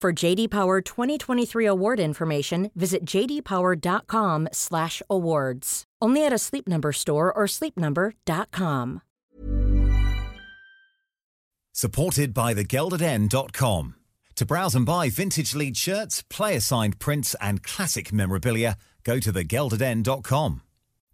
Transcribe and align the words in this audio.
For 0.00 0.12
JD 0.14 0.48
Power 0.48 0.80
2023 0.80 1.66
award 1.66 2.00
information, 2.00 2.70
visit 2.74 3.04
jdpower.com/awards. 3.04 5.84
Only 6.02 6.24
at 6.24 6.32
a 6.32 6.38
Sleep 6.38 6.66
Number 6.66 6.92
store 6.92 7.30
or 7.30 7.44
sleepnumber.com. 7.44 9.02
Supported 11.74 12.32
by 12.32 12.54
thegeldeden.com. 12.54 13.94
To 14.36 14.46
browse 14.46 14.74
and 14.74 14.86
buy 14.86 15.10
vintage 15.10 15.54
lead 15.54 15.76
shirts, 15.76 16.24
player 16.30 16.60
signed 16.60 16.98
prints, 16.98 17.36
and 17.40 17.62
classic 17.62 18.10
memorabilia, 18.10 18.78
go 19.04 19.18
to 19.18 19.30
thegeldeden.com. 19.30 20.62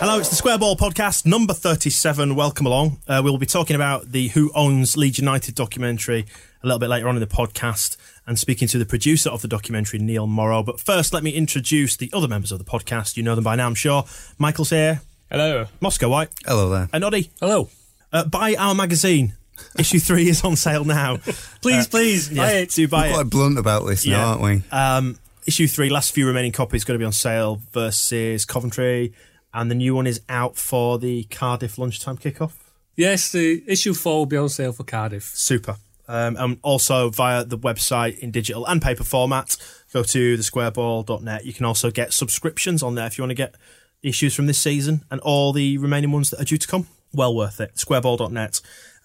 Hello, 0.00 0.18
it's 0.20 0.28
the 0.28 0.36
Square 0.36 0.58
Ball 0.58 0.76
podcast, 0.76 1.26
number 1.26 1.52
37. 1.52 2.34
Welcome 2.36 2.66
along. 2.66 2.98
Uh, 3.08 3.20
we'll 3.22 3.36
be 3.36 3.46
talking 3.46 3.74
about 3.74 4.12
the 4.12 4.28
Who 4.28 4.50
Owns 4.54 4.96
Leeds 4.96 5.18
United 5.18 5.54
documentary 5.56 6.24
a 6.62 6.66
little 6.66 6.78
bit 6.78 6.88
later 6.88 7.08
on 7.08 7.16
in 7.16 7.20
the 7.20 7.26
podcast 7.26 7.96
and 8.26 8.38
speaking 8.38 8.68
to 8.68 8.78
the 8.78 8.86
producer 8.86 9.28
of 9.30 9.42
the 9.42 9.48
documentary, 9.48 9.98
Neil 9.98 10.26
Morrow. 10.28 10.62
But 10.62 10.78
first, 10.80 11.12
let 11.12 11.22
me 11.24 11.30
introduce 11.30 11.96
the 11.96 12.10
other 12.12 12.28
members 12.28 12.52
of 12.52 12.58
the 12.58 12.64
podcast. 12.64 13.16
You 13.16 13.24
know 13.24 13.34
them 13.34 13.42
by 13.44 13.56
now, 13.56 13.66
I'm 13.66 13.74
sure. 13.74 14.04
Michael's 14.38 14.70
here. 14.70 15.00
Hello. 15.30 15.66
Moscow 15.80 16.08
White. 16.08 16.28
Hello 16.46 16.68
there. 16.70 16.88
And 16.92 17.02
Noddy. 17.02 17.30
Hello. 17.40 17.68
Uh, 18.12 18.24
buy 18.24 18.54
our 18.56 18.74
magazine. 18.76 19.34
Issue 19.78 19.98
three 19.98 20.28
is 20.28 20.44
on 20.44 20.54
sale 20.54 20.84
now. 20.84 21.16
Please, 21.60 21.88
please, 21.88 22.30
Yeah, 22.30 22.42
buy 22.44 22.52
it. 22.52 22.70
do 22.70 22.86
buy 22.86 23.00
We're 23.00 23.06
it. 23.08 23.14
quite 23.14 23.30
blunt 23.30 23.58
about 23.58 23.84
this 23.86 24.06
Yeah. 24.06 24.18
now, 24.18 24.26
aren't 24.28 24.42
we? 24.42 24.62
Um, 24.70 25.18
issue 25.46 25.66
three, 25.66 25.90
last 25.90 26.12
few 26.14 26.26
remaining 26.28 26.52
copies, 26.52 26.84
going 26.84 26.94
to 26.94 27.02
be 27.02 27.04
on 27.06 27.12
sale 27.12 27.60
versus 27.72 28.44
Coventry, 28.44 29.12
and 29.58 29.68
the 29.68 29.74
new 29.74 29.92
one 29.92 30.06
is 30.06 30.20
out 30.28 30.56
for 30.56 31.00
the 31.00 31.24
Cardiff 31.24 31.78
lunchtime 31.78 32.16
kickoff. 32.16 32.52
Yes, 32.94 33.32
the 33.32 33.64
issue 33.66 33.92
four 33.92 34.18
will 34.18 34.26
be 34.26 34.36
on 34.36 34.48
sale 34.48 34.72
for 34.72 34.84
Cardiff. 34.84 35.24
Super. 35.24 35.76
Um, 36.06 36.36
and 36.38 36.58
also 36.62 37.10
via 37.10 37.44
the 37.44 37.58
website 37.58 38.20
in 38.20 38.30
digital 38.30 38.64
and 38.66 38.80
paper 38.80 39.02
format. 39.02 39.56
Go 39.92 40.04
to 40.04 40.38
thesquareball.net. 40.38 41.44
You 41.44 41.52
can 41.52 41.66
also 41.66 41.90
get 41.90 42.12
subscriptions 42.12 42.84
on 42.84 42.94
there 42.94 43.06
if 43.06 43.18
you 43.18 43.22
want 43.22 43.32
to 43.32 43.34
get 43.34 43.56
issues 44.00 44.32
from 44.32 44.46
this 44.46 44.60
season 44.60 45.04
and 45.10 45.20
all 45.22 45.52
the 45.52 45.76
remaining 45.78 46.12
ones 46.12 46.30
that 46.30 46.40
are 46.40 46.44
due 46.44 46.56
to 46.56 46.68
come. 46.68 46.86
Well 47.12 47.34
worth 47.34 47.60
it. 47.60 47.74
Squareball.net. 47.74 48.60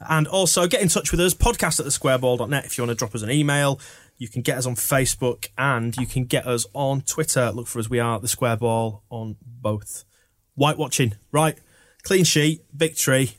And 0.07 0.27
also 0.27 0.67
get 0.67 0.83
in 0.83 0.87
touch 0.87 1.09
with 1.09 1.19
us, 1.19 1.33
podcast 1.33 1.79
at 1.79 1.87
thesquareball.net 1.87 2.65
if 2.65 2.77
you 2.77 2.83
want 2.83 2.91
to 2.91 2.95
drop 2.95 3.15
us 3.15 3.23
an 3.23 3.31
email. 3.31 3.79
You 4.19 4.27
can 4.27 4.43
get 4.43 4.59
us 4.59 4.67
on 4.67 4.75
Facebook 4.75 5.49
and 5.57 5.97
you 5.97 6.05
can 6.05 6.25
get 6.25 6.45
us 6.45 6.67
on 6.73 7.01
Twitter. 7.01 7.51
Look 7.51 7.65
for 7.65 7.79
us. 7.79 7.89
We 7.89 7.99
are 7.99 8.19
the 8.19 8.27
Square 8.27 8.57
Ball 8.57 9.01
on 9.09 9.37
both. 9.41 10.05
White 10.55 10.77
watching, 10.77 11.15
right? 11.31 11.57
Clean 12.03 12.23
sheet, 12.23 12.63
victory. 12.73 13.31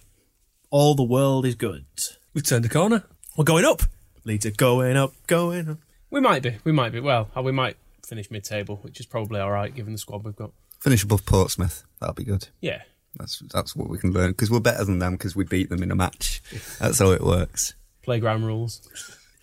All 0.70 0.94
the 0.94 1.04
world 1.04 1.46
is 1.46 1.54
good. 1.54 1.84
We've 2.32 2.46
turned 2.46 2.64
the 2.64 2.68
corner. 2.68 3.04
We're 3.36 3.44
going 3.44 3.64
up. 3.64 3.82
Leeds 4.24 4.46
are 4.46 4.50
going 4.50 4.96
up, 4.96 5.12
going 5.26 5.68
up. 5.68 5.78
We 6.10 6.20
might 6.20 6.42
be. 6.42 6.56
We 6.64 6.72
might 6.72 6.92
be. 6.92 7.00
Well, 7.00 7.28
we 7.42 7.52
might 7.52 7.76
finish 8.04 8.30
mid-table, 8.30 8.78
which 8.82 8.98
is 9.00 9.06
probably 9.06 9.40
all 9.40 9.50
right 9.50 9.74
given 9.74 9.92
the 9.92 9.98
squad 9.98 10.24
we've 10.24 10.34
got. 10.34 10.50
Finish 10.80 11.04
above 11.04 11.24
Portsmouth. 11.24 11.84
That'll 12.00 12.14
be 12.14 12.24
good. 12.24 12.48
Yeah. 12.60 12.82
That's 13.16 13.42
that's 13.52 13.76
what 13.76 13.88
we 13.88 13.98
can 13.98 14.12
learn 14.12 14.32
because 14.32 14.50
we're 14.50 14.60
better 14.60 14.84
than 14.84 14.98
them 14.98 15.12
because 15.12 15.36
we 15.36 15.44
beat 15.44 15.70
them 15.70 15.82
in 15.82 15.90
a 15.90 15.94
match. 15.94 16.42
That's 16.80 16.98
how 16.98 17.10
it 17.12 17.22
works. 17.22 17.74
Playground 18.02 18.44
rules. 18.44 18.88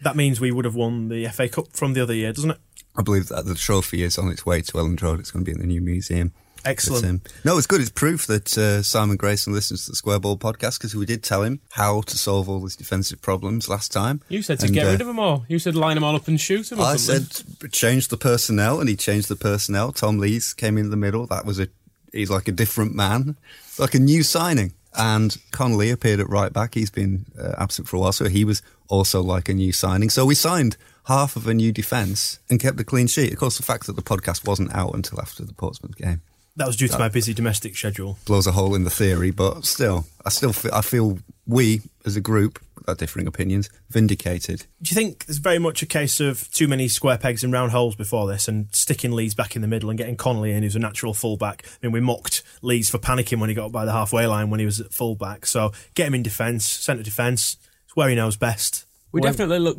That 0.02 0.18
means 0.18 0.42
we 0.42 0.52
would 0.52 0.66
have 0.66 0.76
won 0.76 1.08
the 1.08 1.28
FA 1.28 1.48
Cup 1.48 1.68
from 1.72 1.94
the 1.94 2.02
other 2.02 2.14
year, 2.14 2.34
doesn't 2.34 2.52
it? 2.52 2.58
I 2.98 3.02
believe 3.02 3.30
that 3.30 3.46
the 3.46 3.56
trophy 3.56 4.04
is 4.04 4.18
on 4.18 4.30
its 4.30 4.46
way 4.46 4.62
to 4.62 4.74
Elland 4.74 5.02
Road. 5.02 5.22
It's 5.22 5.32
going 5.32 5.46
to 5.46 5.50
be 5.50 5.56
in 5.56 5.62
the 5.62 5.68
new 5.68 5.82
museum. 5.82 6.34
Excellent. 6.66 7.06
Um, 7.06 7.22
no, 7.44 7.58
it's 7.58 7.68
good. 7.68 7.82
It's 7.82 7.90
proof 7.90 8.28
that 8.28 8.58
uh, 8.58 8.84
Simon 8.84 9.18
Grayson 9.18 9.54
listens 9.54 9.86
to 9.86 9.92
the 9.92 9.96
Square 9.96 10.20
Ball 10.20 10.38
podcast 10.38 10.78
because 10.78 10.96
we 10.96 11.06
did 11.06 11.24
tell 11.24 11.44
him 11.44 11.62
how 11.72 12.02
to 12.02 12.18
solve 12.18 12.50
all 12.50 12.62
his 12.62 12.76
defensive 12.76 13.22
problems 13.22 13.68
last 13.68 13.92
time. 13.92 14.22
You 14.30 14.42
said 14.42 14.60
to 14.60 14.66
And, 14.66 14.76
get 14.76 14.88
uh, 14.88 14.92
rid 14.92 15.02
of 15.02 15.08
them 15.08 15.20
all. 15.20 15.46
You 15.48 15.60
said 15.60 15.76
line 15.76 15.96
them 15.96 16.04
all 16.04 16.16
up 16.16 16.28
and 16.28 16.40
shoot 16.40 16.70
them. 16.70 16.80
I 16.80 16.96
something. 16.96 17.26
said 17.26 17.72
change 17.72 18.10
the 18.10 18.18
personnel, 18.18 18.80
and 18.80 18.90
he 18.90 18.96
changed 18.96 19.28
the 19.28 19.36
personnel. 19.36 19.92
Tom 19.92 20.20
Lees 20.20 20.54
came 20.54 20.78
in 20.78 20.90
the 20.90 20.98
middle. 20.98 21.26
That 21.28 21.46
was 21.46 21.60
a 21.60 21.68
he's 22.12 22.30
like 22.30 22.48
a 22.48 22.52
different 22.52 22.96
man, 22.96 23.38
like 23.78 23.96
a 23.96 24.00
new 24.00 24.24
signing. 24.24 24.74
And 24.94 25.38
Connolly 25.52 25.90
appeared 25.90 26.20
at 26.20 26.28
right 26.28 26.52
back. 26.52 26.74
He's 26.74 26.90
been 26.90 27.26
uh, 27.40 27.54
absent 27.58 27.88
for 27.88 27.96
a 27.96 28.00
while, 28.00 28.12
so 28.12 28.28
he 28.28 28.44
was 28.44 28.62
also 28.90 29.22
like 29.22 29.48
a 29.48 29.54
new 29.54 29.72
signing. 29.72 30.10
So 30.10 30.26
we 30.26 30.36
signed 30.36 30.76
half 31.06 31.38
of 31.38 31.48
a 31.48 31.54
new 31.54 31.72
defence 31.72 32.40
and 32.50 32.60
kept 32.60 32.78
a 32.80 32.84
clean 32.84 33.08
sheet. 33.08 33.32
Of 33.32 33.40
course, 33.40 33.56
the 33.56 33.64
fact 33.64 33.88
that 33.88 33.96
the 33.96 34.02
podcast 34.02 34.46
wasn't 34.46 34.76
out 34.76 34.94
until 34.94 35.22
after 35.22 35.46
the 35.46 35.54
Portsmouth 35.54 35.96
game 35.96 36.22
That 36.58 36.68
was 36.68 36.76
due 36.76 36.88
to 36.90 37.00
my 37.00 37.08
busy 37.08 37.34
domestic 37.34 37.76
schedule. 37.78 38.18
blows 38.26 38.46
a 38.46 38.52
hole 38.52 38.76
in 38.76 38.84
the 38.84 38.90
theory, 38.90 39.32
but 39.32 39.64
still, 39.66 40.06
I 40.26 40.30
still 40.30 40.52
feel, 40.54 40.74
I 40.74 40.82
feel 40.82 41.18
we 41.48 41.82
as 42.06 42.16
a 42.18 42.22
group, 42.22 42.60
our 42.88 42.96
differing 42.96 43.26
opinions, 43.26 43.70
vindicated. 43.90 44.66
Do 44.82 44.90
you 44.90 44.96
think 44.96 45.26
there's 45.26 45.38
very 45.38 45.60
much 45.60 45.82
a 45.82 45.86
case 45.86 46.20
of 46.20 46.52
too 46.52 46.68
many 46.68 46.88
square 46.90 47.18
pegs 47.18 47.44
in 47.44 47.52
round 47.52 47.72
holes 47.72 47.96
before 47.96 48.28
this 48.28 48.48
and 48.50 48.68
sticking 48.74 49.12
Lees 49.14 49.34
back 49.34 49.56
in 49.56 49.62
the 49.62 49.68
middle 49.68 49.90
and 49.90 49.98
getting 49.98 50.18
Connolly 50.18 50.52
in, 50.52 50.64
who's 50.64 50.76
a 50.76 50.80
natural 50.80 51.14
fullback? 51.14 51.66
I 51.82 51.88
mean, 51.88 51.94
we 51.94 52.02
mocked 52.02 52.44
Leeds 52.62 52.90
for 52.90 52.98
panicking 52.98 53.40
when 53.40 53.50
he 53.50 53.56
got 53.56 53.68
up 53.68 53.72
by 53.72 53.86
the 53.86 53.92
halfway 53.94 54.26
line 54.28 54.50
when 54.50 54.60
he 54.60 54.66
was 54.66 54.80
at 54.82 54.92
fullback. 54.94 55.46
So 55.46 55.72
get 55.94 56.08
him 56.08 56.16
in 56.16 56.24
defence, 56.24 56.66
centre 56.66 57.04
defence. 57.04 57.56
It's 57.86 57.96
where 57.96 58.10
he 58.10 58.16
knows 58.16 58.36
best. 58.36 58.86
we 59.14 59.22
Well- 59.22 59.32
definitely 59.32 59.60
look 59.60 59.78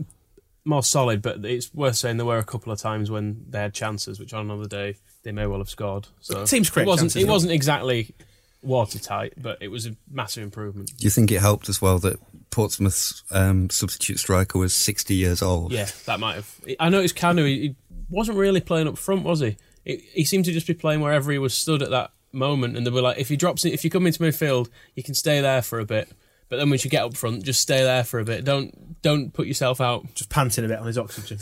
more 0.64 0.82
solid, 0.82 1.20
but 1.22 1.44
it's 1.44 1.72
worth 1.74 1.96
saying 1.96 2.16
there 2.18 2.26
were 2.26 2.38
a 2.38 2.44
couple 2.44 2.72
of 2.72 2.78
times 2.78 3.10
when 3.10 3.44
they 3.50 3.58
had 3.58 3.74
chances, 3.74 4.18
which 4.20 4.32
on 4.32 4.44
another 4.50 4.68
day 4.68 4.96
they 5.22 5.32
may 5.32 5.46
well 5.46 5.58
have 5.58 5.70
scored. 5.70 6.08
So 6.20 6.44
Teams 6.44 6.70
create 6.70 6.84
it 6.84 6.88
wasn't. 6.88 7.12
chances, 7.12 7.22
it 7.22 7.28
wasn't 7.28 7.52
exactly 7.52 8.14
watertight, 8.62 9.34
but 9.36 9.58
it 9.60 9.68
was 9.68 9.86
a 9.86 9.96
massive 10.10 10.42
improvement. 10.42 10.96
Do 10.96 11.04
you 11.04 11.10
think 11.10 11.30
it 11.30 11.40
helped 11.40 11.68
as 11.68 11.82
well 11.82 11.98
that 12.00 12.16
Portsmouth's 12.50 13.22
um, 13.30 13.70
substitute 13.70 14.18
striker 14.18 14.58
was 14.58 14.74
60 14.74 15.14
years 15.14 15.42
old? 15.42 15.72
Yeah, 15.72 15.88
that 16.06 16.20
might 16.20 16.36
have. 16.36 16.60
I 16.78 16.88
noticed 16.88 17.16
Kanu. 17.16 17.46
He, 17.46 17.60
he 17.60 17.76
wasn't 18.10 18.38
really 18.38 18.60
playing 18.60 18.88
up 18.88 18.98
front, 18.98 19.24
was 19.24 19.40
he? 19.40 19.56
he? 19.84 19.96
He 20.12 20.24
seemed 20.24 20.44
to 20.46 20.52
just 20.52 20.66
be 20.66 20.74
playing 20.74 21.00
wherever 21.00 21.30
he 21.30 21.38
was 21.38 21.54
stood 21.54 21.82
at 21.82 21.90
that 21.90 22.12
moment, 22.32 22.76
and 22.76 22.86
they 22.86 22.90
were 22.90 23.02
like, 23.02 23.18
if 23.18 23.28
he 23.28 23.36
drops, 23.36 23.64
it, 23.64 23.72
if 23.72 23.84
you 23.84 23.90
come 23.90 24.06
into 24.06 24.20
midfield, 24.20 24.68
you 24.94 25.02
can 25.02 25.14
stay 25.14 25.40
there 25.40 25.62
for 25.62 25.80
a 25.80 25.84
bit. 25.84 26.10
But 26.48 26.56
then 26.58 26.68
once 26.68 26.84
you 26.84 26.90
get 26.90 27.02
up 27.02 27.16
front, 27.16 27.44
just 27.44 27.62
stay 27.62 27.82
there 27.82 28.04
for 28.04 28.20
a 28.20 28.24
bit. 28.24 28.44
Don't 28.44 29.00
don't 29.00 29.32
put 29.32 29.46
yourself 29.46 29.80
out. 29.80 30.14
Just 30.14 30.28
panting 30.28 30.64
a 30.64 30.68
bit 30.68 30.78
on 30.78 30.86
his 30.86 30.98
oxygen. 30.98 31.38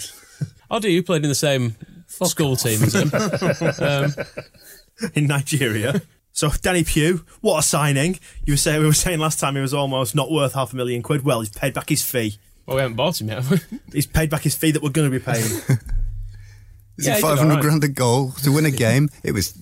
I'll 0.71 0.79
do. 0.79 0.89
You 0.89 1.03
played 1.03 1.25
in 1.25 1.29
the 1.29 1.35
same 1.35 1.75
school 2.11 2.57
team 2.57 2.83
as 2.83 2.95
him. 2.95 3.11
um, 3.81 4.15
in 5.15 5.27
Nigeria. 5.27 6.03
So 6.33 6.49
Danny 6.63 6.85
Pugh, 6.85 7.25
what 7.41 7.59
a 7.59 7.63
signing! 7.63 8.19
You 8.47 8.53
were 8.55 8.59
saying 8.59 8.81
we 8.81 8.87
were 8.87 8.93
saying 8.93 9.19
last 9.19 9.41
time 9.41 9.55
he 9.57 9.61
was 9.61 9.75
almost 9.75 10.15
not 10.15 10.31
worth 10.31 10.55
half 10.55 10.73
a 10.73 10.77
million 10.77 11.03
quid. 11.03 11.25
Well, 11.25 11.41
he's 11.41 11.49
paid 11.51 11.75
back 11.75 11.89
his 11.89 12.03
fee. 12.03 12.39
well, 12.67 12.77
we 12.77 12.83
haven't 12.83 12.97
bought 12.97 13.21
him 13.21 13.29
yet. 13.29 13.43
have 13.45 13.51
we? 13.51 13.79
He's 13.93 14.07
paid 14.07 14.31
back 14.31 14.43
his 14.43 14.55
fee 14.55 14.71
that 14.71 14.83
we're 14.83 14.91
going 14.91 15.11
to 15.11 15.19
be 15.19 15.23
paying. 15.25 15.45
Is 16.99 17.07
Yeah, 17.07 17.17
it 17.17 17.21
500 17.21 17.43
alright. 17.43 17.63
grand 17.63 17.83
a 17.85 17.89
goal 17.89 18.33
to 18.45 18.53
win 18.53 18.65
a 18.67 18.71
game? 18.71 19.09
it 19.25 19.33
was 19.33 19.55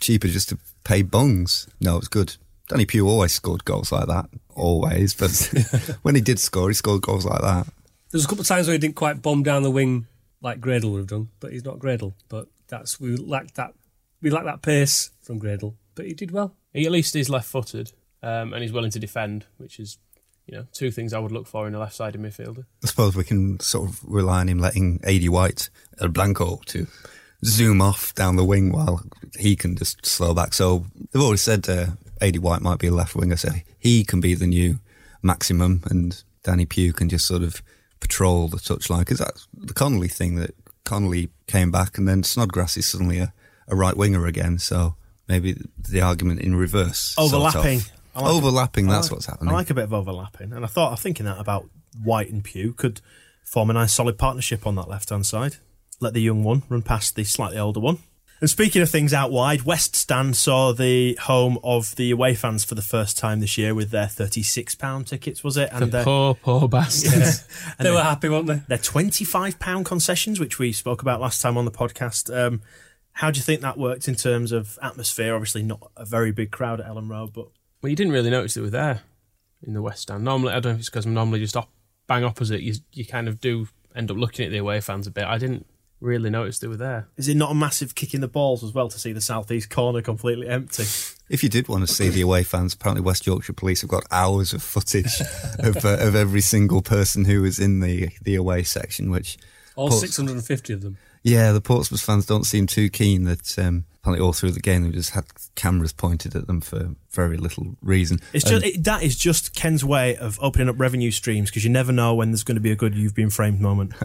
cheaper 0.00 0.26
just 0.28 0.48
to 0.48 0.58
pay 0.82 1.02
bungs. 1.02 1.68
No, 1.80 1.94
it 1.96 2.00
was 2.00 2.08
good. 2.08 2.36
Danny 2.68 2.86
Pugh 2.86 3.06
always 3.06 3.32
scored 3.32 3.64
goals 3.64 3.92
like 3.92 4.06
that. 4.06 4.28
Always. 4.54 5.14
But 5.14 5.30
when 6.02 6.14
he 6.14 6.20
did 6.20 6.38
score, 6.38 6.68
he 6.68 6.74
scored 6.74 7.02
goals 7.02 7.24
like 7.26 7.40
that. 7.42 7.66
There's 8.10 8.24
a 8.24 8.28
couple 8.28 8.40
of 8.42 8.48
times 8.48 8.66
where 8.66 8.72
he 8.72 8.78
didn't 8.78 8.96
quite 8.96 9.22
bomb 9.22 9.42
down 9.42 9.62
the 9.62 9.70
wing 9.70 10.06
like 10.40 10.60
Gradel 10.60 10.92
would 10.92 10.98
have 10.98 11.06
done, 11.06 11.28
but 11.40 11.52
he's 11.52 11.64
not 11.64 11.78
Gradel. 11.78 12.14
But 12.28 12.48
that's 12.68 13.00
we 13.00 13.16
lack 13.16 13.54
that 13.54 13.74
we 14.22 14.30
lacked 14.30 14.46
that 14.46 14.62
pace 14.62 15.10
from 15.20 15.40
Gradel, 15.40 15.74
but 15.94 16.06
he 16.06 16.14
did 16.14 16.30
well. 16.30 16.54
He 16.72 16.86
at 16.86 16.92
least 16.92 17.16
is 17.16 17.28
left-footed 17.28 17.92
um, 18.22 18.52
and 18.52 18.62
he's 18.62 18.72
willing 18.72 18.90
to 18.92 18.98
defend, 18.98 19.46
which 19.56 19.80
is, 19.80 19.98
you 20.46 20.56
know, 20.56 20.66
two 20.72 20.90
things 20.90 21.12
I 21.12 21.18
would 21.18 21.32
look 21.32 21.46
for 21.46 21.66
in 21.66 21.74
a 21.74 21.78
left-sided 21.78 22.20
midfielder. 22.20 22.64
I 22.84 22.86
suppose 22.86 23.16
we 23.16 23.24
can 23.24 23.58
sort 23.60 23.88
of 23.88 24.00
rely 24.04 24.40
on 24.40 24.48
him 24.48 24.58
letting 24.58 25.00
Aidy 25.00 25.28
White, 25.28 25.70
El 26.00 26.08
Blanco, 26.08 26.60
to 26.66 26.86
zoom 27.44 27.80
off 27.80 28.14
down 28.14 28.36
the 28.36 28.44
wing 28.44 28.70
while 28.70 29.02
he 29.38 29.56
can 29.56 29.76
just 29.76 30.04
slow 30.04 30.34
back. 30.34 30.52
So 30.52 30.86
they've 31.10 31.22
already 31.22 31.38
said 31.38 31.68
uh, 31.68 31.86
Aidy 32.20 32.38
White 32.38 32.62
might 32.62 32.78
be 32.78 32.88
a 32.88 32.94
left 32.94 33.16
winger, 33.16 33.36
so 33.36 33.50
he 33.78 34.04
can 34.04 34.20
be 34.20 34.34
the 34.34 34.46
new 34.46 34.78
maximum, 35.22 35.82
and 35.90 36.22
Danny 36.42 36.66
Pugh 36.66 36.92
can 36.92 37.08
just 37.08 37.26
sort 37.26 37.42
of 37.42 37.62
patrol 38.00 38.48
the 38.48 38.56
touchline 38.58 39.00
because 39.00 39.18
that's 39.18 39.46
the 39.54 39.74
Connolly 39.74 40.08
thing 40.08 40.36
that 40.36 40.54
Connolly 40.84 41.30
came 41.46 41.70
back, 41.70 41.98
and 41.98 42.08
then 42.08 42.22
Snodgrass 42.22 42.76
is 42.76 42.86
suddenly 42.86 43.18
a, 43.18 43.32
a 43.68 43.76
right 43.76 43.96
winger 43.96 44.26
again. 44.26 44.58
So 44.58 44.96
maybe 45.28 45.56
the 45.78 46.00
argument 46.00 46.40
in 46.40 46.54
reverse, 46.56 46.98
sort 46.98 47.28
of. 47.28 47.34
Overlapping. 47.34 47.80
Like 48.14 48.24
overlapping. 48.24 48.88
I 48.88 48.94
That's 48.94 49.06
like- 49.06 49.12
what's 49.12 49.26
happening. 49.26 49.50
I 49.54 49.56
like 49.56 49.70
a 49.70 49.74
bit 49.74 49.84
of 49.84 49.94
overlapping, 49.94 50.52
and 50.52 50.64
I 50.64 50.68
thought 50.68 50.90
I'm 50.90 50.96
thinking 50.96 51.26
that 51.26 51.38
about 51.38 51.68
White 52.02 52.30
and 52.30 52.42
Pugh 52.42 52.72
could 52.72 53.00
form 53.44 53.70
a 53.70 53.72
nice 53.72 53.92
solid 53.92 54.18
partnership 54.18 54.66
on 54.66 54.74
that 54.76 54.88
left 54.88 55.10
hand 55.10 55.26
side. 55.26 55.56
Let 56.00 56.14
the 56.14 56.20
young 56.22 56.42
one 56.42 56.62
run 56.68 56.82
past 56.82 57.14
the 57.14 57.24
slightly 57.24 57.58
older 57.58 57.80
one. 57.80 57.98
And 58.40 58.48
speaking 58.48 58.80
of 58.80 58.88
things 58.88 59.12
out 59.12 59.30
wide, 59.30 59.62
West 59.62 59.94
Stand 59.94 60.34
saw 60.36 60.72
the 60.72 61.14
home 61.22 61.58
of 61.62 61.94
the 61.96 62.10
away 62.10 62.34
fans 62.34 62.64
for 62.64 62.74
the 62.74 62.80
first 62.82 63.18
time 63.18 63.40
this 63.40 63.58
year 63.58 63.74
with 63.74 63.90
their 63.90 64.06
thirty-six 64.06 64.74
pound 64.74 65.06
tickets, 65.08 65.44
was 65.44 65.56
it? 65.58 65.68
And 65.72 65.82
The 65.82 65.86
their, 65.86 66.04
poor, 66.04 66.34
poor 66.34 66.66
bastards. 66.68 67.44
and 67.78 67.86
they 67.86 67.90
were 67.90 68.02
happy, 68.02 68.28
weren't 68.30 68.46
they? 68.46 68.62
their 68.68 68.78
twenty-five 68.78 69.58
pound 69.58 69.84
concessions, 69.84 70.40
which 70.40 70.58
we 70.58 70.72
spoke 70.72 71.02
about 71.02 71.20
last 71.20 71.42
time 71.42 71.58
on 71.58 71.66
the 71.66 71.70
podcast. 71.70 72.34
Um, 72.34 72.62
how 73.12 73.30
do 73.30 73.36
you 73.38 73.42
think 73.42 73.60
that 73.60 73.76
worked 73.76 74.08
in 74.08 74.14
terms 74.14 74.52
of 74.52 74.78
atmosphere? 74.80 75.34
Obviously, 75.34 75.62
not 75.62 75.90
a 75.96 76.06
very 76.06 76.32
big 76.32 76.50
crowd 76.50 76.80
at 76.80 76.86
Elland 76.86 77.10
Road, 77.10 77.32
but 77.34 77.48
Well, 77.82 77.90
you 77.90 77.96
didn't 77.96 78.12
really 78.12 78.30
notice 78.30 78.54
they 78.54 78.62
were 78.62 78.70
there 78.70 79.02
in 79.62 79.74
the 79.74 79.82
West 79.82 80.02
Stand. 80.02 80.24
Normally, 80.24 80.52
I 80.54 80.60
don't 80.60 80.72
know 80.72 80.74
if 80.76 80.78
it's 80.80 80.88
because 80.88 81.04
I'm 81.04 81.12
normally 81.12 81.40
just 81.40 81.56
op- 81.58 81.72
bang 82.06 82.24
opposite. 82.24 82.62
You 82.62 82.74
you 82.94 83.04
kind 83.04 83.28
of 83.28 83.38
do 83.38 83.68
end 83.94 84.10
up 84.10 84.16
looking 84.16 84.46
at 84.46 84.50
the 84.50 84.58
away 84.58 84.80
fans 84.80 85.06
a 85.06 85.10
bit. 85.10 85.24
I 85.24 85.36
didn't 85.36 85.66
really 86.00 86.30
noticed 86.30 86.60
they 86.62 86.66
were 86.68 86.76
there. 86.76 87.08
Is 87.16 87.28
it 87.28 87.36
not 87.36 87.50
a 87.50 87.54
massive 87.54 87.94
kick 87.94 88.14
in 88.14 88.20
the 88.20 88.28
balls 88.28 88.64
as 88.64 88.72
well 88.72 88.88
to 88.88 88.98
see 88.98 89.12
the 89.12 89.20
southeast 89.20 89.70
corner 89.70 90.00
completely 90.02 90.48
empty? 90.48 90.84
If 91.28 91.42
you 91.42 91.48
did 91.48 91.68
want 91.68 91.86
to 91.86 91.92
see 91.92 92.08
the 92.08 92.22
away 92.22 92.42
fans, 92.42 92.74
apparently 92.74 93.02
West 93.02 93.26
Yorkshire 93.26 93.52
Police 93.52 93.82
have 93.82 93.90
got 93.90 94.04
hours 94.10 94.52
of 94.52 94.62
footage 94.62 95.20
of, 95.58 95.84
uh, 95.84 95.98
of 96.00 96.14
every 96.16 96.40
single 96.40 96.82
person 96.82 97.24
who 97.26 97.42
was 97.42 97.58
in 97.58 97.80
the 97.80 98.08
the 98.22 98.34
away 98.34 98.62
section. 98.64 99.10
Which, 99.10 99.36
All 99.76 99.88
Ports- 99.90 100.00
650 100.00 100.72
of 100.72 100.82
them. 100.82 100.96
yeah, 101.22 101.52
the 101.52 101.60
Portsmouth 101.60 102.00
fans 102.00 102.26
don't 102.26 102.44
seem 102.44 102.66
too 102.66 102.88
keen. 102.88 103.24
That 103.24 103.56
um, 103.58 103.84
apparently 104.02 104.24
all 104.26 104.32
through 104.32 104.52
the 104.52 104.60
game 104.60 104.82
they 104.84 104.90
just 104.90 105.10
had 105.10 105.26
cameras 105.54 105.92
pointed 105.92 106.34
at 106.34 106.46
them 106.48 106.60
for 106.60 106.96
very 107.12 107.36
little 107.36 107.76
reason. 107.82 108.18
It's 108.32 108.48
just 108.48 108.64
it, 108.64 108.82
that 108.84 109.02
is 109.04 109.16
just 109.16 109.54
Ken's 109.54 109.84
way 109.84 110.16
of 110.16 110.38
opening 110.42 110.68
up 110.68 110.80
revenue 110.80 111.10
streams 111.12 111.50
because 111.50 111.62
you 111.62 111.70
never 111.70 111.92
know 111.92 112.14
when 112.14 112.30
there's 112.32 112.42
going 112.44 112.56
to 112.56 112.60
be 112.60 112.72
a 112.72 112.76
good 112.76 112.94
"you've 112.96 113.14
been 113.14 113.30
framed" 113.30 113.60
moment. 113.60 113.92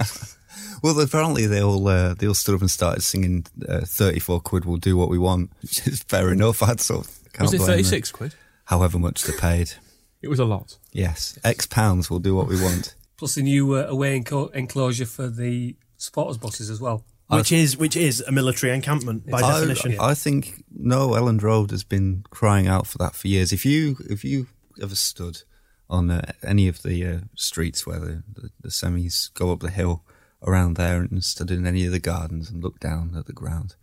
Well, 0.84 1.00
apparently 1.00 1.46
they 1.48 1.62
all 1.62 1.88
uh, 1.88 2.14
they 2.14 2.28
all 2.28 2.34
stood 2.34 2.56
up 2.56 2.62
and 2.62 2.70
started 2.72 3.02
singing 3.02 3.46
uh, 3.68 3.82
"34 3.82 4.42
quid 4.42 4.66
we'll 4.66 4.78
do 4.78 4.96
what 4.98 5.10
we 5.10 5.18
want," 5.18 5.52
which 5.62 5.88
is 5.88 6.04
fair 6.04 6.32
enough. 6.32 6.62
I'd 6.62 6.80
sort 6.82 7.06
of 7.08 7.20
can't 7.34 7.44
was 7.44 7.54
it 7.54 7.58
blame 7.58 7.68
them. 7.70 7.78
36 7.78 8.12
quid? 8.12 8.36
However 8.66 8.98
much 9.00 9.24
they 9.24 9.34
paid, 9.38 9.74
It 10.22 10.28
was 10.28 10.40
a 10.40 10.46
lot. 10.46 10.78
yes, 10.92 11.38
X 11.44 11.66
pounds 11.68 12.10
We'll 12.10 12.20
do 12.20 12.36
what 12.36 12.48
we 12.48 12.62
want. 12.62 12.96
Plus 13.18 13.36
the 13.36 13.44
new 13.44 13.76
uh, 13.76 13.86
away 13.88 14.20
enco- 14.20 14.54
enclosure 14.54 15.06
for 15.06 15.28
the 15.30 15.76
supporters 15.98 16.38
buses 16.38 16.70
as 16.70 16.82
well. 16.82 17.04
which 17.28 17.52
is 17.52 17.78
which 17.78 17.96
is 17.96 18.22
a 18.22 18.32
military 18.32 18.74
encampment 18.74 19.26
by 19.30 19.40
I, 19.40 19.52
definition. 19.60 19.98
I 20.00 20.14
think 20.14 20.64
no, 20.72 21.10
Elland 21.10 21.42
Road 21.42 21.72
has 21.72 21.84
been 21.84 22.24
crying 22.30 22.68
out 22.68 22.86
for 22.88 22.98
that 23.00 23.16
for 23.16 23.28
years. 23.28 23.52
If 23.54 23.66
you 23.66 23.98
if 24.10 24.24
you 24.24 24.48
ever 24.82 24.96
stood 24.96 25.44
on 25.90 26.10
uh, 26.12 26.32
any 26.44 26.68
of 26.68 26.82
the 26.82 27.06
uh, 27.06 27.20
streets 27.36 27.86
where 27.88 28.00
the, 28.00 28.24
the, 28.34 28.50
the 28.62 28.70
semis 28.70 29.32
go 29.36 29.52
up 29.52 29.60
the 29.60 29.70
hill 29.70 30.04
around 30.44 30.76
there 30.76 31.02
and 31.02 31.24
stood 31.24 31.52
in 31.52 31.66
any 31.68 31.86
of 31.86 31.92
the 31.92 32.00
gardens 32.00 32.50
and 32.50 32.64
looked 32.64 32.82
down 32.82 33.16
at 33.18 33.26
the 33.26 33.34
ground, 33.34 33.76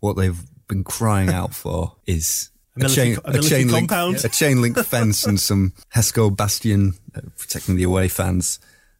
what 0.00 0.16
they've 0.16 0.42
been 0.68 0.84
crying 0.84 1.30
out 1.30 1.54
for 1.62 1.96
is 2.06 2.50
A 2.76 2.80
military 2.80 3.14
co- 3.16 3.22
a 3.24 3.32
military 3.32 3.62
chain 3.64 3.70
compound. 3.70 4.12
link, 4.14 4.24
a 4.24 4.28
chain 4.28 4.60
link 4.62 4.78
fence 4.84 5.24
and 5.26 5.38
some 5.40 5.72
Hesco 5.94 6.34
bastion 6.34 6.94
uh, 7.14 7.20
protecting 7.36 7.76
the 7.76 7.84
away 7.84 8.08
fans 8.08 8.58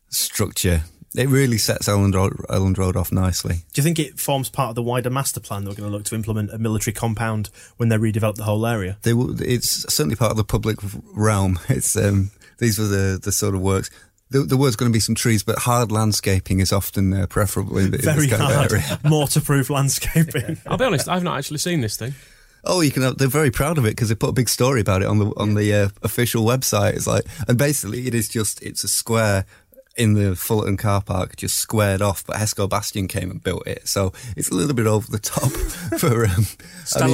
structure. 0.09 0.83
It 1.17 1.29
really 1.29 1.57
sets 1.59 1.89
Elland 1.89 2.15
Road, 2.15 2.79
Road 2.79 2.97
off 2.97 3.11
nicely. 3.11 3.55
Do 3.73 3.81
you 3.81 3.83
think 3.83 3.99
it 3.99 4.21
forms 4.21 4.51
part 4.51 4.69
of 4.71 4.75
the 4.75 4.83
wider 4.83 5.09
master 5.11 5.41
plan? 5.41 5.65
They're 5.65 5.75
going 5.75 5.91
to 5.91 5.97
look 5.97 6.05
to 6.05 6.15
implement 6.15 6.51
a 6.53 6.59
military 6.59 6.93
compound 6.93 7.49
when 7.79 7.89
they 7.89 7.97
redevelop 7.97 8.35
the 8.37 8.45
whole 8.45 8.67
area. 8.67 8.99
they 9.03 9.15
will, 9.15 9.41
it's 9.41 9.93
certainly 9.93 10.17
part 10.17 10.31
of 10.33 10.37
the 10.37 10.45
public 10.45 10.77
realm. 11.15 11.59
It's 11.69 11.97
um, 11.97 12.31
these 12.59 12.79
were 12.79 12.87
the 12.87 13.19
the 13.23 13.33
sort 13.33 13.55
of 13.55 13.63
works. 13.63 13.91
There, 14.31 14.43
there 14.43 14.59
was 14.59 14.77
going 14.77 14.91
to 14.91 14.97
be 14.97 15.01
some 15.01 15.15
trees, 15.15 15.43
but 15.43 15.61
hard 15.61 15.91
landscaping 15.91 16.61
is 16.61 16.73
often 16.73 17.13
uh, 17.15 17.27
preferable 17.27 17.79
in, 17.79 17.95
in 17.95 18.01
Very 18.01 18.27
this 18.27 18.39
kind 18.39 18.43
hard, 18.43 19.05
mortar-proof 19.05 19.71
landscaping. 19.71 20.59
I'll 20.67 20.77
be 20.77 20.85
honest, 20.85 21.09
I've 21.09 21.23
not 21.23 21.39
actually 21.39 21.59
seen 21.59 21.81
this 21.81 21.97
thing. 21.97 22.15
Oh, 22.65 22.81
you 22.81 22.91
can. 22.91 23.03
Have, 23.03 23.19
they're 23.19 23.29
very 23.29 23.51
proud 23.51 23.79
of 23.79 23.87
it 23.87 23.91
because 23.91 24.09
they 24.09 24.15
put 24.15 24.31
a 24.31 24.33
big 24.33 24.49
story 24.49 24.81
about 24.81 25.03
it 25.03 25.09
on 25.09 25.19
the 25.19 25.33
on 25.37 25.55
the 25.55 25.73
uh, 25.73 25.89
official 26.03 26.45
website. 26.45 26.95
It's 26.95 27.07
like, 27.07 27.25
and 27.47 27.57
basically, 27.57 28.07
it 28.07 28.15
is 28.15 28.29
just 28.29 28.61
it's 28.63 28.83
a 28.85 28.89
square 28.89 29.47
in 29.99 30.15
the 30.15 30.37
Fullerton 30.37 30.77
car 30.77 31.03
park, 31.03 31.37
just 31.37 31.59
squared 31.59 32.01
off. 32.01 32.25
But 32.25 32.37
Hesco 32.37 32.69
Bastion 32.69 33.09
came 33.09 33.31
and 33.31 33.43
built 33.43 33.67
it, 33.67 33.87
so 33.89 34.13
it's 34.37 34.49
a 34.51 34.55
little 34.55 34.75
bit 34.75 34.87
over 34.87 35.11
the 35.11 35.19
top 35.19 35.51
for. 35.99 36.25
Um, 36.25 36.31
I 36.31 36.37
mean- 36.37 36.47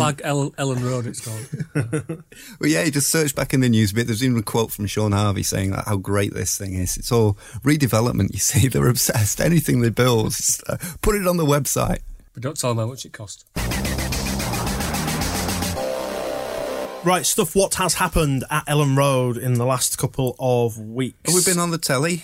Stalag 0.00 0.20
El- 0.22 0.50
Elland 0.52 0.84
Road, 0.88 1.06
it's 1.06 1.20
called. 1.20 1.44
Well, 2.60 2.70
yeah, 2.70 2.84
you 2.84 2.90
just 2.92 3.10
search 3.10 3.34
back 3.34 3.52
in 3.54 3.60
the 3.60 3.68
news 3.68 3.92
bit. 3.92 4.06
There's 4.06 4.22
even 4.22 4.38
a 4.38 4.42
quote 4.42 4.70
from 4.70 4.86
Shaun 4.86 5.12
Harvey 5.12 5.42
saying 5.42 5.70
that 5.72 5.86
how 5.88 5.96
great 5.96 6.32
this 6.34 6.56
thing 6.56 6.74
is. 6.74 6.96
It's 6.96 7.10
all 7.10 7.34
redevelopment. 7.64 8.32
You 8.32 8.38
see, 8.38 8.68
they're 8.68 8.86
obsessed. 8.88 9.40
Anything 9.40 9.80
they 9.80 9.90
build, 9.90 10.32
just, 10.32 10.62
uh, 10.68 10.76
put 11.02 11.16
it 11.16 11.26
on 11.26 11.36
the 11.36 11.44
website. 11.46 12.00
but 12.34 12.42
don't 12.42 12.56
tell 12.56 12.70
them 12.70 12.78
how 12.78 12.86
much 12.86 13.04
it 13.04 13.12
cost. 13.12 13.44
right, 17.04 17.26
stuff. 17.26 17.54
What 17.54 17.74
has 17.74 17.94
happened 17.94 18.44
at 18.50 18.66
Elland 18.66 18.96
Road 18.96 19.36
in 19.36 19.54
the 19.54 19.66
last 19.66 19.98
couple 19.98 20.36
of 20.38 20.78
weeks? 20.78 21.18
Have 21.26 21.34
we 21.34 21.42
been 21.44 21.58
on 21.60 21.70
the 21.70 21.78
telly? 21.78 22.22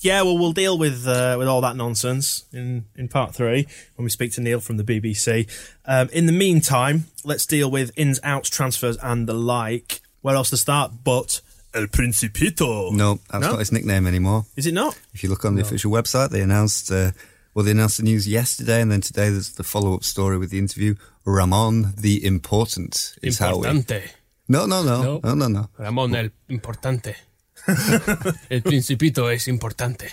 Yeah, 0.00 0.22
well, 0.22 0.38
we'll 0.38 0.52
deal 0.52 0.78
with 0.78 1.06
uh, 1.06 1.34
with 1.38 1.48
all 1.48 1.60
that 1.62 1.76
nonsense 1.76 2.44
in, 2.52 2.84
in 2.96 3.08
part 3.08 3.34
three 3.34 3.66
when 3.96 4.04
we 4.04 4.10
speak 4.10 4.32
to 4.32 4.40
Neil 4.40 4.60
from 4.60 4.76
the 4.76 4.84
BBC. 4.84 5.48
Um, 5.84 6.08
in 6.12 6.26
the 6.26 6.32
meantime, 6.32 7.06
let's 7.24 7.46
deal 7.46 7.70
with 7.70 7.90
ins, 7.96 8.20
outs, 8.22 8.48
transfers, 8.50 8.96
and 9.02 9.28
the 9.28 9.34
like. 9.34 10.00
Where 10.22 10.34
else 10.36 10.50
to 10.50 10.56
start? 10.56 10.92
But 11.04 11.40
El 11.74 11.86
Principito. 11.88 12.92
No, 12.92 13.18
that's 13.30 13.42
No? 13.42 13.50
not 13.52 13.58
his 13.58 13.72
nickname 13.72 14.06
anymore. 14.06 14.46
Is 14.56 14.66
it 14.66 14.74
not? 14.74 14.98
If 15.14 15.22
you 15.22 15.28
look 15.30 15.44
on 15.44 15.54
the 15.56 15.62
official 15.62 15.90
website, 15.90 16.30
they 16.30 16.40
announced. 16.42 16.90
Uh, 16.90 17.10
well, 17.54 17.64
they 17.64 17.72
announced 17.72 17.96
the 17.96 18.04
news 18.04 18.28
yesterday, 18.28 18.80
and 18.80 18.92
then 18.92 19.00
today 19.00 19.30
there's 19.30 19.54
the 19.54 19.64
follow-up 19.64 20.04
story 20.04 20.38
with 20.38 20.50
the 20.50 20.58
interview. 20.58 20.94
Ramon 21.24 21.94
the 21.96 22.24
Important 22.24 23.16
is 23.22 23.38
how 23.38 23.56
we. 23.58 23.66
No, 24.50 24.64
no, 24.64 24.82
no, 24.82 25.02
No. 25.02 25.20
no, 25.22 25.34
no, 25.34 25.48
no. 25.48 25.68
Ramón 25.78 26.14
el 26.16 26.30
importante. 26.48 27.16
el 28.50 28.62
principito 28.62 29.30
es 29.30 29.48
importante. 29.48 30.12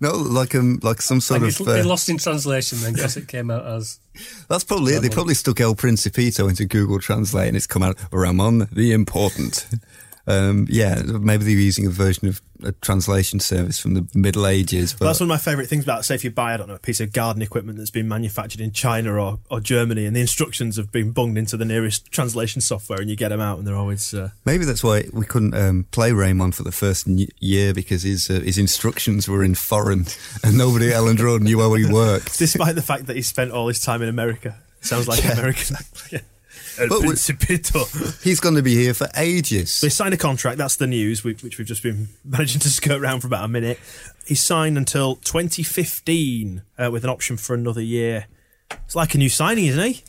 No, 0.00 0.16
like 0.16 0.56
um, 0.56 0.80
like 0.82 1.00
some 1.00 1.20
sort 1.20 1.42
Like 1.42 1.52
of. 1.52 1.60
it's, 1.60 1.66
they 1.66 1.80
uh, 1.80 1.86
lost 1.86 2.08
in 2.08 2.18
translation 2.18 2.80
then 2.80 2.92
because 2.94 3.16
it 3.16 3.28
came 3.28 3.52
out 3.52 3.64
as 3.64 4.00
That's 4.48 4.64
probably 4.64 4.94
it. 4.94 5.02
They 5.02 5.08
probably 5.08 5.34
stuck 5.34 5.60
El 5.60 5.76
Principito 5.76 6.48
into 6.48 6.64
Google 6.64 6.98
Translate 6.98 7.46
and 7.46 7.56
it's 7.56 7.68
come 7.68 7.84
out 7.84 7.96
Ramon 8.10 8.68
the 8.72 8.92
Important. 8.92 9.66
Um, 10.26 10.66
yeah, 10.70 11.02
maybe 11.02 11.44
they're 11.44 11.52
using 11.52 11.86
a 11.86 11.90
version 11.90 12.28
of 12.28 12.40
a 12.62 12.70
translation 12.72 13.40
service 13.40 13.80
from 13.80 13.94
the 13.94 14.06
Middle 14.14 14.46
Ages. 14.46 14.92
But 14.92 15.06
That's 15.06 15.18
one 15.18 15.24
of 15.24 15.28
my 15.30 15.38
favourite 15.38 15.68
things 15.68 15.82
about, 15.82 16.04
say, 16.04 16.14
if 16.14 16.22
you 16.22 16.30
buy, 16.30 16.54
I 16.54 16.56
don't 16.56 16.68
know, 16.68 16.76
a 16.76 16.78
piece 16.78 17.00
of 17.00 17.12
garden 17.12 17.42
equipment 17.42 17.76
that's 17.78 17.90
been 17.90 18.06
manufactured 18.06 18.60
in 18.60 18.70
China 18.70 19.14
or, 19.14 19.40
or 19.50 19.58
Germany, 19.58 20.06
and 20.06 20.14
the 20.14 20.20
instructions 20.20 20.76
have 20.76 20.92
been 20.92 21.10
bunged 21.10 21.38
into 21.38 21.56
the 21.56 21.64
nearest 21.64 22.12
translation 22.12 22.60
software, 22.60 23.00
and 23.00 23.10
you 23.10 23.16
get 23.16 23.30
them 23.30 23.40
out, 23.40 23.58
and 23.58 23.66
they're 23.66 23.74
always. 23.76 24.14
Uh, 24.14 24.30
maybe 24.44 24.64
that's 24.64 24.84
why 24.84 25.04
we 25.12 25.26
couldn't 25.26 25.54
um, 25.54 25.86
play 25.90 26.12
Raymond 26.12 26.54
for 26.54 26.62
the 26.62 26.70
first 26.72 27.08
n- 27.08 27.26
year 27.40 27.74
because 27.74 28.04
his 28.04 28.30
uh, 28.30 28.34
his 28.40 28.58
instructions 28.58 29.28
were 29.28 29.42
in 29.42 29.56
foreign 29.56 30.06
and 30.44 30.56
nobody 30.56 30.92
at 30.92 30.94
Elland 31.00 31.20
Road 31.20 31.42
knew 31.42 31.58
how 31.58 31.74
he 31.74 31.84
worked. 31.90 32.38
despite 32.38 32.76
the 32.76 32.82
fact 32.82 33.06
that 33.06 33.16
he 33.16 33.22
spent 33.22 33.50
all 33.50 33.66
his 33.68 33.80
time 33.80 34.02
in 34.02 34.08
America. 34.08 34.56
Sounds 34.80 35.08
like 35.08 35.24
American. 35.32 35.76
Yeah. 36.12 36.20
El 36.78 36.88
But 36.88 37.02
Principito. 37.02 38.22
He's 38.24 38.40
going 38.40 38.54
to 38.54 38.62
be 38.62 38.74
here 38.74 38.94
for 38.94 39.08
ages. 39.16 39.80
They 39.80 39.88
signed 39.88 40.14
a 40.14 40.16
contract. 40.16 40.58
That's 40.58 40.76
the 40.76 40.86
news, 40.86 41.24
which 41.24 41.42
which 41.42 41.58
we've 41.58 41.66
just 41.66 41.82
been 41.82 42.08
managing 42.24 42.60
to 42.60 42.68
skirt 42.68 43.00
around 43.00 43.20
for 43.20 43.26
about 43.26 43.44
a 43.44 43.48
minute. 43.48 43.78
He 44.26 44.34
signed 44.34 44.76
until 44.78 45.16
2015 45.16 46.62
uh, 46.78 46.90
with 46.90 47.04
an 47.04 47.10
option 47.10 47.36
for 47.36 47.54
another 47.54 47.80
year. 47.82 48.26
It's 48.84 48.94
like 48.94 49.14
a 49.14 49.18
new 49.18 49.28
signing, 49.28 49.66
isn't 49.66 49.82
he? 49.82 50.02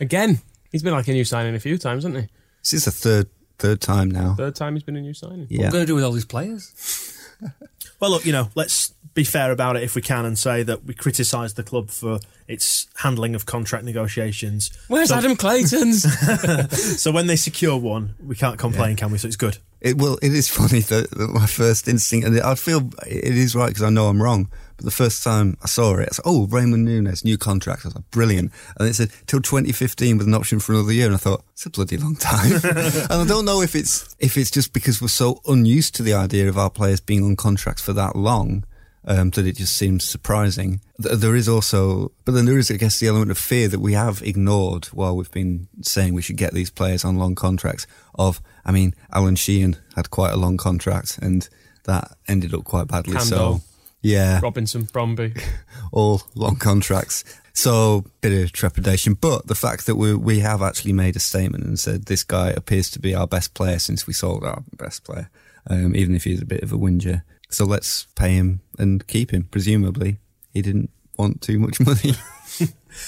Again, 0.00 0.40
he's 0.70 0.82
been 0.82 0.92
like 0.92 1.08
a 1.08 1.12
new 1.12 1.24
signing 1.24 1.54
a 1.54 1.60
few 1.60 1.78
times, 1.78 2.04
hasn't 2.04 2.24
he? 2.24 2.28
This 2.60 2.72
is 2.74 2.84
the 2.84 2.90
third 2.90 3.28
third 3.58 3.80
time 3.80 4.10
now. 4.10 4.34
Third 4.34 4.54
time 4.54 4.74
he's 4.74 4.82
been 4.82 4.96
a 4.96 5.00
new 5.00 5.14
signing. 5.14 5.46
What 5.50 5.52
are 5.52 5.66
we 5.66 5.70
going 5.70 5.82
to 5.82 5.86
do 5.86 5.94
with 5.94 6.04
all 6.04 6.12
these 6.12 6.24
players? 6.24 7.18
Well, 8.02 8.10
look, 8.10 8.26
you 8.26 8.32
know, 8.32 8.48
let's 8.56 8.92
be 9.14 9.22
fair 9.22 9.52
about 9.52 9.76
it 9.76 9.84
if 9.84 9.94
we 9.94 10.02
can 10.02 10.24
and 10.24 10.36
say 10.36 10.64
that 10.64 10.84
we 10.84 10.92
criticised 10.92 11.54
the 11.54 11.62
club 11.62 11.88
for 11.88 12.18
its 12.48 12.88
handling 12.96 13.36
of 13.36 13.46
contract 13.46 13.84
negotiations. 13.84 14.72
Where's 14.88 15.10
So- 15.10 15.14
Adam 15.14 15.36
Clayton's? 15.36 16.02
So 17.00 17.12
when 17.12 17.28
they 17.28 17.36
secure 17.36 17.76
one, 17.76 18.16
we 18.26 18.34
can't 18.34 18.58
complain, 18.58 18.96
can 18.96 19.12
we? 19.12 19.18
So 19.18 19.28
it's 19.28 19.36
good. 19.36 19.58
It 19.80 19.98
well, 19.98 20.18
it 20.20 20.34
is 20.34 20.48
funny 20.60 20.80
that, 20.80 21.10
that 21.12 21.30
my 21.30 21.46
first 21.46 21.86
instinct, 21.86 22.26
and 22.26 22.40
I 22.40 22.56
feel 22.56 22.90
it 23.06 23.36
is 23.36 23.54
right 23.54 23.68
because 23.68 23.84
I 23.84 23.90
know 23.90 24.08
I'm 24.08 24.20
wrong. 24.20 24.50
But 24.82 24.86
the 24.86 24.96
first 24.96 25.22
time 25.22 25.56
I 25.62 25.66
saw 25.66 25.94
it, 25.98 26.08
I 26.10 26.14
said, 26.14 26.22
"Oh, 26.24 26.48
Raymond 26.48 26.84
Nunez, 26.84 27.24
new 27.24 27.38
contract." 27.38 27.84
I 27.84 27.88
was 27.88 27.94
like, 27.94 28.10
"Brilliant!" 28.10 28.50
And 28.76 28.88
it 28.88 28.94
said 28.94 29.12
till 29.28 29.40
2015 29.40 30.18
with 30.18 30.26
an 30.26 30.34
option 30.34 30.58
for 30.58 30.72
another 30.72 30.92
year, 30.92 31.06
and 31.06 31.14
I 31.14 31.18
thought 31.18 31.44
it's 31.52 31.64
a 31.64 31.70
bloody 31.70 31.96
long 31.96 32.16
time. 32.16 32.52
and 32.64 33.12
I 33.12 33.24
don't 33.24 33.44
know 33.44 33.62
if 33.62 33.76
it's 33.76 34.12
if 34.18 34.36
it's 34.36 34.50
just 34.50 34.72
because 34.72 35.00
we're 35.00 35.06
so 35.06 35.40
unused 35.46 35.94
to 35.96 36.02
the 36.02 36.14
idea 36.14 36.48
of 36.48 36.58
our 36.58 36.68
players 36.68 37.00
being 37.00 37.22
on 37.22 37.36
contracts 37.36 37.80
for 37.80 37.92
that 37.92 38.16
long. 38.16 38.64
Um, 39.04 39.30
that 39.30 39.48
it 39.48 39.56
just 39.56 39.76
seems 39.76 40.04
surprising. 40.04 40.80
There 40.96 41.34
is 41.34 41.48
also, 41.48 42.12
but 42.24 42.32
then 42.32 42.44
there 42.44 42.56
is, 42.56 42.70
I 42.70 42.76
guess, 42.76 43.00
the 43.00 43.08
element 43.08 43.32
of 43.32 43.38
fear 43.38 43.66
that 43.66 43.80
we 43.80 43.94
have 43.94 44.22
ignored 44.22 44.84
while 44.86 45.16
we've 45.16 45.30
been 45.32 45.66
saying 45.80 46.14
we 46.14 46.22
should 46.22 46.36
get 46.36 46.54
these 46.54 46.70
players 46.70 47.04
on 47.04 47.18
long 47.18 47.34
contracts. 47.34 47.88
Of, 48.14 48.40
I 48.64 48.70
mean, 48.70 48.94
Alan 49.12 49.34
Sheehan 49.34 49.76
had 49.96 50.10
quite 50.10 50.32
a 50.32 50.36
long 50.36 50.56
contract, 50.56 51.18
and 51.20 51.48
that 51.82 52.12
ended 52.28 52.54
up 52.54 52.62
quite 52.62 52.86
badly. 52.86 53.14
Kandol. 53.14 53.24
So, 53.24 53.60
yeah, 54.02 54.40
Robinson, 54.42 54.84
Bromby. 54.86 55.40
all 55.92 56.22
long 56.34 56.56
contracts. 56.56 57.24
So 57.54 58.04
bit 58.20 58.42
of 58.42 58.52
trepidation, 58.52 59.14
but 59.14 59.46
the 59.46 59.54
fact 59.54 59.86
that 59.86 59.96
we 59.96 60.14
we 60.14 60.40
have 60.40 60.62
actually 60.62 60.92
made 60.92 61.16
a 61.16 61.20
statement 61.20 61.64
and 61.64 61.78
said 61.78 62.06
this 62.06 62.24
guy 62.24 62.50
appears 62.50 62.90
to 62.90 62.98
be 62.98 63.14
our 63.14 63.26
best 63.26 63.54
player 63.54 63.78
since 63.78 64.06
we 64.06 64.12
sold 64.12 64.44
our 64.44 64.64
best 64.76 65.04
player, 65.04 65.30
um, 65.68 65.94
even 65.94 66.14
if 66.14 66.24
he's 66.24 66.42
a 66.42 66.46
bit 66.46 66.62
of 66.62 66.72
a 66.72 66.78
whinger. 66.78 67.24
So 67.50 67.64
let's 67.64 68.06
pay 68.16 68.32
him 68.32 68.60
and 68.78 69.06
keep 69.06 69.30
him. 69.30 69.44
Presumably, 69.50 70.16
he 70.52 70.62
didn't 70.62 70.90
want 71.18 71.40
too 71.42 71.58
much 71.58 71.80
money. 71.80 72.14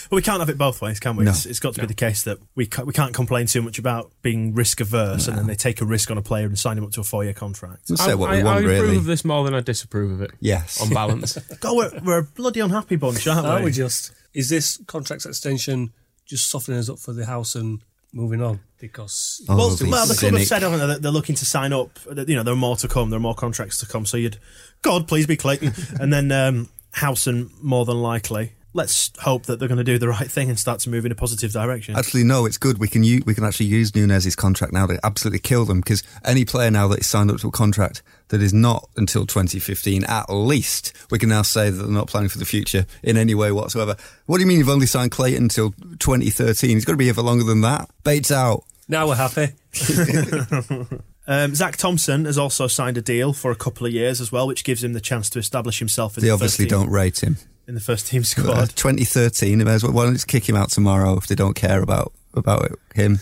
But 0.08 0.16
we 0.16 0.22
can't 0.22 0.40
have 0.40 0.48
it 0.48 0.56
both 0.56 0.80
ways, 0.80 0.98
can 0.98 1.14
we? 1.16 1.24
No. 1.24 1.30
It's, 1.30 1.44
it's 1.44 1.60
got 1.60 1.74
to 1.74 1.80
be 1.82 1.86
the 1.86 1.92
case 1.92 2.22
that 2.22 2.38
we 2.54 2.66
ca- 2.66 2.84
we 2.84 2.94
can't 2.94 3.12
complain 3.12 3.46
too 3.46 3.60
much 3.60 3.78
about 3.78 4.10
being 4.22 4.54
risk 4.54 4.80
averse, 4.80 5.28
and 5.28 5.36
then 5.36 5.46
they 5.46 5.54
take 5.54 5.82
a 5.82 5.84
risk 5.84 6.10
on 6.10 6.16
a 6.16 6.22
player 6.22 6.46
and 6.46 6.58
sign 6.58 6.78
him 6.78 6.84
up 6.84 6.92
to 6.92 7.00
a 7.00 7.04
four 7.04 7.22
year 7.22 7.34
contract. 7.34 7.82
We'll 7.90 7.98
say 7.98 8.12
I, 8.12 8.14
what 8.14 8.30
I, 8.30 8.36
we 8.38 8.42
want, 8.44 8.56
I 8.56 8.60
approve 8.60 8.80
really. 8.80 8.96
of 8.96 9.04
this 9.04 9.24
more 9.24 9.44
than 9.44 9.54
I 9.54 9.60
disapprove 9.60 10.12
of 10.12 10.22
it. 10.22 10.30
Yes. 10.40 10.80
On 10.80 10.88
balance. 10.88 11.36
God, 11.60 11.76
we're, 11.76 12.00
we're 12.02 12.18
a 12.20 12.22
bloody 12.22 12.60
unhappy 12.60 12.96
bunch, 12.96 13.26
aren't 13.26 13.46
Aren't 13.46 13.60
we? 13.60 13.66
we 13.66 13.72
just? 13.72 14.12
Is 14.32 14.48
this 14.48 14.80
contract 14.86 15.26
extension 15.26 15.92
just 16.24 16.48
softening 16.50 16.78
us 16.78 16.88
up 16.88 16.98
for 16.98 17.12
the 17.12 17.26
house 17.26 17.54
and 17.54 17.82
moving 18.12 18.42
on? 18.42 18.60
Because 18.80 19.44
Oh, 19.48 19.56
well, 19.56 19.68
these 19.70 19.82
well, 19.90 20.06
the 20.06 20.14
club 20.14 20.34
have 20.34 20.46
said, 20.46 20.62
haven't 20.62 20.80
they, 20.80 20.86
that 20.86 21.02
they're 21.02 21.12
looking 21.12 21.34
to 21.36 21.44
sign 21.44 21.72
up. 21.74 21.98
that, 22.10 22.28
You 22.28 22.36
know, 22.36 22.42
there 22.42 22.54
are 22.54 22.56
more 22.56 22.76
to 22.76 22.88
come. 22.88 23.10
There 23.10 23.18
are 23.18 23.20
more 23.20 23.34
contracts 23.34 23.78
to 23.80 23.86
come. 23.86 24.06
So 24.06 24.16
you'd, 24.16 24.38
God, 24.82 25.06
please 25.08 25.26
be 25.26 25.36
Clayton, 25.36 25.72
and 26.00 26.12
then 26.12 26.32
um, 26.32 26.68
Howson 26.94 27.50
more 27.60 27.84
than 27.84 28.00
likely. 28.00 28.52
Let's 28.76 29.12
hope 29.20 29.46
that 29.46 29.60
they're 29.60 29.68
going 29.68 29.78
to 29.78 29.84
do 29.84 29.98
the 29.98 30.08
right 30.08 30.28
thing 30.28 30.48
and 30.48 30.58
start 30.58 30.80
to 30.80 30.90
move 30.90 31.06
in 31.06 31.12
a 31.12 31.14
positive 31.14 31.52
direction. 31.52 31.94
Actually, 31.94 32.24
no, 32.24 32.44
it's 32.44 32.58
good. 32.58 32.78
We 32.78 32.88
can 32.88 33.04
u- 33.04 33.22
we 33.24 33.32
can 33.32 33.44
actually 33.44 33.66
use 33.66 33.94
Nunez's 33.94 34.34
contract 34.34 34.72
now 34.72 34.86
to 34.88 34.98
absolutely 35.04 35.38
kill 35.38 35.64
them 35.64 35.78
because 35.80 36.02
any 36.24 36.44
player 36.44 36.72
now 36.72 36.88
that 36.88 36.98
is 36.98 37.06
signed 37.06 37.30
up 37.30 37.38
to 37.38 37.48
a 37.48 37.52
contract 37.52 38.02
that 38.28 38.42
is 38.42 38.52
not 38.52 38.88
until 38.96 39.26
2015, 39.26 40.02
at 40.04 40.28
least, 40.28 40.92
we 41.12 41.20
can 41.20 41.28
now 41.28 41.42
say 41.42 41.70
that 41.70 41.76
they're 41.82 41.88
not 41.88 42.08
planning 42.08 42.28
for 42.30 42.38
the 42.38 42.44
future 42.44 42.84
in 43.04 43.16
any 43.16 43.34
way 43.34 43.52
whatsoever. 43.52 43.94
What 44.26 44.38
do 44.38 44.42
you 44.42 44.48
mean 44.48 44.58
you've 44.58 44.68
only 44.68 44.86
signed 44.86 45.12
Clayton 45.12 45.44
until 45.44 45.70
2013? 46.00 46.70
He's 46.70 46.84
got 46.84 46.94
to 46.94 46.98
be 46.98 47.04
here 47.04 47.14
for 47.14 47.22
longer 47.22 47.44
than 47.44 47.60
that. 47.60 47.88
Bates 48.02 48.32
out. 48.32 48.64
now 48.88 49.06
we're 49.06 49.14
happy. 49.14 49.52
Um, 51.26 51.54
Zach 51.54 51.76
Thompson 51.76 52.26
has 52.26 52.36
also 52.36 52.66
signed 52.66 52.98
a 52.98 53.02
deal 53.02 53.32
for 53.32 53.50
a 53.50 53.56
couple 53.56 53.86
of 53.86 53.92
years 53.92 54.20
as 54.20 54.30
well, 54.30 54.46
which 54.46 54.62
gives 54.64 54.84
him 54.84 54.92
the 54.92 55.00
chance 55.00 55.30
to 55.30 55.38
establish 55.38 55.78
himself 55.78 56.16
in 56.18 56.22
They 56.22 56.28
the 56.28 56.34
obviously 56.34 56.64
first 56.66 56.70
team, 56.70 56.78
They 56.78 56.84
obviously 56.84 56.86
don't 56.86 56.94
rate 56.94 57.22
him. 57.22 57.36
in 57.66 57.74
the 57.74 57.80
first 57.80 58.06
team 58.08 58.20
Uh, 58.20 58.24
squad. 58.24 58.68
2013, 58.76 59.58
they 59.58 59.64
may 59.64 59.72
as 59.72 59.82
well, 59.82 59.92
why 59.92 60.04
don't 60.04 60.12
just 60.14 60.28
kick 60.28 60.46
him 60.48 60.56
out 60.56 60.70
tomorrow 60.70 61.16
if 61.16 61.26
they 61.26 61.34
don't 61.34 61.54
care 61.54 61.80
about 61.82 62.12
about 62.34 62.64
it, 62.64 62.72
him? 62.94 63.20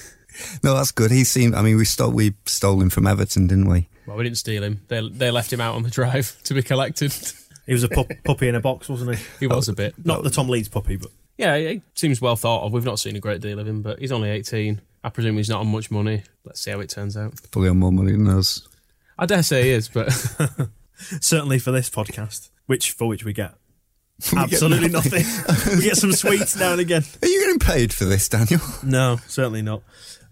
No, 0.65 0.75
that's 0.75 0.91
good. 0.93 1.11
He 1.11 1.25
seemed. 1.25 1.55
I 1.55 1.61
mean, 1.63 1.77
we 1.77 1.85
stole 1.85 2.11
we 2.11 2.35
stole 2.47 2.81
him 2.81 2.89
from 2.91 3.07
Everton, 3.07 3.47
didn't 3.47 3.69
we? 3.69 3.89
well, 4.07 4.17
we 4.17 4.25
didn't 4.25 4.39
steal 4.39 4.63
him. 4.65 4.81
They, 4.89 5.07
they 5.09 5.31
left 5.31 5.53
him 5.53 5.61
out 5.61 5.75
on 5.77 5.83
the 5.83 5.91
drive 5.91 6.37
to 6.45 6.55
be 6.55 6.63
collected. 6.63 7.13
He 7.65 7.73
was 7.75 7.85
a 7.85 7.89
pup, 7.89 8.09
puppy 8.25 8.49
in 8.49 8.57
a 8.57 8.61
box, 8.61 8.89
wasn't 8.89 9.15
he? 9.17 9.25
he 9.39 9.47
was 9.47 9.69
a 9.69 9.73
bit. 9.73 9.95
Not 10.05 10.25
the 10.25 10.31
Tom 10.31 10.49
Lees 10.49 10.69
puppy, 10.69 10.97
but 10.97 11.13
Yeah, 11.39 11.57
he 11.57 11.81
seems 11.95 12.21
well 12.21 12.35
thought 12.35 12.65
of. 12.65 12.73
We've 12.73 12.85
not 12.85 12.99
seen 12.99 13.15
a 13.15 13.21
great 13.21 13.41
deal 13.41 13.61
of 13.61 13.69
him, 13.69 13.83
but 13.83 14.01
he's 14.01 14.11
only 14.11 14.31
18. 14.31 14.81
I 15.05 15.11
presume 15.11 15.37
he's 15.37 15.49
not 15.49 15.61
on 15.61 15.69
much 15.69 15.91
money. 15.91 16.23
Let's 16.45 16.61
see 16.63 16.71
how 16.71 16.81
it 16.81 16.89
turns 16.89 17.17
out. 17.17 17.35
Probably 17.51 17.69
on 17.71 17.79
more 17.79 17.93
money 17.93 18.13
than 18.13 18.29
us. 18.29 18.67
I 19.19 19.27
dare 19.27 19.43
say 19.43 19.65
he 19.65 19.71
is, 19.71 19.89
but 19.89 20.11
certainly 21.21 21.59
for 21.59 21.73
this 21.73 21.91
podcast, 21.91 22.51
which 22.67 22.93
for 22.93 23.09
which 23.09 23.25
we 23.25 23.33
get 23.33 23.55
We 24.33 24.39
get 24.39 24.53
absolutely 24.53 24.89
nothing. 24.89 25.25
we 25.77 25.83
get 25.83 25.97
some 25.97 26.13
sweets 26.13 26.57
now 26.57 26.73
and 26.73 26.81
again. 26.81 27.03
Are 27.23 27.29
you 27.29 27.41
getting 27.41 27.59
paid 27.59 27.93
for 27.93 28.05
this, 28.05 28.29
Daniel? 28.29 28.61
No, 28.83 29.19
certainly 29.27 29.63
not. 29.63 29.83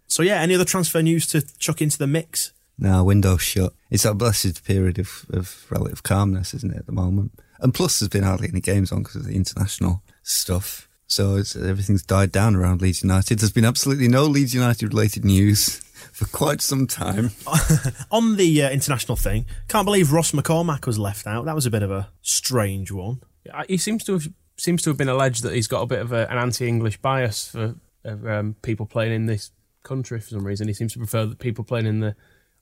So 0.06 0.22
yeah, 0.22 0.40
any 0.40 0.54
other 0.54 0.64
transfer 0.64 1.02
news 1.02 1.26
to 1.28 1.40
chuck 1.58 1.82
into 1.82 1.98
the 1.98 2.06
mix? 2.06 2.52
No, 2.78 3.04
window 3.04 3.36
shut. 3.36 3.72
It's 3.90 4.04
that 4.04 4.14
blessed 4.14 4.64
period 4.64 4.98
of, 4.98 5.26
of 5.30 5.66
relative 5.70 6.02
calmness, 6.02 6.54
isn't 6.54 6.72
it, 6.72 6.78
at 6.78 6.86
the 6.86 6.92
moment? 6.92 7.32
And 7.58 7.74
plus, 7.74 7.98
there's 7.98 8.08
been 8.08 8.22
hardly 8.22 8.48
any 8.48 8.60
games 8.60 8.90
on 8.90 9.02
because 9.02 9.16
of 9.16 9.26
the 9.26 9.36
international 9.36 10.02
stuff. 10.22 10.88
So 11.10 11.34
it's, 11.34 11.56
everything's 11.56 12.04
died 12.04 12.30
down 12.30 12.54
around 12.54 12.80
Leeds 12.80 13.02
United. 13.02 13.40
There's 13.40 13.50
been 13.50 13.64
absolutely 13.64 14.06
no 14.06 14.22
Leeds 14.26 14.54
United 14.54 14.86
related 14.94 15.24
news 15.24 15.68
for 16.12 16.24
quite 16.26 16.60
some 16.60 16.86
time. 16.86 17.32
On 18.12 18.36
the 18.36 18.62
uh, 18.62 18.70
international 18.70 19.16
thing, 19.16 19.44
can't 19.66 19.84
believe 19.84 20.12
Ross 20.12 20.30
McCormack 20.30 20.86
was 20.86 21.00
left 21.00 21.26
out. 21.26 21.46
That 21.46 21.56
was 21.56 21.66
a 21.66 21.70
bit 21.70 21.82
of 21.82 21.90
a 21.90 22.08
strange 22.22 22.92
one. 22.92 23.22
he 23.68 23.76
seems 23.76 24.04
to 24.04 24.12
have 24.12 24.28
seems 24.56 24.82
to 24.82 24.90
have 24.90 24.96
been 24.98 25.08
alleged 25.08 25.42
that 25.42 25.52
he's 25.54 25.66
got 25.66 25.80
a 25.82 25.86
bit 25.86 25.98
of 26.00 26.12
a, 26.12 26.30
an 26.30 26.38
anti-English 26.38 26.98
bias 26.98 27.48
for 27.48 27.74
um, 28.04 28.54
people 28.62 28.86
playing 28.86 29.12
in 29.12 29.26
this 29.26 29.50
country 29.82 30.20
for 30.20 30.28
some 30.28 30.46
reason. 30.46 30.68
He 30.68 30.74
seems 30.74 30.92
to 30.92 30.98
prefer 30.98 31.26
the 31.26 31.34
people 31.34 31.64
playing 31.64 31.86
in 31.86 31.98
the 32.00 32.14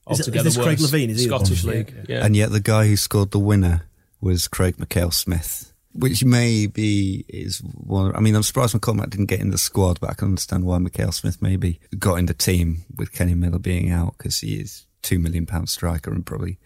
Is 0.09 0.21
it- 0.21 0.21
is 0.21 0.27
altogether 0.27 0.43
this 0.45 0.57
Craig 0.57 0.77
Levein? 0.79 1.09
Is 1.09 1.23
Scottish 1.25 1.63
one? 1.63 1.75
league? 1.75 1.93
Yeah. 2.09 2.25
And 2.25 2.35
yet, 2.35 2.49
the 2.51 2.61
guy 2.61 2.87
who 2.87 2.95
scored 2.95 3.29
the 3.31 3.37
winner 3.39 3.81
was 4.21 4.47
Craig 4.47 4.77
Mackail-Smith, 4.77 5.71
which 5.93 6.23
maybe 6.23 7.25
is 7.27 7.59
one. 7.63 8.15
I 8.15 8.19
mean, 8.19 8.35
I'm 8.35 8.43
surprised 8.43 8.73
McCormack 8.75 9.09
didn't 9.09 9.25
get 9.27 9.39
in 9.39 9.51
the 9.51 9.57
squad, 9.57 9.99
but 9.99 10.09
I 10.09 10.13
can 10.13 10.29
understand 10.29 10.63
why 10.63 10.77
Mackail-Smith 10.77 11.41
maybe 11.41 11.79
got 11.97 12.15
in 12.15 12.25
the 12.27 12.33
team 12.33 12.83
with 12.95 13.11
Kenny 13.13 13.33
Miller 13.33 13.59
being 13.59 13.89
out 13.91 14.15
because 14.17 14.39
he 14.39 14.55
is 14.55 14.85
two 15.01 15.17
million 15.19 15.45
pound 15.45 15.69
striker 15.69 16.11
and 16.11 16.25
probably 16.25 16.57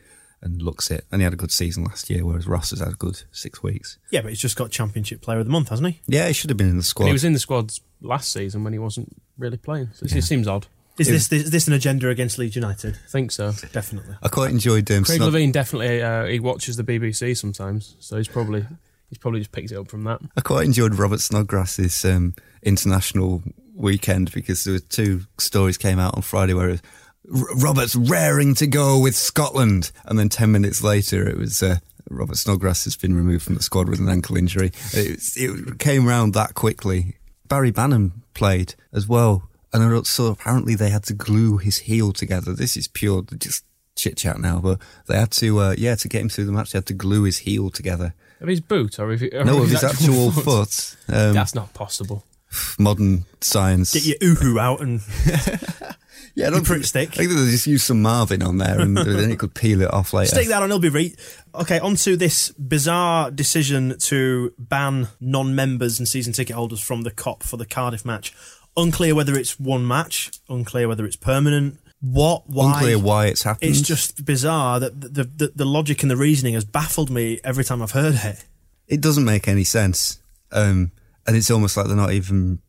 and 0.42 0.62
looks 0.62 0.92
it. 0.92 1.06
And 1.12 1.22
he 1.22 1.24
had 1.24 1.32
a 1.34 1.38
good 1.38 1.52
season 1.52 1.86
last 1.86 2.10
year, 2.10 2.26
whereas 2.26 2.48
Ross 2.48 2.72
has 2.72 2.80
had 2.80 2.90
a 2.90 2.96
good 2.98 3.22
six 3.32 3.64
weeks. 3.64 3.98
Yeah, 4.12 4.22
but 4.22 4.30
he's 4.30 4.40
just 4.42 4.58
got 4.58 4.72
Championship 4.72 5.22
Player 5.22 5.40
of 5.40 5.46
the 5.46 5.52
Month, 5.52 5.70
hasn't 5.70 5.88
he? 5.94 6.02
Yeah, 6.06 6.28
he 6.28 6.34
should 6.34 6.50
have 6.50 6.58
been 6.58 6.68
in 6.68 6.74
the 6.74 6.78
And 6.80 6.86
squad. 6.86 7.06
he 7.06 7.14
was 7.14 7.24
in 7.24 7.32
the 7.34 7.40
squads 7.40 7.80
last 8.02 8.32
season 8.34 8.64
when 8.66 8.74
he 8.74 8.80
wasn't 8.80 9.16
really 9.38 9.56
playing. 9.58 9.90
So 9.94 10.06
it 10.06 10.22
seems 10.24 10.48
odd. 10.48 10.68
Is 11.00 11.08
this, 11.08 11.32
is 11.32 11.50
this 11.50 11.68
an 11.68 11.74
agenda 11.74 12.10
against 12.10 12.38
Leeds 12.38 12.56
United? 12.58 12.96
I 12.96 13.10
think 13.10 13.32
so. 13.32 13.54
Definitely. 13.72 14.16
I 14.22 14.28
quite 14.28 14.52
enjoyed 14.52 14.92
um, 14.92 15.06
Craig 15.06 15.20
Snog- 15.22 15.32
Levein 15.32 15.52
definitely 15.52 16.04
uh, 16.04 16.26
he 16.26 16.40
watches 16.40 16.76
the 16.76 16.84
BBC 16.84 17.36
sometimes, 17.38 17.96
so 18.00 18.18
he's 18.18 18.28
probably 18.28 18.66
he's 19.10 19.18
probably 19.18 19.40
just 19.40 19.52
picked 19.52 19.72
it 19.72 19.78
up 19.78 19.90
from 19.90 20.04
that. 20.06 20.20
I 20.36 20.42
quite 20.42 20.66
enjoyed 20.66 20.96
Robert 20.96 21.20
Snodgrass's 21.20 22.04
um, 22.06 22.36
international 22.62 23.44
weekend 23.76 24.32
because 24.32 24.64
there 24.64 24.74
were 24.74 24.80
two 24.80 25.22
stories 25.38 25.78
came 25.78 26.00
out 26.00 26.16
on 26.16 26.22
Friday 26.22 26.54
where 26.54 26.70
it 26.70 26.82
was, 27.26 27.64
Robert's 27.64 27.96
raring 27.96 28.54
to 28.56 28.68
go 28.68 29.00
with 29.00 29.16
Scotland, 29.16 29.92
and 30.06 30.20
then 30.20 30.30
ten 30.30 30.52
minutes 30.52 30.84
later 30.84 31.28
it 31.28 31.38
was 31.38 31.64
uh, 31.64 31.78
Robert 32.10 32.38
Snodgrass 32.38 32.84
has 32.84 32.96
been 32.96 33.16
removed 33.16 33.44
from 33.44 33.56
the 33.56 33.64
squad 33.64 33.90
with 33.90 34.00
an 34.00 34.10
ankle 34.10 34.36
injury. 34.36 34.72
It, 34.94 35.22
it 35.38 35.80
came 35.80 36.06
round 36.06 36.34
that 36.34 36.54
quickly. 36.54 37.16
Barry 37.48 37.72
Bannan 37.72 38.24
played 38.34 38.76
as 38.92 39.08
well, 39.08 39.50
and 39.72 39.84
I 39.84 40.02
apparently 40.20 40.76
they 40.76 40.90
had 40.90 41.04
to 41.04 41.14
glue 41.14 41.58
his 41.58 41.80
heel 41.80 42.12
together. 42.12 42.54
This 42.54 42.76
is 42.76 42.88
pure 42.88 43.24
just 43.38 43.64
chit 43.96 44.18
chat 44.18 44.40
now, 44.40 44.60
but 44.60 44.80
they 45.08 45.18
had 45.18 45.32
to 45.32 45.60
uh, 45.60 45.76
yeah 45.78 45.96
to 45.96 46.08
get 46.08 46.22
him 46.22 46.30
through 46.30 46.46
the 46.46 46.52
match. 46.52 46.72
They 46.72 46.78
had 46.78 46.86
to 46.88 46.94
glue 46.94 47.24
his 47.24 47.40
heel 47.40 47.70
together. 47.70 48.14
Of 48.44 48.50
his 48.50 48.60
boot 48.62 49.00
or, 49.00 49.12
if, 49.14 49.22
or 49.22 49.46
No, 49.46 49.64
of 49.64 49.70
his 49.70 49.84
actual 49.84 50.30
foot. 50.32 50.98
Um, 51.08 51.34
That's 51.34 51.56
not 51.56 51.74
possible. 51.74 52.24
modern 52.78 53.26
science. 53.42 53.94
Get 53.94 54.06
your 54.06 54.36
uhu 54.36 54.60
out 54.60 54.82
and 54.82 55.02
yeah, 56.36 56.48
I 56.48 56.50
your 56.50 56.52
don't 56.52 56.66
prick 56.66 56.84
think, 56.86 56.86
stick. 56.86 57.10
I 57.14 57.26
think 57.26 57.30
they 57.30 57.52
just 57.52 57.68
use 57.68 57.84
some 57.84 58.02
Marvin 58.02 58.44
on 58.44 58.58
there, 58.58 58.80
and 58.80 58.98
then 58.98 59.32
it 59.32 59.40
could 59.40 59.54
peel 59.54 59.82
it 59.82 59.94
off 59.94 60.14
later. 60.14 60.30
Stick 60.36 60.48
that 60.50 60.62
on, 60.62 60.70
it'll 60.70 60.80
be 60.80 60.90
right. 60.90 61.16
Okay, 61.56 61.80
on 61.80 61.96
to 61.98 62.18
this 62.18 62.52
bizarre 62.52 63.32
decision 63.32 63.98
to 64.00 64.54
ban 64.58 65.08
non-members 65.20 66.00
and 66.00 66.08
season 66.08 66.34
ticket 66.34 66.56
holders 66.56 66.82
from 66.82 67.04
the 67.04 67.12
Kop 67.12 67.44
for 67.44 67.58
the 67.58 67.66
Cardiff 67.66 68.04
match. 68.04 68.34
Unclear 68.76 69.14
whether 69.16 69.36
it's 69.36 69.60
one 69.60 69.88
match, 69.88 70.32
unclear 70.50 70.88
whether 70.88 71.06
it's 71.06 71.16
permanent. 71.16 71.80
What? 72.04 72.50
Why? 72.50 72.74
Unclear 72.74 73.00
why 73.00 73.28
it's 73.28 73.44
happened. 73.44 73.72
It's 73.72 73.82
just 73.82 74.26
bizarre 74.26 74.78
that 74.82 75.00
the, 75.00 75.24
the 75.24 75.54
the 75.56 75.66
logic 75.66 76.02
and 76.02 76.12
the 76.12 76.18
reasoning 76.18 76.54
has 76.54 76.66
baffled 76.66 77.10
me 77.10 77.40
every 77.46 77.64
time 77.64 77.82
I've 77.82 77.92
heard 77.92 78.16
it. 78.16 78.46
it 78.90 79.00
doesn't 79.00 79.24
make 79.24 79.48
any 79.48 79.64
sense. 79.64 80.20
Um, 80.52 80.92
and 81.26 81.38
it's 81.38 81.50
almost 81.50 81.78
like 81.78 81.88
they're 81.88 81.96
not 81.96 82.12
even 82.12 82.60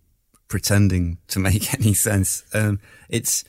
pretending 0.46 1.18
to 1.28 1.40
make 1.40 1.74
any 1.80 1.94
sense. 1.94 2.44
Um, 2.54 2.78
it's 3.08 3.42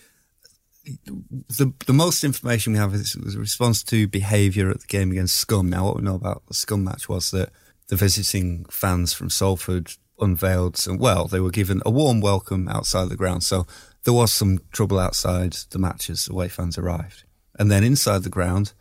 the 1.05 1.71
the 1.85 1.93
most 1.93 2.23
information 2.23 2.73
we 2.73 2.79
have 2.79 2.95
is 2.95 3.15
was 3.15 3.35
a 3.35 3.39
response 3.39 3.83
to 3.83 4.07
behaviour 4.07 4.71
at 4.71 4.81
the 4.81 4.87
game 4.87 5.11
against 5.11 5.37
Scum. 5.37 5.69
Now, 5.69 5.85
what 5.85 5.97
we 5.97 6.01
know 6.01 6.15
about 6.15 6.41
the 6.47 6.55
Scum 6.55 6.83
match 6.83 7.07
was 7.07 7.29
that 7.29 7.49
the 7.89 7.95
visiting 7.95 8.65
fans 8.71 9.13
from 9.13 9.29
Salford 9.29 9.91
unveiled 10.19 10.77
some. 10.77 10.97
Well, 10.97 11.27
they 11.27 11.39
were 11.39 11.51
given 11.51 11.83
a 11.85 11.91
warm 11.91 12.21
welcome 12.21 12.67
outside 12.67 13.09
the 13.09 13.15
ground, 13.15 13.43
so 13.43 13.67
there 14.05 14.13
was 14.13 14.33
some 14.33 14.59
trouble 14.71 14.97
outside 14.99 15.53
the 15.71 15.79
match 15.79 16.09
as 16.09 16.27
away 16.29 16.47
fans 16.47 16.77
arrived, 16.77 17.25
and 17.59 17.69
then 17.69 17.83
inside 17.83 18.23
the 18.23 18.29
ground, 18.29 18.73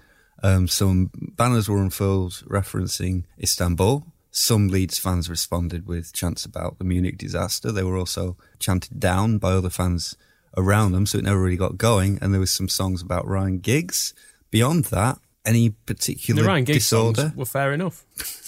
um, 0.43 0.69
some 0.69 1.11
banners 1.15 1.69
were 1.69 1.83
unfurled 1.83 2.45
referencing 2.47 3.25
Istanbul. 3.43 4.07
Some 4.31 4.69
Leeds 4.69 4.99
fans 4.99 5.31
responded 5.31 5.87
with 5.87 6.13
chants 6.13 6.45
about 6.45 6.79
the 6.79 6.85
Munich 6.85 7.17
disaster. 7.19 7.73
They 7.73 7.85
were 7.85 7.97
also 7.97 8.37
chanted 8.59 9.01
down 9.01 9.39
by 9.39 9.53
other 9.53 9.71
fans 9.71 10.17
around 10.57 10.93
them, 10.93 11.07
so 11.07 11.19
it 11.19 11.25
never 11.25 11.41
really 11.41 11.57
got 11.57 11.79
going. 11.79 12.19
And 12.21 12.33
there 12.33 12.41
was 12.41 12.51
some 12.51 12.69
songs 12.69 13.01
about 13.01 13.27
Ryan 13.27 13.61
Giggs. 13.61 14.13
Beyond 14.51 14.87
that, 14.87 15.19
any 15.45 15.71
particular 15.71 16.43
The 16.43 16.49
Ryan 16.49 16.65
Giggs 16.65 16.79
disorder? 16.79 17.21
songs 17.23 17.37
were 17.37 17.45
fair 17.47 17.73
enough. 17.73 18.05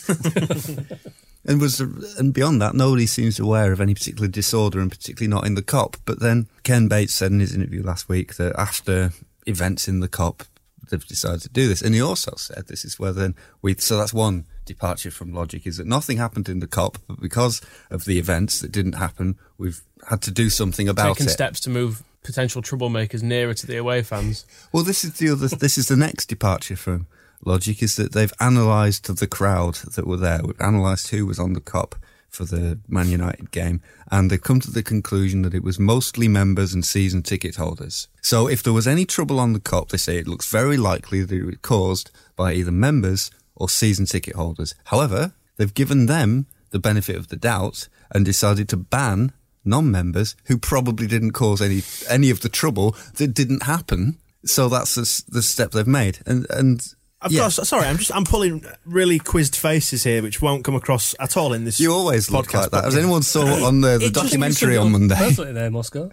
And 1.46 1.60
was 1.60 1.80
and 1.80 2.34
beyond 2.34 2.60
that, 2.60 2.74
nobody 2.74 3.06
seems 3.06 3.38
aware 3.38 3.72
of 3.72 3.80
any 3.80 3.94
particular 3.94 4.28
disorder, 4.28 4.80
and 4.80 4.90
particularly 4.90 5.32
not 5.32 5.46
in 5.46 5.54
the 5.54 5.62
Kop. 5.62 5.96
But 6.04 6.20
then 6.20 6.48
Ken 6.64 6.88
Bates 6.88 7.14
said 7.14 7.30
in 7.30 7.40
his 7.40 7.54
interview 7.54 7.82
last 7.82 8.08
week 8.08 8.34
that 8.34 8.54
after 8.58 9.12
events 9.46 9.86
in 9.86 10.00
the 10.00 10.08
Kop, 10.08 10.46
they've 10.90 11.06
decided 11.06 11.42
to 11.42 11.48
do 11.48 11.68
this. 11.68 11.82
And 11.82 11.94
he 11.94 12.00
also 12.00 12.34
said 12.36 12.66
this 12.66 12.84
is 12.84 12.98
where 12.98 13.12
then 13.12 13.34
we. 13.62 13.76
So 13.76 13.96
that's 13.96 14.12
one 14.12 14.44
departure 14.64 15.12
from 15.12 15.32
logic 15.32 15.66
is 15.66 15.76
that 15.76 15.86
nothing 15.86 16.18
happened 16.18 16.48
in 16.48 16.58
the 16.58 16.66
Kop, 16.66 16.96
but 17.06 17.20
because 17.20 17.62
of 17.90 18.04
the 18.04 18.18
events 18.18 18.60
that 18.60 18.72
didn't 18.72 18.94
happen, 18.94 19.38
we've 19.56 19.82
had 20.08 20.22
to 20.22 20.32
do 20.32 20.50
something 20.50 20.88
about 20.88 21.12
it. 21.12 21.14
Taking 21.14 21.28
steps 21.28 21.60
to 21.60 21.70
move 21.70 22.02
potential 22.24 22.60
troublemakers 22.60 23.22
nearer 23.22 23.54
to 23.54 23.66
the 23.66 23.76
away 23.76 24.02
fans. 24.02 24.44
Well, 24.72 24.82
this 24.82 25.04
is 25.04 25.14
the 25.14 25.30
other. 25.30 25.46
this 25.46 25.78
is 25.78 25.86
the 25.86 25.96
next 25.96 26.26
departure 26.26 26.76
from 26.76 27.06
logic 27.46 27.82
is 27.82 27.96
that 27.96 28.12
they've 28.12 28.32
analysed 28.40 29.16
the 29.16 29.26
crowd 29.26 29.76
that 29.94 30.06
were 30.06 30.16
there. 30.16 30.40
Analysed 30.58 31.08
who 31.08 31.26
was 31.26 31.38
on 31.38 31.54
the 31.54 31.60
Kop 31.60 31.94
for 32.28 32.44
the 32.44 32.78
Man 32.88 33.08
United 33.08 33.50
game, 33.50 33.80
and 34.10 34.30
they've 34.30 34.42
come 34.42 34.60
to 34.60 34.70
the 34.70 34.82
conclusion 34.82 35.42
that 35.42 35.54
it 35.54 35.64
was 35.64 35.78
mostly 35.78 36.28
members 36.28 36.74
and 36.74 36.84
season 36.84 37.22
ticket 37.22 37.56
holders. 37.56 38.08
So, 38.20 38.46
if 38.46 38.62
there 38.62 38.72
was 38.72 38.86
any 38.86 39.06
trouble 39.06 39.40
on 39.40 39.52
the 39.52 39.60
Kop, 39.60 39.88
they 39.88 39.96
say 39.96 40.18
it 40.18 40.28
looks 40.28 40.50
very 40.50 40.76
likely 40.76 41.22
that 41.22 41.34
it 41.34 41.44
was 41.44 41.56
caused 41.62 42.10
by 42.34 42.52
either 42.52 42.72
members 42.72 43.30
or 43.54 43.68
season 43.68 44.04
ticket 44.04 44.36
holders. 44.36 44.74
However, 44.84 45.32
they've 45.56 45.72
given 45.72 46.06
them 46.06 46.46
the 46.70 46.78
benefit 46.78 47.16
of 47.16 47.28
the 47.28 47.36
doubt 47.36 47.88
and 48.10 48.24
decided 48.24 48.68
to 48.68 48.76
ban 48.76 49.32
non-members 49.64 50.36
who 50.44 50.58
probably 50.58 51.06
didn't 51.06 51.32
cause 51.32 51.60
any 51.60 51.82
any 52.08 52.30
of 52.30 52.40
the 52.40 52.48
trouble 52.48 52.94
that 53.14 53.34
didn't 53.34 53.64
happen. 53.64 54.18
So 54.44 54.68
that's 54.68 54.94
the, 54.94 55.24
the 55.32 55.42
step 55.42 55.72
they've 55.72 55.86
made, 55.86 56.18
and 56.26 56.46
and 56.50 56.86
I've 57.20 57.32
yeah. 57.32 57.40
got, 57.40 57.52
sorry, 57.52 57.86
I'm 57.86 57.96
just 57.96 58.14
I'm 58.14 58.24
pulling 58.24 58.64
really 58.84 59.18
quizzed 59.18 59.56
faces 59.56 60.04
here, 60.04 60.22
which 60.22 60.42
won't 60.42 60.64
come 60.64 60.74
across 60.74 61.14
at 61.18 61.36
all 61.36 61.52
in 61.54 61.64
this. 61.64 61.80
you 61.80 61.92
always 61.92 62.30
look 62.30 62.52
like 62.52 62.64
that. 62.64 62.70
but- 62.70 62.84
As 62.84 62.96
anyone 62.96 63.22
saw 63.22 63.66
on 63.66 63.80
the, 63.80 63.98
the 63.98 64.10
documentary 64.10 64.76
on 64.76 64.92
Monday, 64.92 65.14
Perfectly 65.16 65.52
there, 65.52 65.70
Moscow. 65.70 66.10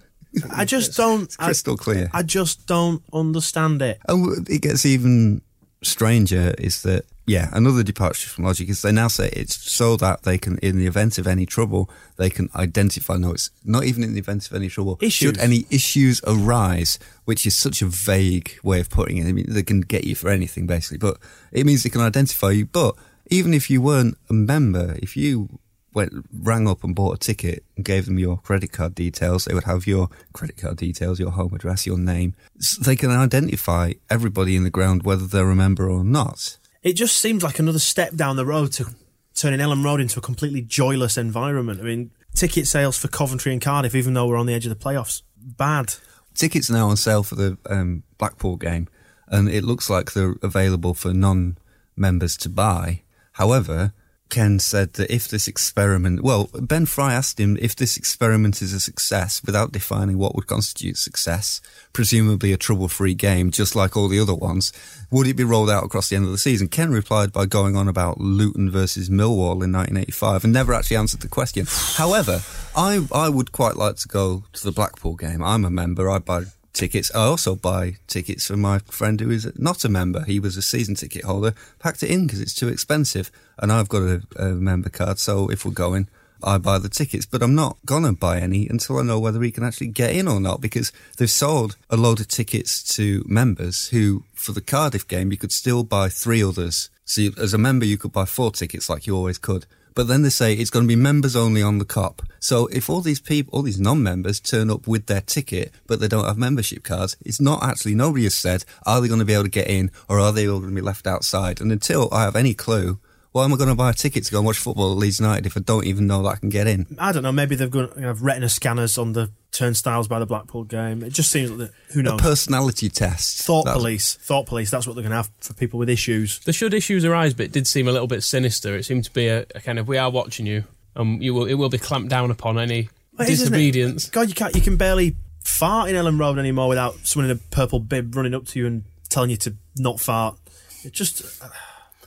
I 0.51 0.65
just 0.65 0.97
don't. 0.97 1.33
I, 1.37 1.45
crystal 1.45 1.77
clear. 1.77 2.09
I 2.13 2.23
just 2.23 2.65
don't 2.65 3.03
understand 3.13 3.81
it. 3.81 3.99
Oh, 4.07 4.33
it 4.47 4.61
gets 4.61 4.85
even 4.85 5.41
stranger 5.83 6.53
is 6.57 6.81
that, 6.83 7.05
yeah, 7.25 7.49
another 7.53 7.83
departure 7.83 8.27
from 8.27 8.43
logic 8.43 8.69
is 8.69 8.81
they 8.81 8.91
now 8.91 9.07
say 9.07 9.29
it's 9.33 9.55
so 9.71 9.95
that 9.97 10.23
they 10.23 10.37
can, 10.37 10.57
in 10.59 10.77
the 10.77 10.87
event 10.87 11.17
of 11.17 11.27
any 11.27 11.45
trouble, 11.45 11.89
they 12.17 12.29
can 12.29 12.49
identify, 12.55 13.15
no, 13.15 13.31
it's 13.31 13.49
not 13.63 13.85
even 13.85 14.03
in 14.03 14.13
the 14.13 14.19
event 14.19 14.47
of 14.47 14.53
any 14.53 14.69
trouble. 14.69 14.97
Issues. 15.01 15.13
Should 15.13 15.37
any 15.39 15.65
issues 15.69 16.21
arise, 16.27 16.99
which 17.25 17.45
is 17.45 17.55
such 17.55 17.81
a 17.81 17.85
vague 17.85 18.59
way 18.63 18.79
of 18.79 18.89
putting 18.89 19.17
it. 19.17 19.27
I 19.27 19.31
mean, 19.31 19.45
they 19.47 19.63
can 19.63 19.81
get 19.81 20.03
you 20.03 20.15
for 20.15 20.29
anything, 20.29 20.67
basically, 20.67 20.97
but 20.97 21.17
it 21.51 21.65
means 21.65 21.83
they 21.83 21.89
can 21.89 22.01
identify 22.01 22.51
you. 22.51 22.65
But 22.65 22.95
even 23.27 23.53
if 23.53 23.69
you 23.69 23.81
weren't 23.81 24.17
a 24.29 24.33
member, 24.33 24.97
if 25.01 25.15
you 25.15 25.59
went 25.93 26.25
rang 26.33 26.67
up 26.67 26.83
and 26.83 26.95
bought 26.95 27.15
a 27.15 27.17
ticket 27.17 27.63
and 27.75 27.85
gave 27.85 28.05
them 28.05 28.19
your 28.19 28.37
credit 28.37 28.71
card 28.71 28.95
details, 28.95 29.45
they 29.45 29.53
would 29.53 29.65
have 29.65 29.87
your 29.87 30.09
credit 30.33 30.57
card 30.57 30.77
details, 30.77 31.19
your 31.19 31.31
home 31.31 31.53
address, 31.53 31.85
your 31.85 31.97
name. 31.97 32.35
S 32.57 32.77
they 32.77 32.95
can 32.95 33.11
identify 33.11 33.93
everybody 34.09 34.55
in 34.55 34.63
the 34.63 34.69
ground, 34.69 35.03
whether 35.03 35.27
they're 35.27 35.49
a 35.49 35.55
member 35.55 35.89
or 35.89 36.03
not. 36.03 36.57
It 36.81 36.93
just 36.93 37.17
seems 37.17 37.43
like 37.43 37.59
another 37.59 37.79
step 37.79 38.15
down 38.15 38.35
the 38.35 38.45
road 38.45 38.73
to 38.73 38.87
turning 39.35 39.59
Elland 39.59 39.83
Road 39.83 40.01
into 40.01 40.19
a 40.19 40.21
completely 40.21 40.61
joyless 40.61 41.17
environment. 41.17 41.79
I 41.79 41.83
mean, 41.83 42.11
ticket 42.35 42.67
sales 42.67 42.97
for 42.97 43.07
Coventry 43.07 43.51
and 43.51 43.61
Cardiff, 43.61 43.95
even 43.95 44.13
though 44.13 44.27
we're 44.27 44.37
on 44.37 44.45
the 44.45 44.53
edge 44.53 44.65
of 44.65 44.77
the 44.77 44.83
playoffs, 44.83 45.21
bad. 45.37 45.95
Tickets 46.35 46.69
are 46.69 46.73
now 46.73 46.89
on 46.89 46.97
sale 46.97 47.23
for 47.23 47.35
the 47.35 47.57
um, 47.69 48.03
Blackpool 48.17 48.57
game, 48.57 48.87
and 49.27 49.49
it 49.49 49.63
looks 49.63 49.89
like 49.89 50.13
they're 50.13 50.35
available 50.41 50.93
for 50.93 51.13
non-members 51.13 52.37
to 52.37 52.49
buy. 52.49 53.01
However, 53.33 53.93
Ken 54.29 54.57
said 54.57 54.93
that 54.93 55.13
if 55.13 55.27
this 55.27 55.47
experiment, 55.47 56.23
well, 56.23 56.49
Ben 56.53 56.85
Fry 56.87 57.13
asked 57.13 57.39
him 57.39 57.55
if 57.61 57.75
this 57.75 57.97
experiment 57.97 58.61
is 58.61 58.73
a 58.73 58.79
success 58.79 59.41
without 59.45 59.71
defining 59.71 60.17
what 60.17 60.33
would 60.33 60.47
constitute 60.47 60.97
success, 60.97 61.61
presumably 61.93 62.51
a 62.51 62.57
trouble-free 62.57 63.13
game, 63.13 63.51
just 63.51 63.75
like 63.75 63.95
all 63.95 64.07
the 64.07 64.19
other 64.19 64.33
ones, 64.33 64.73
would 65.11 65.27
it 65.27 65.35
be 65.35 65.43
rolled 65.43 65.69
out 65.69 65.83
across 65.83 66.09
the 66.09 66.15
end 66.15 66.25
of 66.25 66.31
the 66.31 66.37
season? 66.39 66.67
Ken 66.67 66.91
replied 66.91 67.31
by 67.31 67.45
going 67.45 67.75
on 67.75 67.87
about 67.87 68.19
Luton 68.19 68.71
versus 68.71 69.09
Millwall 69.09 69.61
in 69.63 69.71
1985 69.71 70.45
and 70.45 70.53
never 70.53 70.73
actually 70.73 70.97
answered 70.97 71.21
the 71.21 71.27
question. 71.27 71.67
However, 71.69 72.41
I, 72.75 73.05
I 73.13 73.29
would 73.29 73.51
quite 73.51 73.75
like 73.75 73.97
to 73.97 74.07
go 74.07 74.43
to 74.53 74.63
the 74.63 74.71
Blackpool 74.71 75.15
game. 75.15 75.43
I'm 75.43 75.63
a 75.63 75.69
member. 75.69 76.09
I 76.09 76.17
buy 76.17 76.45
tickets. 76.73 77.13
I 77.15 77.25
also 77.25 77.55
buy 77.55 77.97
tickets 78.07 78.47
for 78.47 78.57
my 78.57 78.79
friend 78.79 79.19
who 79.19 79.29
is 79.31 79.51
not 79.57 79.85
a 79.85 79.89
member. 79.89 80.23
He 80.25 80.39
was 80.39 80.57
a 80.57 80.61
season 80.61 80.95
ticket 80.95 81.23
holder, 81.23 81.53
packed 81.79 82.03
it 82.03 82.09
in 82.09 82.25
because 82.25 82.41
it's 82.41 82.55
too 82.55 82.67
expensive. 82.67 83.31
And 83.57 83.71
I've 83.71 83.89
got 83.89 84.01
a, 84.01 84.21
a 84.37 84.45
member 84.49 84.89
card, 84.89 85.19
so 85.19 85.49
if 85.49 85.65
we're 85.65 85.71
going, 85.71 86.07
I 86.43 86.57
buy 86.57 86.77
the 86.77 86.89
tickets. 86.89 87.25
But 87.25 87.41
I'm 87.41 87.55
not 87.55 87.77
to 87.87 88.11
buy 88.13 88.39
any 88.39 88.67
until 88.67 88.99
I 88.99 89.03
know 89.03 89.19
whether 89.19 89.41
he 89.41 89.51
can 89.51 89.63
actually 89.63 89.87
get 89.87 90.15
in 90.15 90.27
or 90.27 90.39
not 90.39 90.61
because 90.61 90.91
they've 91.17 91.29
sold 91.29 91.77
a 91.89 91.97
load 91.97 92.19
of 92.19 92.27
tickets 92.27 92.83
to 92.95 93.23
members 93.27 93.87
who, 93.87 94.23
for 94.33 94.51
the 94.51 94.61
Cardiff 94.61 95.07
game, 95.07 95.31
you 95.31 95.37
could 95.37 95.51
still 95.51 95.83
buy 95.83 96.09
three 96.09 96.43
others. 96.43 96.89
So 97.05 97.21
you, 97.21 97.33
as 97.37 97.53
a 97.53 97.57
member, 97.57 97.85
you 97.85 97.97
could 97.97 98.11
buy 98.11 98.25
four 98.25 98.51
tickets 98.51 98.89
like 98.89 99.07
you 99.07 99.15
always 99.15 99.37
could. 99.37 99.65
But 99.95 100.07
then 100.07 100.23
they 100.23 100.29
say 100.29 100.53
it's 100.53 100.69
going 100.69 100.85
to 100.85 100.87
be 100.87 100.95
members 100.95 101.35
only 101.35 101.61
on 101.61 101.77
the 101.77 101.85
Kop. 101.85 102.19
So 102.39 102.67
if 102.67 102.89
all 102.89 103.01
these 103.01 103.19
people, 103.19 103.53
all 103.53 103.61
these 103.61 103.79
non-members 103.79 104.39
turn 104.39 104.69
up 104.69 104.87
with 104.87 105.05
their 105.05 105.21
ticket, 105.21 105.71
but 105.87 105.99
they 105.99 106.07
don't 106.07 106.25
have 106.25 106.37
membership 106.37 106.83
cards, 106.83 107.15
it's 107.25 107.39
not 107.39 107.63
actually, 107.63 107.95
nobody 107.95 108.23
has 108.23 108.35
said, 108.35 108.65
are 108.85 108.99
they 108.99 109.07
going 109.07 109.19
to 109.19 109.25
be 109.25 109.33
able 109.33 109.43
to 109.43 109.49
get 109.49 109.67
in 109.67 109.91
or 110.09 110.19
are 110.19 110.31
they 110.31 110.47
all 110.47 110.59
going 110.59 110.71
to 110.71 110.75
be 110.75 110.81
left 110.81 111.07
outside? 111.07 111.61
And 111.61 111.71
until 111.71 112.09
I 112.11 112.23
have 112.23 112.35
any 112.35 112.53
clue, 112.53 112.99
why 113.33 113.43
am 113.43 113.53
I 113.53 113.57
going 113.57 113.69
to 113.69 113.75
buy 113.75 113.89
a 113.89 113.93
ticket 113.93 114.23
to 114.23 114.31
go 114.31 114.37
and 114.37 114.45
watch 114.45 114.57
football 114.57 114.91
at 114.93 114.97
Leeds 114.97 115.19
United 115.19 115.45
if 115.45 115.57
I 115.57 115.59
don't 115.59 115.85
even 115.85 116.07
know 116.07 116.23
that 116.23 116.29
I 116.29 116.35
can 116.37 116.49
get 116.49 116.67
in? 116.67 116.95
I 116.97 117.11
don't 117.11 117.23
know. 117.23 117.31
Maybe 117.31 117.55
they've 117.55 117.69
got 117.69 117.95
you 117.95 118.03
know, 118.03 118.13
retina 118.13 118.47
scanners 118.47 118.97
on 118.97 119.13
the 119.13 119.29
turnstiles 119.51 120.07
by 120.07 120.19
the 120.19 120.25
Blackpool 120.25 120.63
game. 120.63 121.03
It 121.03 121.11
just 121.13 121.29
seems 121.31 121.51
like 121.51 121.69
the, 121.71 121.93
who 121.93 121.99
A 121.99 122.03
knows. 122.03 122.21
personality 122.21 122.89
test. 122.89 123.41
Thought 123.43 123.65
That's- 123.65 123.81
police, 123.81 124.13
thought 124.15 124.45
police. 124.45 124.69
That's 124.71 124.87
what 124.87 124.93
they're 124.95 125.03
going 125.03 125.11
to 125.11 125.17
have 125.17 125.31
for 125.41 125.53
people 125.53 125.77
with 125.79 125.89
issues. 125.89 126.39
The 126.39 126.53
should 126.53 126.73
issues 126.73 127.03
arise 127.05 127.33
bit 127.33 127.51
did 127.51 127.67
seem 127.67 127.87
a 127.87 127.91
little 127.91 128.07
bit 128.07 128.23
sinister. 128.23 128.75
It 128.75 128.83
seemed 128.85 129.03
to 129.05 129.11
be 129.11 129.27
a, 129.27 129.45
a 129.55 129.61
kind 129.61 129.77
of 129.79 129.87
we 129.87 129.97
are 129.97 130.09
watching 130.11 130.45
you, 130.45 130.63
and 130.95 131.21
you 131.23 131.33
will 131.33 131.45
it 131.45 131.55
will 131.55 131.69
be 131.69 131.77
clamped 131.79 132.09
down 132.09 132.29
upon 132.31 132.57
any 132.59 132.89
It 133.19 133.29
is, 133.29 133.39
disobedience. 133.39 134.09
God, 134.09 134.29
you 134.29 134.35
can't. 134.35 134.55
You 134.55 134.61
can 134.61 134.77
barely 134.77 135.15
fart 135.43 135.89
in 135.89 135.95
Elland 135.95 136.19
Road 136.19 136.37
anymore 136.39 136.67
without 136.69 136.95
someone 137.05 137.29
in 137.31 137.37
a 137.37 137.39
purple 137.55 137.79
bib 137.79 138.15
running 138.15 138.33
up 138.35 138.45
to 138.47 138.59
you 138.59 138.67
and 138.67 138.83
telling 139.09 139.29
you 139.31 139.37
to 139.37 139.55
not 139.77 139.99
fart. 139.99 140.37
It 140.83 140.93
just. 140.93 141.41
Uh, 141.43 141.47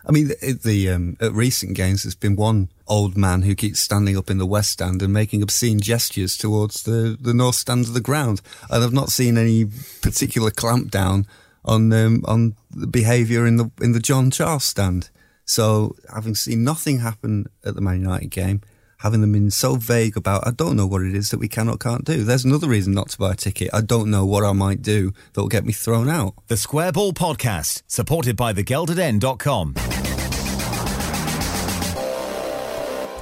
I 0.06 0.12
mean, 0.12 0.28
the, 0.28 0.58
the 0.62 0.90
um, 0.90 1.16
at 1.20 1.32
recent 1.32 1.74
games, 1.74 2.04
there's 2.04 2.14
been 2.14 2.36
one 2.36 2.68
old 2.86 3.16
man 3.16 3.42
who 3.42 3.56
keeps 3.56 3.80
standing 3.80 4.16
up 4.16 4.30
in 4.30 4.38
the 4.38 4.46
west 4.46 4.70
stand 4.70 5.02
and 5.02 5.12
making 5.12 5.42
obscene 5.42 5.80
gestures 5.80 6.36
towards 6.36 6.84
the, 6.84 7.16
the 7.20 7.34
north 7.34 7.56
stand 7.56 7.86
of 7.86 7.92
the 7.92 8.00
ground, 8.00 8.40
and 8.70 8.84
I've 8.84 8.92
not 8.92 9.10
seen 9.10 9.36
any 9.36 9.66
particular 10.02 10.50
clampdown 10.50 11.26
on 11.64 11.92
um, 11.92 12.22
on 12.26 12.54
the 12.70 12.86
behaviour 12.86 13.46
in 13.46 13.56
the 13.56 13.70
in 13.80 13.92
the 13.92 14.00
John 14.00 14.30
Charles 14.30 14.64
stand. 14.64 15.10
So, 15.44 15.96
having 16.12 16.34
seen 16.34 16.64
nothing 16.64 17.00
happen 17.00 17.46
at 17.64 17.74
the 17.74 17.80
Man 17.80 18.00
United 18.00 18.30
game, 18.30 18.62
having 18.98 19.20
them 19.20 19.32
been 19.32 19.50
so 19.50 19.76
vague 19.76 20.16
about, 20.16 20.46
I 20.46 20.50
don't 20.50 20.76
know 20.76 20.86
what 20.86 21.02
it 21.02 21.14
is 21.14 21.30
that 21.30 21.38
we 21.38 21.48
can 21.48 21.68
or 21.68 21.76
can't 21.76 22.04
do. 22.04 22.24
There's 22.24 22.44
another 22.44 22.68
reason 22.68 22.92
not 22.92 23.10
to 23.10 23.18
buy 23.18 23.32
a 23.32 23.34
ticket. 23.34 23.70
I 23.72 23.80
don't 23.80 24.10
know 24.10 24.24
what 24.24 24.44
I 24.44 24.52
might 24.52 24.82
do 24.82 25.12
that 25.32 25.40
will 25.40 25.48
get 25.48 25.64
me 25.64 25.72
thrown 25.72 26.08
out. 26.08 26.34
The 26.46 26.56
Square 26.56 26.92
Ball 26.92 27.12
Podcast, 27.12 27.82
supported 27.86 28.36
by 28.36 28.52
thegeldeden.com. 28.52 29.74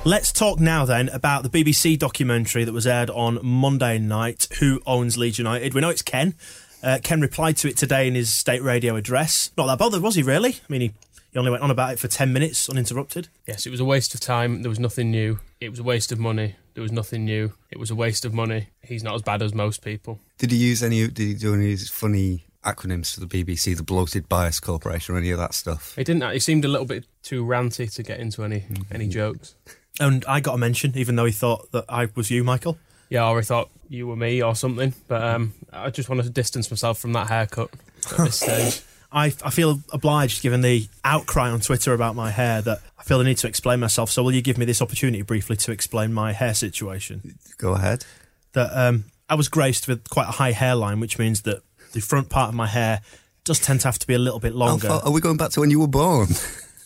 Let's 0.07 0.33
talk 0.33 0.61
now 0.61 0.85
then 0.85 1.09
about 1.09 1.45
the 1.45 1.49
BBC 1.49 1.99
documentary 1.99 2.65
that 2.65 2.73
was 2.73 2.87
aired 2.87 3.09
on 3.09 3.39
Monday 3.43 3.99
night. 3.99 4.49
Who 4.61 4.83
owns 4.85 5.17
Leeds 5.17 5.39
United? 5.39 5.73
We 5.73 5.81
know 5.81 5.89
it's 5.89 6.03
Ken. 6.03 6.35
Uh, 6.83 6.99
Ken 7.03 7.23
replied 7.23 7.57
to 7.57 7.69
it 7.69 7.79
today 7.79 8.07
in 8.07 8.15
his 8.15 8.33
state 8.33 8.63
radio 8.63 8.97
address. 8.97 9.51
Not 9.57 9.67
that 9.69 9.79
bothered, 9.79 10.03
was 10.03 10.17
he? 10.17 10.23
Really? 10.23 10.51
I 10.51 10.67
mean, 10.69 10.81
he, 10.83 10.93
You 11.35 11.41
only 11.41 11.51
went 11.51 11.65
on 11.65 11.71
about 11.73 11.93
it 11.93 11.99
for 11.99 12.07
10 12.07 12.33
minutes 12.33 12.69
uninterrupted. 12.69 13.27
Yes, 13.45 13.67
it 13.67 13.71
was 13.71 13.81
a 13.81 13.85
waste 13.85 14.15
of 14.15 14.21
time. 14.21 14.63
There 14.63 14.69
was 14.69 14.79
nothing 14.79 15.11
new. 15.11 15.41
It 15.61 15.69
was 15.69 15.81
a 15.81 15.83
waste 15.83 16.13
of 16.13 16.21
money. 16.21 16.55
There 16.75 16.83
was 16.83 16.93
nothing 16.93 17.25
new. 17.25 17.53
It 17.73 17.79
was 17.79 17.91
a 17.91 17.97
waste 17.97 18.25
of 18.25 18.33
money. 18.33 18.69
He's 18.83 19.03
not 19.03 19.17
as 19.17 19.23
bad 19.23 19.43
as 19.43 19.53
most 19.53 19.83
people. 19.83 20.21
Did 20.39 20.53
he 20.53 20.57
use 20.57 20.81
any? 20.81 21.09
Did 21.09 21.19
he 21.19 21.35
do 21.35 21.55
any 21.55 21.65
of 21.65 21.71
these 21.71 21.91
funny 21.91 22.45
acronyms 22.65 23.13
for 23.13 23.19
the 23.21 23.27
BBC, 23.27 23.77
the 23.77 23.83
Bloated 23.83 24.29
Bias 24.29 24.61
Corporation, 24.61 25.15
or 25.15 25.19
any 25.19 25.33
of 25.33 25.39
that 25.39 25.55
stuff? 25.55 25.97
He 25.97 26.05
didn't. 26.05 26.33
He 26.33 26.39
seemed 26.39 26.65
a 26.65 26.69
little 26.69 26.87
bit 26.87 27.05
too 27.25 27.45
ranty 27.45 27.93
to 27.93 28.03
get 28.05 28.21
into 28.21 28.45
any 28.45 28.65
any 28.93 29.09
jokes. 29.09 29.57
And 29.99 30.25
I 30.27 30.39
got 30.39 30.55
a 30.55 30.59
mention, 30.59 30.93
even 30.97 31.17
though 31.17 31.25
he 31.25 31.33
thought 31.33 31.73
that 31.73 31.85
I 31.89 32.11
was 32.15 32.31
you, 32.31 32.45
Michael. 32.45 32.79
Yeah, 33.09 33.29
or 33.29 33.41
he 33.41 33.45
thought 33.45 33.71
you 33.89 34.07
were 34.07 34.17
me 34.17 34.41
or 34.41 34.55
something. 34.55 34.95
But 35.09 35.23
um, 35.23 35.55
I 35.73 35.91
just 35.91 36.09
wanted 36.09 36.25
to 36.25 36.31
distance 36.31 36.71
myself 36.71 36.99
from 37.01 37.13
that 37.15 37.27
haircut 37.27 37.71
at 38.13 38.19
this 38.19 38.41
stage. 38.41 38.83
I, 39.15 39.27
I 39.27 39.51
feel 39.51 39.81
obliged, 39.93 40.43
given 40.43 40.61
the 40.61 40.89
outcry 41.05 41.49
on 41.51 41.61
Twitter 41.61 41.95
about 41.95 42.17
my 42.17 42.31
hair, 42.31 42.61
that 42.63 42.81
I 42.99 43.05
feel 43.05 43.19
the 43.19 43.25
need 43.25 43.39
to 43.39 43.47
explain 43.47 43.79
myself. 43.79 44.11
So, 44.11 44.23
will 44.23 44.33
you 44.35 44.43
give 44.43 44.59
me 44.59 44.65
this 44.65 44.83
opportunity 44.83 45.23
briefly 45.23 45.57
to 45.57 45.73
explain 45.73 46.13
my 46.13 46.33
hair 46.33 46.53
situation? 46.53 47.39
Go 47.57 47.75
ahead. 47.75 48.05
That 48.53 48.71
um, 48.75 49.05
I 49.29 49.37
was 49.37 49.49
graced 49.49 49.87
with 49.87 50.11
quite 50.11 50.29
a 50.29 50.33
high 50.33 50.53
hairline, 50.53 50.99
which 51.01 51.19
means 51.19 51.43
that 51.43 51.63
the 51.93 52.01
front 52.01 52.29
part 52.29 52.49
of 52.49 52.55
my 52.55 52.67
hair 52.67 53.03
does 53.45 53.61
tend 53.61 53.81
to 53.83 53.89
have 53.89 53.99
to 54.01 54.07
be 54.07 54.15
a 54.15 54.19
little 54.19 54.41
bit 54.41 54.55
longer. 54.55 54.89
far- 54.89 55.03
are 55.05 55.13
we 55.13 55.21
going 55.21 55.37
back 55.37 55.51
to 55.51 55.61
when 55.61 55.71
you 55.71 55.81
were 55.81 55.87
born? 55.89 56.29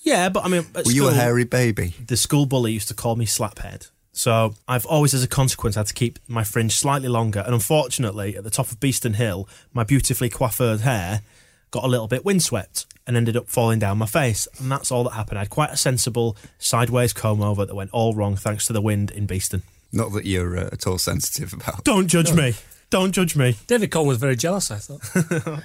Yeah, 0.03 0.31
but 0.31 0.43
I 0.45 0.49
mean, 0.49 0.65
were 0.75 0.91
you 0.91 1.09
a 1.09 1.13
hairy 1.13 1.45
baby? 1.45 1.93
the 2.07 2.17
school 2.17 2.47
bully 2.47 2.73
used 2.73 2.89
to 2.89 2.95
call 2.95 3.15
me 3.15 3.27
slaphead. 3.27 3.91
So 4.13 4.55
I've 4.67 4.87
always, 4.87 5.13
as 5.13 5.23
a 5.23 5.29
consequence, 5.29 5.77
had 5.77 5.87
to 5.87 5.93
keep 5.93 6.19
my 6.27 6.45
fringe 6.45 6.73
slightly 6.75 7.09
longer. 7.09 7.41
And 7.41 7.53
unfortunately, 7.53 8.35
at 8.35 8.43
the 8.43 8.49
top 8.49 8.71
of 8.71 8.81
Beeston 8.81 9.15
Hill, 9.15 9.47
my 9.75 9.85
beautifully 9.85 10.31
coiffured 10.31 10.81
hair 10.81 11.21
got 11.71 11.85
a 11.85 11.89
little 11.89 12.09
bit 12.09 12.25
windswept 12.25 12.87
and 13.07 13.17
ended 13.17 13.37
up 13.37 13.49
falling 13.49 13.79
down 13.79 13.99
my 13.99 14.07
face. 14.07 14.47
And 14.59 14.71
that's 14.71 14.93
all 14.93 15.05
that 15.05 15.13
happened. 15.13 15.39
I 15.39 15.43
had 15.43 15.51
quite 15.51 15.71
a 15.71 15.77
sensible 15.77 16.37
sideways 16.59 17.13
comb 17.13 17.43
over 17.43 17.65
that 17.65 17.75
went 17.75 17.91
all 17.91 18.15
wrong 18.15 18.37
thanks 18.37 18.67
to 18.67 18.73
the 18.73 18.83
wind 18.83 19.11
in 19.11 19.27
Beeston. 19.27 19.63
Not 19.93 20.13
that 20.13 20.27
you're 20.27 20.59
uh, 20.59 20.69
at 20.73 20.87
all 20.87 20.99
sensitive 20.99 21.53
about. 21.55 21.85
Don't 21.85 22.09
judge 22.09 22.33
me. 22.33 22.55
Don't 22.91 23.13
judge 23.13 23.37
me. 23.37 23.57
David 23.67 23.91
Conn 23.91 24.07
was 24.07 24.19
very 24.19 24.37
jealous, 24.37 24.71
I 24.71 24.77
thought. 24.77 25.63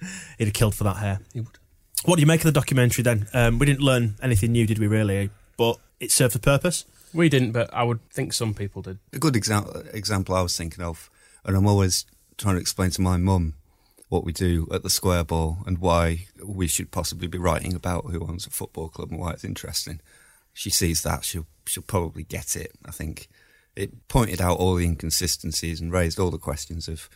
He'd 0.38 0.44
have 0.44 0.54
killed 0.54 0.74
for 0.74 0.84
that 0.84 0.96
hair. 0.96 1.20
He 1.32 1.40
would. 1.40 1.58
What 2.04 2.16
do 2.16 2.20
you 2.20 2.26
make 2.26 2.40
of 2.40 2.44
the 2.44 2.52
documentary 2.52 3.02
then? 3.02 3.28
Um, 3.32 3.58
we 3.58 3.66
didn't 3.66 3.82
learn 3.82 4.16
anything 4.22 4.52
new, 4.52 4.66
did 4.66 4.78
we, 4.78 4.86
really? 4.86 5.30
But 5.56 5.78
it 6.00 6.10
served 6.10 6.34
a 6.34 6.38
purpose. 6.38 6.84
We 7.14 7.28
didn't, 7.28 7.52
but 7.52 7.72
I 7.72 7.82
would 7.84 8.00
think 8.10 8.32
some 8.32 8.54
people 8.54 8.82
did. 8.82 8.98
A 9.12 9.18
good 9.18 9.36
example 9.36 9.82
example 9.92 10.34
I 10.34 10.42
was 10.42 10.56
thinking 10.56 10.82
of, 10.82 11.10
and 11.44 11.56
I'm 11.56 11.66
always 11.66 12.06
trying 12.38 12.54
to 12.56 12.60
explain 12.60 12.90
to 12.92 13.02
my 13.02 13.18
mum 13.18 13.54
what 14.12 14.24
we 14.24 14.32
do 14.32 14.68
at 14.70 14.82
the 14.82 14.90
Square 14.90 15.24
Ball 15.24 15.56
and 15.66 15.78
why 15.78 16.26
we 16.44 16.66
should 16.68 16.90
possibly 16.90 17.28
be 17.28 17.38
writing 17.38 17.74
about 17.74 18.10
who 18.10 18.26
owns 18.28 18.46
a 18.46 18.50
football 18.50 18.90
club 18.90 19.10
and 19.10 19.18
why 19.18 19.30
it's 19.32 19.42
interesting. 19.44 20.00
She 20.52 20.68
sees 20.68 21.00
that 21.00 21.24
she'll 21.24 21.46
she'll 21.66 21.82
probably 21.82 22.22
get 22.22 22.54
it. 22.54 22.72
I 22.84 22.90
think 22.90 23.28
it 23.74 24.06
pointed 24.08 24.38
out 24.42 24.58
all 24.58 24.74
the 24.74 24.84
inconsistencies 24.84 25.80
and 25.80 25.90
raised 25.90 26.18
all 26.20 26.30
the 26.30 26.36
questions 26.36 26.88
of 26.88 27.08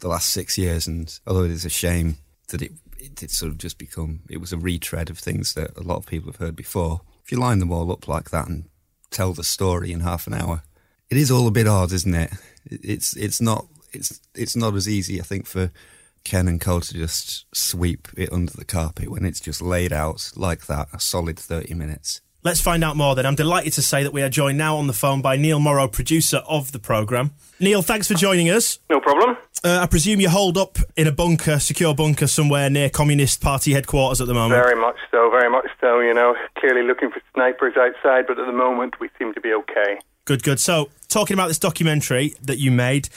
the 0.00 0.08
last 0.08 0.30
six 0.30 0.58
years. 0.58 0.88
And 0.88 1.16
although 1.24 1.44
it 1.44 1.52
is 1.52 1.64
a 1.64 1.70
shame 1.70 2.16
that 2.48 2.62
it 2.62 2.72
it 2.98 3.14
did 3.14 3.30
sort 3.30 3.52
of 3.52 3.58
just 3.58 3.78
become 3.78 4.22
it 4.28 4.38
was 4.40 4.52
a 4.52 4.58
retread 4.58 5.08
of 5.08 5.18
things 5.20 5.54
that 5.54 5.76
a 5.76 5.82
lot 5.84 5.98
of 5.98 6.06
people 6.06 6.32
have 6.32 6.40
heard 6.40 6.56
before. 6.56 7.02
If 7.24 7.30
you 7.30 7.38
line 7.38 7.60
them 7.60 7.70
all 7.72 7.92
up 7.92 8.08
like 8.08 8.30
that 8.30 8.48
and 8.48 8.64
tell 9.12 9.32
the 9.34 9.44
story 9.44 9.92
in 9.92 10.00
half 10.00 10.26
an 10.26 10.34
hour, 10.34 10.64
it 11.10 11.16
is 11.16 11.30
all 11.30 11.46
a 11.46 11.52
bit 11.52 11.68
odd, 11.68 11.92
isn't 11.92 12.14
it? 12.24 12.32
It- 12.66 12.80
It's 12.82 13.16
it's 13.16 13.40
not 13.40 13.68
it's 13.92 14.20
it's 14.34 14.56
not 14.56 14.74
as 14.74 14.88
easy, 14.88 15.20
I 15.20 15.24
think, 15.24 15.46
for 15.46 15.70
Ken 16.24 16.48
and 16.48 16.60
Cole 16.60 16.80
to 16.80 16.94
just 16.94 17.46
sweep 17.54 18.08
it 18.16 18.32
under 18.32 18.52
the 18.52 18.64
carpet 18.64 19.10
when 19.10 19.24
it's 19.24 19.40
just 19.40 19.62
laid 19.62 19.92
out 19.92 20.30
like 20.36 20.66
that, 20.66 20.88
a 20.92 21.00
solid 21.00 21.38
thirty 21.38 21.74
minutes. 21.74 22.20
Let's 22.42 22.60
find 22.60 22.82
out 22.82 22.96
more 22.96 23.14
then. 23.14 23.26
I'm 23.26 23.34
delighted 23.34 23.74
to 23.74 23.82
say 23.82 24.02
that 24.02 24.14
we 24.14 24.22
are 24.22 24.30
joined 24.30 24.56
now 24.56 24.76
on 24.78 24.86
the 24.86 24.94
phone 24.94 25.20
by 25.20 25.36
Neil 25.36 25.60
Morrow, 25.60 25.88
producer 25.88 26.38
of 26.48 26.72
the 26.72 26.78
programme. 26.78 27.32
Neil, 27.58 27.82
thanks 27.82 28.08
for 28.08 28.14
joining 28.14 28.48
us. 28.48 28.78
No 28.88 28.98
problem. 28.98 29.36
Uh, 29.62 29.80
I 29.82 29.86
presume 29.86 30.20
you're 30.20 30.30
holed 30.30 30.56
up 30.56 30.78
in 30.96 31.06
a 31.06 31.12
bunker, 31.12 31.58
secure 31.58 31.94
bunker 31.94 32.26
somewhere 32.26 32.70
near 32.70 32.88
Communist 32.88 33.42
Party 33.42 33.74
headquarters 33.74 34.22
at 34.22 34.26
the 34.26 34.32
moment. 34.32 34.62
Very 34.62 34.80
much 34.80 34.96
so, 35.10 35.28
very 35.30 35.50
much 35.50 35.66
so. 35.82 36.00
You 36.00 36.14
know, 36.14 36.34
clearly 36.56 36.82
looking 36.82 37.10
for 37.10 37.20
snipers 37.34 37.74
outside, 37.76 38.26
but 38.26 38.38
at 38.38 38.46
the 38.46 38.52
moment 38.52 39.00
we 39.00 39.10
seem 39.18 39.34
to 39.34 39.40
be 39.42 39.52
okay. 39.52 39.98
Good, 40.24 40.42
good. 40.42 40.60
So, 40.60 40.88
talking 41.08 41.34
about 41.34 41.48
this 41.48 41.58
documentary 41.58 42.34
that 42.42 42.58
you 42.58 42.70
made, 42.70 43.10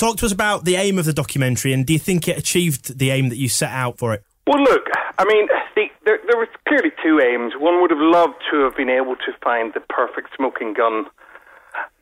talk 0.00 0.16
to 0.16 0.26
us 0.26 0.32
about 0.32 0.64
the 0.64 0.76
aim 0.76 0.98
of 0.98 1.04
the 1.04 1.12
documentary 1.12 1.72
and 1.74 1.84
do 1.84 1.92
you 1.92 1.98
think 1.98 2.26
it 2.26 2.38
achieved 2.38 2.98
the 2.98 3.10
aim 3.10 3.28
that 3.28 3.36
you 3.36 3.48
set 3.48 3.70
out 3.70 3.98
for 3.98 4.14
it? 4.14 4.24
Well, 4.46 4.62
look, 4.62 4.86
I 5.18 5.24
mean, 5.26 5.46
the, 5.76 5.86
there, 6.06 6.18
there 6.26 6.38
was 6.38 6.48
clearly 6.66 6.90
two 7.04 7.20
aims. 7.20 7.52
One 7.58 7.80
would 7.82 7.90
have 7.90 8.00
loved 8.00 8.42
to 8.50 8.64
have 8.64 8.76
been 8.76 8.88
able 8.88 9.16
to 9.16 9.32
find 9.44 9.74
the 9.74 9.80
perfect 9.80 10.30
smoking 10.34 10.72
gun, 10.72 11.04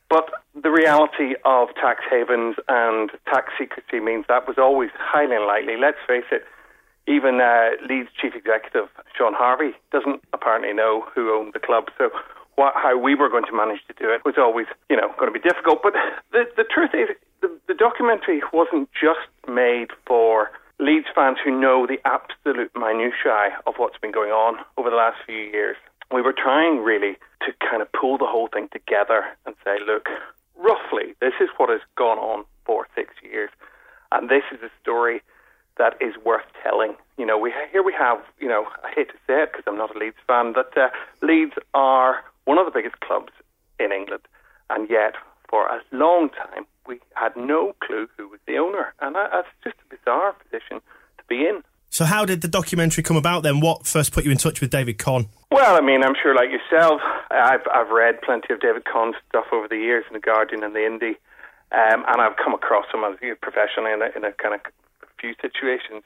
but 0.08 0.30
the 0.54 0.70
reality 0.70 1.34
of 1.44 1.68
tax 1.74 2.04
havens 2.08 2.56
and 2.68 3.10
tax 3.26 3.52
secrecy 3.58 4.00
means 4.00 4.24
that 4.28 4.46
was 4.46 4.56
always 4.56 4.90
highly 4.94 5.34
unlikely. 5.34 5.76
Let's 5.76 5.98
face 6.06 6.24
it, 6.30 6.46
even 7.08 7.40
uh, 7.40 7.70
Leeds 7.88 8.10
chief 8.20 8.34
executive 8.34 8.88
Shaun 9.16 9.34
Harvey 9.34 9.72
doesn't 9.90 10.22
apparently 10.32 10.72
know 10.72 11.04
who 11.14 11.34
owned 11.34 11.52
the 11.52 11.60
club. 11.60 11.90
So 11.98 12.10
what, 12.54 12.74
how 12.76 12.96
we 12.96 13.14
were 13.14 13.28
going 13.28 13.44
to 13.46 13.56
manage 13.56 13.80
to 13.88 13.94
do 13.94 14.10
it 14.10 14.24
was 14.24 14.34
always, 14.38 14.66
you 14.88 14.96
know, 14.96 15.12
going 15.18 15.32
to 15.32 15.38
be 15.38 15.42
difficult. 15.42 15.82
But 15.82 15.94
the, 16.32 16.44
the 16.56 16.64
truth 16.64 16.90
is, 16.94 17.08
the, 17.40 17.50
the 17.68 17.74
documentary 17.74 18.42
wasn't 18.52 18.88
just 18.92 19.28
made 19.48 19.88
for 20.06 20.50
Leeds 20.78 21.06
fans 21.14 21.38
who 21.44 21.50
know 21.50 21.86
the 21.86 21.98
absolute 22.04 22.70
minutiae 22.74 23.58
of 23.66 23.74
what's 23.78 23.98
been 23.98 24.12
going 24.12 24.30
on 24.30 24.64
over 24.76 24.90
the 24.90 24.96
last 24.96 25.18
few 25.26 25.36
years. 25.36 25.76
We 26.12 26.22
were 26.22 26.32
trying 26.32 26.78
really 26.78 27.16
to 27.44 27.52
kind 27.60 27.82
of 27.82 27.90
pull 27.92 28.16
the 28.16 28.26
whole 28.26 28.48
thing 28.48 28.68
together 28.72 29.24
and 29.44 29.54
say, 29.64 29.76
look, 29.86 30.08
roughly, 30.56 31.14
this 31.20 31.34
is 31.40 31.48
what 31.56 31.68
has 31.68 31.80
gone 31.96 32.18
on 32.18 32.44
for 32.64 32.86
six 32.94 33.14
years, 33.22 33.50
and 34.12 34.28
this 34.28 34.44
is 34.52 34.62
a 34.62 34.70
story 34.80 35.22
that 35.78 35.94
is 36.00 36.14
worth 36.24 36.46
telling. 36.62 36.94
You 37.16 37.26
know, 37.26 37.38
we 37.38 37.52
here 37.72 37.82
we 37.82 37.92
have, 37.92 38.18
you 38.40 38.48
know, 38.48 38.66
I 38.84 38.90
hate 38.94 39.08
to 39.08 39.14
say 39.26 39.42
it 39.42 39.52
because 39.52 39.64
I'm 39.66 39.78
not 39.78 39.94
a 39.94 39.98
Leeds 39.98 40.16
fan, 40.26 40.52
but 40.52 40.76
uh, 40.76 40.88
Leeds 41.22 41.54
are 41.74 42.24
one 42.44 42.58
of 42.58 42.66
the 42.66 42.72
biggest 42.72 43.00
clubs 43.00 43.32
in 43.78 43.92
England, 43.92 44.22
and 44.70 44.88
yet 44.90 45.14
for 45.48 45.66
a 45.66 45.80
long 45.92 46.30
time 46.30 46.66
we 46.88 46.98
had 47.14 47.36
no 47.36 47.74
clue 47.84 48.08
who 48.16 48.28
was 48.28 48.40
the 48.46 48.56
owner, 48.56 48.94
and 49.00 49.14
that's 49.14 49.46
just 49.62 49.76
a 49.84 49.94
bizarre 49.94 50.32
position 50.32 50.80
to 51.18 51.24
be 51.28 51.46
in. 51.46 51.62
So, 51.90 52.04
how 52.04 52.24
did 52.24 52.40
the 52.40 52.48
documentary 52.48 53.02
come 53.02 53.16
about 53.16 53.42
then? 53.42 53.60
What 53.60 53.86
first 53.86 54.12
put 54.12 54.24
you 54.24 54.30
in 54.30 54.38
touch 54.38 54.60
with 54.60 54.70
David 54.70 54.98
Conn? 54.98 55.28
Well, 55.50 55.76
I 55.76 55.80
mean, 55.80 56.02
I'm 56.02 56.14
sure, 56.20 56.34
like 56.34 56.50
yourself, 56.50 57.00
I've 57.30 57.66
I've 57.72 57.90
read 57.90 58.20
plenty 58.22 58.52
of 58.52 58.60
David 58.60 58.84
Conn's 58.84 59.16
stuff 59.28 59.46
over 59.52 59.68
the 59.68 59.76
years 59.76 60.04
in 60.08 60.14
the 60.14 60.20
Guardian 60.20 60.64
and 60.64 60.74
the 60.74 60.80
Indie, 60.80 61.16
um, 61.72 62.04
and 62.08 62.20
I've 62.20 62.36
come 62.36 62.54
across 62.54 62.86
him 62.92 63.04
as 63.04 63.16
you 63.22 63.30
know, 63.30 63.36
professionally 63.40 63.92
in 63.92 64.02
a, 64.02 64.10
in 64.16 64.24
a 64.24 64.32
kind 64.32 64.54
of 64.54 64.60
few 65.20 65.34
situations. 65.40 66.02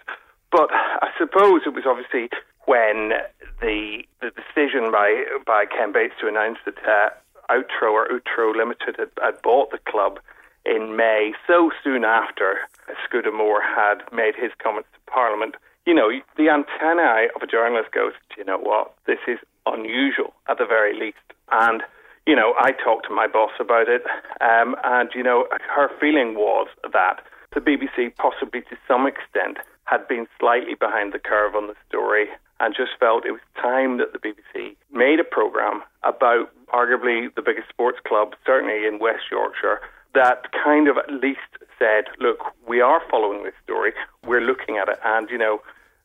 But 0.50 0.68
I 0.72 1.09
suppose 1.18 1.62
it 1.66 1.74
was 1.74 1.85
obviously 1.87 2.28
when 2.66 3.12
the 3.61 4.05
the 4.20 4.31
decision 4.31 4.92
by 4.92 5.24
by 5.46 5.64
Ken 5.66 5.92
Bates 5.92 6.14
to 6.20 6.28
announce 6.28 6.59
that 6.64 6.78
uh, 6.87 7.11
Outro 7.50 7.92
or 7.92 8.09
Outro 8.09 8.55
Limited 8.57 8.96
had, 8.98 9.11
had 9.22 9.42
bought 9.42 9.70
the 9.70 9.78
club 9.90 10.18
in 10.64 10.96
May, 10.96 11.33
so 11.46 11.70
soon 11.83 12.05
after 12.05 12.59
Scudamore 13.05 13.62
had 13.62 14.02
made 14.12 14.35
his 14.37 14.52
comments 14.62 14.88
to 14.94 15.11
Parliament. 15.11 15.57
You 15.87 15.94
know, 15.94 16.11
the 16.37 16.48
antennae 16.48 17.28
of 17.35 17.42
a 17.42 17.46
journalist 17.46 17.90
goes, 17.92 18.12
do 18.31 18.37
you 18.38 18.44
know 18.44 18.59
what? 18.59 18.94
This 19.07 19.18
is 19.26 19.38
unusual 19.66 20.33
at 20.48 20.59
the 20.59 20.66
very 20.66 20.98
least. 20.98 21.18
And, 21.50 21.83
you 22.26 22.37
know, 22.37 22.55
I 22.59 22.72
talked 22.72 23.07
to 23.09 23.14
my 23.14 23.26
boss 23.26 23.50
about 23.59 23.88
it, 23.88 24.02
um, 24.40 24.76
and, 24.85 25.11
you 25.14 25.22
know, 25.22 25.48
her 25.74 25.90
feeling 26.00 26.35
was 26.35 26.68
that 26.92 27.20
the 27.55 27.61
BBC, 27.61 28.14
possibly 28.16 28.61
to 28.62 28.76
some 28.87 29.07
extent, 29.07 29.59
had 29.85 30.07
been 30.07 30.26
slightly 30.38 30.74
behind 30.74 31.12
the 31.12 31.18
curve 31.18 31.55
on 31.55 31.66
the 31.66 31.74
story 31.88 32.28
and 32.62 32.75
just 32.75 32.92
felt 32.98 33.27
it 33.27 33.33
was 33.33 33.40
time 33.61 33.98
that 33.98 34.12
the 34.12 34.18
BBC 34.20 34.77
made 34.92 35.18
a 35.18 35.25
programme 35.25 35.83
about 36.05 36.51
arguably 36.72 37.35
the 37.35 37.42
biggest 37.42 37.68
sports 37.68 37.98
club, 38.07 38.35
certainly 38.46 38.87
in 38.87 39.01
West 39.01 39.25
Yorkshire, 39.31 39.81
that 40.14 40.46
kind 40.53 40.87
of 40.88 40.96
at 40.96 41.11
least 41.12 41.40
said, 41.77 42.05
look, 42.20 42.38
we 42.66 42.81
are 42.81 43.03
following 43.11 43.42
this 43.42 43.55
story, 43.64 43.92
we're 44.25 44.40
looking 44.40 44.79
at 44.79 44.88
it, 44.88 44.98
and, 45.05 45.29
you 45.29 45.38
know, 45.38 45.61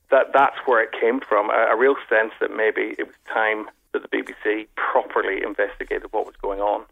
that 0.10 0.34
that's 0.34 0.58
where 0.66 0.82
it 0.82 0.90
came 1.00 1.20
from, 1.20 1.52
a, 1.52 1.74
a 1.74 1.78
real 1.78 1.96
sense 2.10 2.32
that 2.40 2.56
maybe 2.56 2.96
it 2.98 3.06
was 3.06 3.16
time 3.32 3.70
that 3.94 4.02
the 4.02 4.10
BBC 4.10 4.68
properly 4.76 5.44
investigated 5.44 6.12
what 6.12 6.26
was 6.26 6.36
going 6.42 6.60
on. 6.60 6.86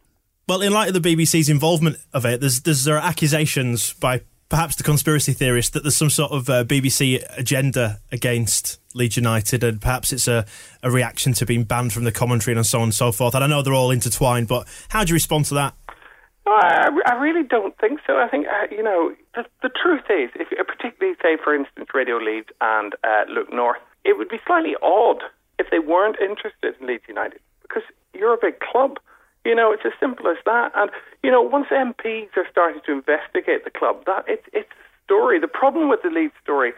Well, 0.48 0.62
in 0.62 0.74
light 0.74 0.94
of 0.94 1.02
the 1.02 1.16
BBC's 1.16 1.50
involvement 1.50 1.98
of 2.14 2.24
it, 2.26 2.40
there's, 2.40 2.62
there's 2.62 2.84
there 2.84 2.98
are 2.98 3.04
accusations 3.04 3.94
by 3.94 4.22
perhaps 4.50 4.76
the 4.76 4.84
conspiracy 4.84 5.34
theorists 5.34 5.72
that 5.72 5.84
there's 5.84 5.96
some 5.96 6.10
sort 6.10 6.32
of 6.32 6.50
uh, 6.50 6.64
BBC 6.64 7.24
agenda 7.38 8.00
against 8.12 8.80
Leeds 8.94 9.18
United, 9.18 9.64
and 9.64 9.82
perhaps 9.82 10.14
it's 10.14 10.28
a, 10.28 10.46
a 10.84 10.92
reaction 10.92 11.34
to 11.34 11.46
being 11.46 11.64
banned 11.64 11.94
from 11.94 12.04
the 12.04 12.12
commentary 12.12 12.56
and 12.56 12.66
so 12.66 12.80
on 12.80 12.86
and 12.86 12.94
so 12.94 13.12
forth. 13.12 13.36
And 13.36 13.44
I 13.44 13.48
know 13.48 13.62
they're 13.62 13.74
all 13.74 13.92
intertwined, 13.92 14.48
but 14.48 14.68
how 14.90 15.04
do 15.04 15.10
you 15.10 15.16
respond 15.16 15.46
to 15.46 15.56
that? 15.56 15.74
I, 16.48 16.90
I 17.08 17.14
really 17.16 17.44
don't 17.44 17.76
think 17.80 18.00
so. 18.06 18.18
I 18.18 18.28
think, 18.30 18.46
uh, 18.48 18.68
you 18.70 18.84
know, 18.84 19.16
the, 19.34 19.46
the 19.64 19.70
truth 19.70 20.06
is, 20.10 20.30
if 20.36 20.48
particularly, 20.68 21.18
say, 21.22 21.38
for 21.44 21.56
instance, 21.56 21.88
Radio 21.94 22.18
Leeds 22.18 22.50
and 22.62 22.94
uh, 23.04 23.24
Look 23.30 23.52
North, 23.52 23.80
it 24.04 24.18
would 24.18 24.30
be 24.30 24.38
slightly 24.46 24.76
odd 24.82 25.24
if 25.58 25.68
they 25.72 25.80
weren't 25.80 26.18
interested 26.20 26.76
in 26.80 26.88
Leeds 26.88 27.04
United 27.08 27.40
because 27.64 27.84
you're 28.14 28.34
a 28.34 28.40
big 28.40 28.60
club. 28.60 29.00
You 29.46 29.56
know, 29.56 29.72
it's 29.72 29.86
as 29.86 29.94
simple 30.00 30.28
as 30.28 30.38
that. 30.46 30.72
And 30.76 30.90
you 31.24 31.32
know, 31.32 31.42
once 31.42 31.68
MPs 31.72 32.36
are 32.36 32.48
starting 32.50 32.82
to 32.86 32.92
investigate 32.92 33.64
the 33.64 33.72
club, 33.72 34.04
that 34.06 34.26
it's 34.28 34.48
it's 34.54 34.70
a 34.72 35.04
story. 35.06 35.40
The 35.40 35.48
problem 35.48 35.90
with 35.90 36.02
the 36.02 36.10
Leeds 36.10 36.34
story 36.44 36.74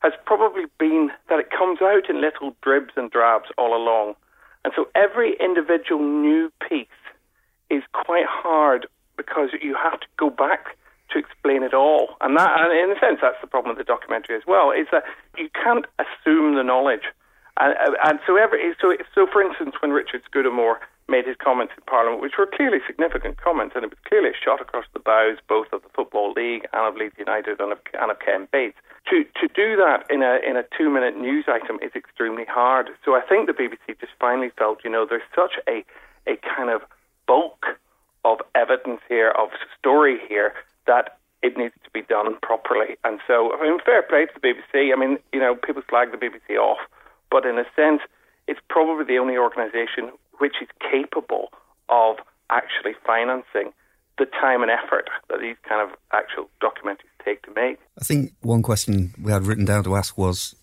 has 0.00 0.12
probably 0.24 0.64
been 0.78 1.10
that 1.28 1.38
it 1.38 1.50
comes 1.50 1.80
out 1.82 2.08
in 2.08 2.20
little 2.20 2.56
dribs 2.62 2.94
and 2.96 3.10
drabs 3.10 3.48
all 3.58 3.76
along, 3.76 4.14
and 4.64 4.72
so 4.74 4.88
every 4.94 5.36
individual 5.38 6.02
new 6.02 6.50
piece 6.66 6.88
is 7.70 7.82
quite 7.92 8.26
hard 8.26 8.86
because 9.16 9.50
you 9.60 9.74
have 9.74 10.00
to 10.00 10.06
go 10.16 10.30
back 10.30 10.76
to 11.10 11.18
explain 11.18 11.62
it 11.62 11.74
all. 11.74 12.16
And 12.20 12.36
that, 12.36 12.50
and 12.58 12.72
in 12.72 12.96
a 12.96 13.00
sense, 13.00 13.18
that's 13.22 13.40
the 13.40 13.46
problem 13.46 13.76
with 13.76 13.84
the 13.84 13.90
documentary 13.90 14.36
as 14.36 14.42
well, 14.46 14.70
is 14.70 14.86
that 14.92 15.04
you 15.36 15.48
can't 15.54 15.86
assume 15.98 16.56
the 16.56 16.62
knowledge. 16.62 17.04
And, 17.58 17.74
and 18.04 18.18
so, 18.26 18.36
every, 18.36 18.74
so, 18.80 18.96
so 19.14 19.26
for 19.32 19.42
instance, 19.42 19.74
when 19.80 19.92
Richard 19.92 20.22
Scudamore 20.30 20.78
made 21.08 21.26
his 21.26 21.36
comments 21.36 21.72
in 21.76 21.82
Parliament, 21.84 22.20
which 22.20 22.34
were 22.38 22.46
clearly 22.46 22.78
significant 22.86 23.40
comments, 23.40 23.74
and 23.76 23.84
it 23.84 23.90
was 23.90 23.98
clearly 24.06 24.30
a 24.30 24.44
shot 24.44 24.60
across 24.60 24.84
the 24.92 24.98
bows 24.98 25.38
both 25.48 25.72
of 25.72 25.82
the 25.82 25.88
Football 25.94 26.32
League 26.32 26.66
and 26.72 26.82
of 26.82 26.96
Leeds 26.96 27.14
United 27.18 27.60
and 27.60 27.72
of, 27.72 27.78
and 27.94 28.10
of 28.10 28.18
Ken 28.18 28.48
Bates. 28.52 28.78
To 29.10 29.22
to 29.38 29.46
do 29.54 29.76
that 29.76 30.04
in 30.10 30.22
a 30.22 30.38
in 30.42 30.56
a 30.56 30.64
two 30.76 30.90
minute 30.90 31.16
news 31.16 31.44
item 31.46 31.78
is 31.80 31.94
extremely 31.94 32.44
hard. 32.44 32.90
So 33.04 33.14
I 33.14 33.20
think 33.20 33.46
the 33.46 33.52
BBC 33.52 34.00
just 34.00 34.12
finally 34.18 34.50
felt, 34.58 34.82
you 34.82 34.90
know, 34.90 35.06
there's 35.08 35.22
such 35.34 35.54
a 35.68 35.84
a 36.26 36.36
kind 36.42 36.70
of 36.70 36.82
bulk 37.26 37.66
of 38.24 38.38
evidence 38.56 39.00
here, 39.08 39.30
of 39.38 39.50
story 39.78 40.18
here, 40.28 40.54
that 40.88 41.18
it 41.42 41.56
needs 41.56 41.74
to 41.84 41.90
be 41.90 42.02
done 42.02 42.34
properly. 42.42 42.96
And 43.04 43.20
so, 43.26 43.52
I 43.54 43.62
mean, 43.62 43.78
fair 43.84 44.02
play 44.02 44.26
to 44.26 44.32
the 44.34 44.40
BBC. 44.40 44.92
I 44.92 44.98
mean, 44.98 45.18
you 45.32 45.38
know, 45.38 45.54
people 45.54 45.82
slag 45.88 46.10
the 46.10 46.18
BBC 46.18 46.58
off, 46.58 46.78
but 47.30 47.46
in 47.46 47.58
a 47.58 47.64
sense, 47.76 48.02
it's 48.48 48.60
probably 48.68 49.04
the 49.04 49.18
only 49.18 49.36
organisation 49.36 50.10
which 50.38 50.56
is 50.60 50.68
capable 50.80 51.48
of 51.88 52.16
actually 52.50 52.94
financing 53.06 53.72
the 54.18 54.26
time 54.26 54.62
and 54.62 54.70
effort 54.70 55.08
that 55.28 55.40
these 55.40 55.56
kind 55.68 55.80
of 55.80 55.96
actual 56.12 56.48
documentaries 56.62 57.12
take 57.24 57.42
to 57.42 57.52
make. 57.54 57.78
I 58.00 58.04
think 58.04 58.32
one 58.40 58.62
question 58.62 59.12
we 59.20 59.32
had 59.32 59.44
written 59.44 59.64
down 59.64 59.84
to 59.84 59.96
ask 59.96 60.16
was 60.16 60.54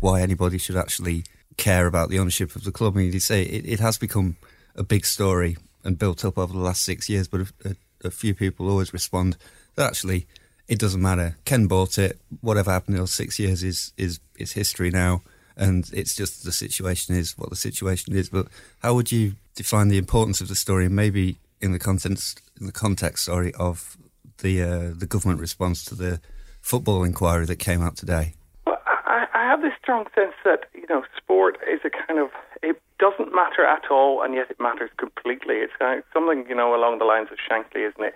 why 0.00 0.20
anybody 0.20 0.58
should 0.58 0.76
actually 0.76 1.24
care 1.56 1.86
about 1.86 2.10
the 2.10 2.18
ownership 2.18 2.54
of 2.54 2.64
the 2.64 2.72
club. 2.72 2.94
I 2.94 3.00
mean, 3.00 3.12
you 3.12 3.20
say 3.20 3.42
it, 3.42 3.66
it 3.66 3.80
has 3.80 3.98
become 3.98 4.36
a 4.76 4.82
big 4.82 5.06
story 5.06 5.56
and 5.82 5.98
built 5.98 6.24
up 6.24 6.38
over 6.38 6.52
the 6.52 6.58
last 6.58 6.82
six 6.82 7.08
years, 7.08 7.26
but 7.28 7.40
a, 7.40 7.52
a, 7.64 7.70
uh, 7.70 7.74
a 8.02 8.10
few 8.10 8.34
people 8.34 8.70
always 8.70 8.94
respond 8.94 9.36
that 9.74 9.86
actually 9.86 10.26
it 10.68 10.78
doesn't 10.78 11.02
matter. 11.02 11.36
Ken 11.44 11.66
bought 11.66 11.98
it. 11.98 12.18
Whatever 12.40 12.70
happened 12.70 12.96
in 12.96 13.02
those 13.02 13.12
six 13.12 13.38
years 13.38 13.62
is 13.62 13.92
is 13.96 14.20
is 14.38 14.52
history 14.52 14.90
now, 14.90 15.22
and 15.60 15.90
it's 15.92 16.16
just 16.16 16.44
the 16.44 16.52
situation 16.52 17.14
is 17.14 17.36
what 17.38 17.50
the 17.50 17.56
situation 17.56 18.16
is. 18.16 18.30
But 18.30 18.48
how 18.82 18.94
would 18.94 19.12
you 19.12 19.34
define 19.54 19.88
the 19.88 19.98
importance 19.98 20.40
of 20.40 20.48
the 20.48 20.56
story, 20.56 20.86
and 20.86 20.96
maybe 20.96 21.36
in 21.60 21.72
the 21.72 21.78
context 21.78 22.40
in 22.58 22.66
the 22.66 22.72
context, 22.72 23.26
sorry, 23.26 23.52
of 23.54 23.96
the 24.38 24.62
uh, 24.62 24.90
the 24.96 25.06
government 25.06 25.38
response 25.38 25.84
to 25.84 25.94
the 25.94 26.20
football 26.62 27.04
inquiry 27.04 27.46
that 27.46 27.58
came 27.58 27.82
out 27.82 27.96
today? 27.96 28.34
Well, 28.66 28.78
I, 28.86 29.26
I 29.34 29.44
have 29.44 29.60
this 29.60 29.74
strong 29.80 30.06
sense 30.14 30.34
that 30.44 30.64
you 30.74 30.86
know 30.88 31.04
sport 31.16 31.58
is 31.70 31.80
a 31.84 31.90
kind 31.90 32.18
of 32.18 32.30
it 32.62 32.80
doesn't 32.98 33.34
matter 33.34 33.64
at 33.64 33.90
all, 33.90 34.22
and 34.22 34.34
yet 34.34 34.50
it 34.50 34.58
matters 34.58 34.90
completely. 34.96 35.56
It's 35.56 35.72
kind 35.78 35.98
of 35.98 36.04
something 36.12 36.46
you 36.48 36.54
know 36.54 36.74
along 36.74 36.98
the 36.98 37.04
lines 37.04 37.28
of 37.30 37.38
Shankly, 37.38 37.86
isn't 37.88 38.02
it? 38.02 38.14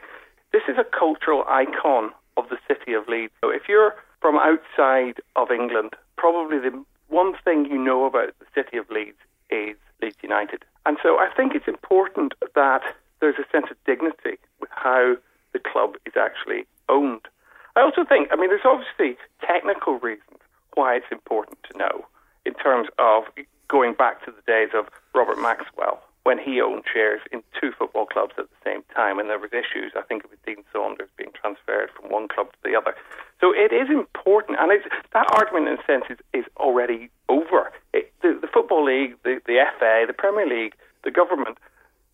This 0.53 0.63
is 0.67 0.77
a 0.79 0.85
cultural 0.99 1.45
icon 1.49 2.11
of 2.37 2.49
the 2.49 2.57
city 2.67 2.95
of 2.95 3.07
Leeds. 3.07 3.33
So 3.45 3.51
if 3.51 3.63
you're 3.69 3.95
from 4.21 4.37
outside 4.37 5.21
of 5.37 5.51
England, 5.51 5.91
probably 6.17 6.59
the 6.59 6.85
one 7.15 7.35
thing 7.45 7.67
you 7.67 7.79
know 7.79 8.07
about 8.07 8.35
the 8.41 8.47
city 8.55 8.77
of 8.77 8.91
Leeds 8.91 9.23
is 9.49 9.77
Leeds 10.03 10.17
United. 10.21 10.65
And 10.85 10.99
so 11.01 11.17
I 11.17 11.29
think 11.37 11.55
it's 11.55 11.69
important 11.69 12.35
that 12.57 12.83
there's 13.21 13.39
a 13.39 13.49
sense 13.53 13.67
of 13.71 13.77
dignity 13.87 14.37
with 14.61 14.71
how 14.73 15.15
the 15.53 15.61
club 15.61 15.95
is 16.07 16.15
actually 16.17 16.67
owned. 16.89 17.29
I 17.77 17.83
also 17.83 18.05
think, 18.05 18.29
I 18.33 18.37
mean, 18.37 18.51
there's 18.51 18.67
obviously 18.67 19.17
technical 19.41 20.01
reasons 20.01 20.41
why 20.75 20.97
it's 20.97 21.07
important 21.13 21.59
to 21.71 21.79
know 21.79 22.05
in 22.45 22.55
terms 22.55 22.89
of 22.99 23.23
going 23.69 23.95
back 23.95 24.25
to 24.25 24.33
the 24.33 24.43
days 24.51 24.71
of 24.75 24.89
Robert 25.15 25.41
Maxwell 25.41 26.03
when 26.25 26.39
he 26.39 26.61
owned 26.61 26.83
shares 26.91 27.21
in 27.33 27.43
two 27.61 27.71
football 27.79 28.07
clubs 28.07 28.33
at 28.39 28.49
the 28.49 28.61
same 28.65 28.83
time, 28.95 29.19
and 29.19 29.29
there 29.29 29.39
was 29.39 29.53
issues. 29.53 29.93
I 29.95 30.03
think 30.03 30.25
it 30.25 30.31
was 30.31 30.41
Dean 30.45 30.65
Saunders 30.73 31.09
being 31.17 31.31
transferred 31.33 31.91
from 31.95 32.11
one 32.11 32.29
club 32.29 32.51
to 32.53 32.59
the 32.65 32.75
other. 32.77 32.97
So 33.41 33.53
it 33.53 33.73
is 33.73 33.89
important, 33.91 34.59
and 34.59 34.73
that 35.13 35.27
argument, 35.37 35.69
in 35.69 35.79
a 35.79 35.85
sense, 35.85 36.05
is, 36.09 36.19
is 36.33 36.45
already 36.57 37.11
over. 37.29 37.71
It, 37.93 38.13
the, 38.23 38.39
the 38.41 38.49
Football 38.49 38.85
League, 38.85 39.17
the, 39.23 39.41
the 39.47 39.61
FA, 39.79 40.05
the 40.07 40.17
Premier 40.17 40.49
League, 40.49 40.75
the 41.05 41.11
government, 41.11 41.59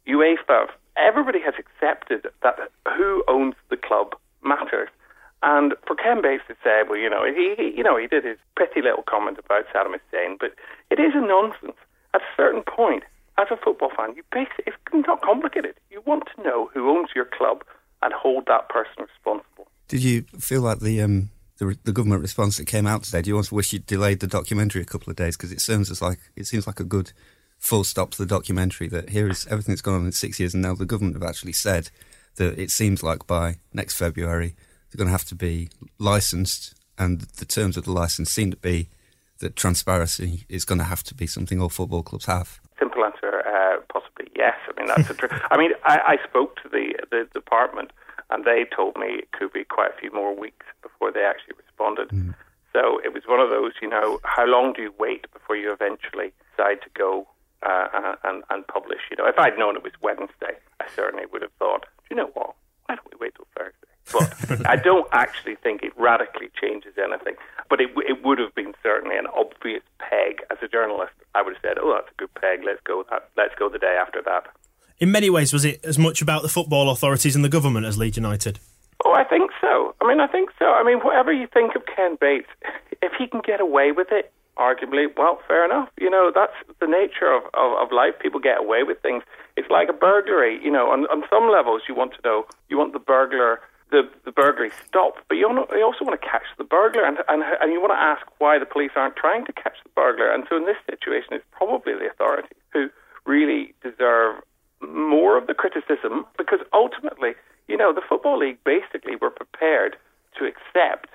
UEFA, 0.06 0.66
everybody 0.96 1.40
has 1.40 1.54
accepted 1.56 2.26
that 2.42 2.58
who 2.96 3.22
owns 3.28 3.54
the 3.70 3.76
club 3.76 4.16
matters. 4.42 4.88
And 5.42 5.74
for 5.86 5.94
Ken 5.94 6.20
Bates 6.20 6.42
to 6.48 6.54
say, 6.62 6.82
well, 6.86 6.98
you 6.98 7.08
know, 7.08 7.24
he, 7.24 7.54
he 7.56 7.72
you 7.76 7.82
know, 7.82 7.96
he 7.96 8.06
did 8.06 8.24
his 8.24 8.36
pretty 8.56 8.82
little 8.82 9.04
comment 9.08 9.38
about 9.38 9.64
Saddam 9.72 9.94
Hussein, 9.96 10.36
but 10.38 10.52
it 10.90 11.00
is 11.00 11.12
a 11.14 11.20
nonsense. 11.20 11.78
At 12.12 12.22
a 12.22 12.36
certain 12.36 12.62
point, 12.62 13.04
as 13.38 13.48
a 13.50 13.56
football 13.56 13.90
fan, 13.96 14.14
you 14.16 14.22
basically, 14.32 14.64
it's 14.66 15.06
not 15.06 15.22
complicated. 15.22 15.74
You 15.90 16.02
want 16.06 16.24
to 16.34 16.42
know 16.42 16.70
who 16.72 16.90
owns 16.90 17.10
your 17.14 17.24
club 17.24 17.64
and 18.02 18.12
hold 18.12 18.46
that 18.46 18.68
person 18.68 19.06
responsible. 19.06 19.68
Did 19.88 20.02
you 20.02 20.22
feel 20.38 20.62
like 20.62 20.80
the 20.80 21.02
um, 21.02 21.30
the, 21.58 21.76
the 21.84 21.92
government 21.92 22.22
response 22.22 22.56
that 22.56 22.66
came 22.66 22.86
out 22.86 23.02
today? 23.02 23.22
Do 23.22 23.30
you 23.30 23.42
to 23.42 23.54
wish 23.54 23.72
you'd 23.72 23.86
delayed 23.86 24.20
the 24.20 24.26
documentary 24.26 24.82
a 24.82 24.86
couple 24.86 25.10
of 25.10 25.16
days 25.16 25.36
because 25.36 25.52
it 25.52 25.60
seems 25.60 25.90
as 25.90 26.02
like 26.02 26.18
it 26.36 26.46
seems 26.46 26.66
like 26.66 26.80
a 26.80 26.84
good 26.84 27.12
full 27.58 27.84
stop 27.84 28.10
to 28.10 28.18
the 28.18 28.26
documentary 28.26 28.88
that 28.88 29.10
here 29.10 29.28
is 29.28 29.46
everything 29.46 29.72
that's 29.72 29.82
gone 29.82 29.94
on 29.94 30.06
in 30.06 30.12
six 30.12 30.40
years, 30.40 30.54
and 30.54 30.62
now 30.62 30.74
the 30.74 30.86
government 30.86 31.14
have 31.14 31.28
actually 31.28 31.52
said 31.52 31.90
that 32.36 32.58
it 32.58 32.70
seems 32.70 33.02
like 33.02 33.26
by 33.26 33.56
next 33.72 33.96
February 33.96 34.54
they're 34.90 34.98
going 34.98 35.08
to 35.08 35.12
have 35.12 35.26
to 35.26 35.34
be 35.34 35.68
licensed, 35.98 36.74
and 36.98 37.20
the 37.20 37.44
terms 37.44 37.76
of 37.76 37.84
the 37.84 37.92
license 37.92 38.30
seem 38.30 38.50
to 38.50 38.56
be 38.56 38.88
that 39.38 39.56
transparency 39.56 40.44
is 40.48 40.64
going 40.64 40.78
to 40.78 40.84
have 40.84 41.02
to 41.02 41.14
be 41.14 41.26
something 41.26 41.60
all 41.60 41.68
football 41.68 42.02
clubs 42.02 42.26
have. 42.26 42.60
Simple 42.80 43.04
answer, 43.04 43.46
uh, 43.46 43.80
possibly 43.92 44.26
yes. 44.34 44.56
I 44.66 44.80
mean 44.80 44.88
that's 44.88 45.10
a 45.10 45.14
tr- 45.14 45.32
I 45.50 45.56
mean 45.56 45.72
I, 45.84 46.16
I 46.18 46.28
spoke 46.28 46.56
to 46.62 46.68
the 46.68 46.94
the 47.10 47.28
department 47.32 47.92
and 48.30 48.44
they 48.44 48.64
told 48.74 48.96
me 48.96 49.06
it 49.22 49.32
could 49.32 49.52
be 49.52 49.64
quite 49.64 49.90
a 49.94 50.00
few 50.00 50.10
more 50.12 50.34
weeks 50.34 50.66
before 50.82 51.12
they 51.12 51.22
actually 51.22 51.54
responded. 51.58 52.08
Mm. 52.08 52.34
So 52.72 53.00
it 53.04 53.12
was 53.12 53.24
one 53.26 53.40
of 53.40 53.50
those, 53.50 53.72
you 53.82 53.88
know, 53.88 54.20
how 54.24 54.46
long 54.46 54.72
do 54.72 54.82
you 54.82 54.94
wait 54.98 55.30
before 55.32 55.56
you 55.56 55.72
eventually 55.72 56.32
decide 56.50 56.80
to 56.82 56.90
go 56.94 57.26
uh, 57.62 58.14
and, 58.22 58.44
and 58.48 58.66
publish? 58.68 59.00
You 59.10 59.16
know, 59.16 59.26
if 59.26 59.38
I'd 59.38 59.58
known 59.58 59.76
it 59.76 59.82
was 59.82 59.92
Wednesday, 60.00 60.54
I 60.80 60.86
certainly 60.94 61.26
would 61.32 61.42
have 61.42 61.52
thought, 61.58 61.82
do 61.82 62.14
you 62.14 62.16
know 62.16 62.30
what? 62.34 62.54
Why 62.86 62.94
don't 62.94 63.10
we 63.10 63.18
wait 63.20 63.34
till 63.34 63.46
Thursday? 63.56 63.89
But 64.12 64.66
I 64.66 64.76
don't 64.76 65.08
actually 65.12 65.56
think 65.56 65.82
it 65.82 65.92
radically 65.96 66.50
changes 66.60 66.94
anything. 66.98 67.34
But 67.68 67.80
it, 67.80 67.90
it 68.08 68.24
would 68.24 68.38
have 68.38 68.54
been 68.54 68.74
certainly 68.82 69.16
an 69.16 69.26
obvious 69.28 69.82
peg. 69.98 70.42
As 70.50 70.58
a 70.62 70.68
journalist, 70.68 71.12
I 71.34 71.42
would 71.42 71.54
have 71.54 71.62
said, 71.62 71.78
"Oh, 71.80 71.94
that's 71.94 72.10
a 72.10 72.16
good 72.16 72.34
peg. 72.34 72.60
Let's 72.64 72.80
go. 72.84 73.04
That. 73.10 73.28
Let's 73.36 73.54
go 73.58 73.68
the 73.68 73.78
day 73.78 73.96
after 74.00 74.22
that." 74.22 74.46
In 74.98 75.10
many 75.10 75.30
ways, 75.30 75.52
was 75.52 75.64
it 75.64 75.82
as 75.84 75.98
much 75.98 76.20
about 76.20 76.42
the 76.42 76.48
football 76.48 76.90
authorities 76.90 77.34
and 77.34 77.44
the 77.44 77.48
government 77.48 77.86
as 77.86 77.96
Leeds 77.96 78.16
United? 78.16 78.58
Oh, 79.04 79.12
I 79.12 79.24
think 79.24 79.50
so. 79.60 79.94
I 80.00 80.06
mean, 80.06 80.20
I 80.20 80.26
think 80.26 80.50
so. 80.58 80.66
I 80.66 80.82
mean, 80.82 80.98
whatever 80.98 81.32
you 81.32 81.46
think 81.46 81.74
of 81.74 81.82
Ken 81.86 82.18
Bates, 82.20 82.48
if 83.00 83.12
he 83.18 83.26
can 83.26 83.40
get 83.40 83.60
away 83.60 83.92
with 83.92 84.08
it, 84.10 84.30
arguably, 84.58 85.06
well, 85.16 85.40
fair 85.48 85.64
enough. 85.64 85.88
You 85.98 86.10
know, 86.10 86.30
that's 86.34 86.52
the 86.80 86.86
nature 86.86 87.32
of, 87.32 87.44
of, 87.54 87.72
of 87.80 87.92
life. 87.92 88.14
People 88.20 88.40
get 88.40 88.58
away 88.58 88.82
with 88.82 89.00
things. 89.00 89.22
It's 89.56 89.70
like 89.70 89.88
a 89.88 89.94
burglary. 89.94 90.60
You 90.62 90.70
know, 90.70 90.90
on, 90.90 91.06
on 91.06 91.24
some 91.30 91.50
levels, 91.50 91.82
you 91.88 91.94
want 91.94 92.12
to 92.12 92.20
know, 92.22 92.44
you 92.68 92.76
want 92.76 92.92
the 92.92 92.98
burglar 92.98 93.60
the, 93.90 94.08
the 94.24 94.32
burglary 94.32 94.70
stop, 94.86 95.16
but 95.28 95.36
you, 95.36 95.46
also 95.46 96.04
want 96.04 96.20
to 96.20 96.26
catch 96.26 96.46
the 96.58 96.64
burglar, 96.64 97.04
and, 97.04 97.18
and, 97.28 97.42
and 97.60 97.72
you 97.72 97.80
want 97.80 97.92
to 97.92 98.00
ask 98.00 98.22
why 98.38 98.58
the 98.58 98.66
police 98.66 98.92
aren't 98.96 99.16
trying 99.16 99.44
to 99.46 99.52
catch 99.52 99.76
the 99.82 99.90
burglar. 99.94 100.32
And 100.32 100.44
so 100.48 100.56
in 100.56 100.66
this 100.66 100.76
situation, 100.88 101.32
it's 101.32 101.44
probably 101.50 101.94
the 101.94 102.10
authorities 102.10 102.56
who 102.72 102.88
really 103.26 103.74
deserve 103.82 104.42
more 104.80 105.36
of 105.36 105.46
the 105.46 105.54
criticism 105.54 106.24
because 106.38 106.60
ultimately, 106.72 107.32
you 107.68 107.76
know, 107.76 107.92
the 107.92 108.02
Football 108.08 108.38
League 108.38 108.58
basically 108.64 109.16
were 109.16 109.30
prepared 109.30 109.96
to 110.38 110.46
accept 110.46 111.08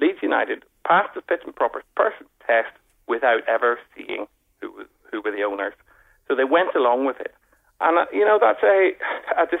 Leeds 0.00 0.18
United 0.22 0.64
passed 0.86 1.14
the 1.14 1.22
fit 1.22 1.40
and 1.44 1.54
proper 1.54 1.82
person 1.96 2.26
test 2.46 2.72
without 3.06 3.40
ever 3.48 3.78
seeing 3.94 4.26
who 4.60 4.84
who 5.10 5.20
were 5.22 5.30
the 5.30 5.42
owners. 5.42 5.74
So 6.26 6.34
they 6.34 6.44
went 6.44 6.74
along 6.74 7.06
with 7.06 7.20
it. 7.20 7.34
And, 7.80 7.98
uh, 7.98 8.06
you 8.12 8.24
know, 8.24 8.38
that's 8.40 8.62
a, 8.62 8.92
a 9.40 9.46
dis- 9.46 9.60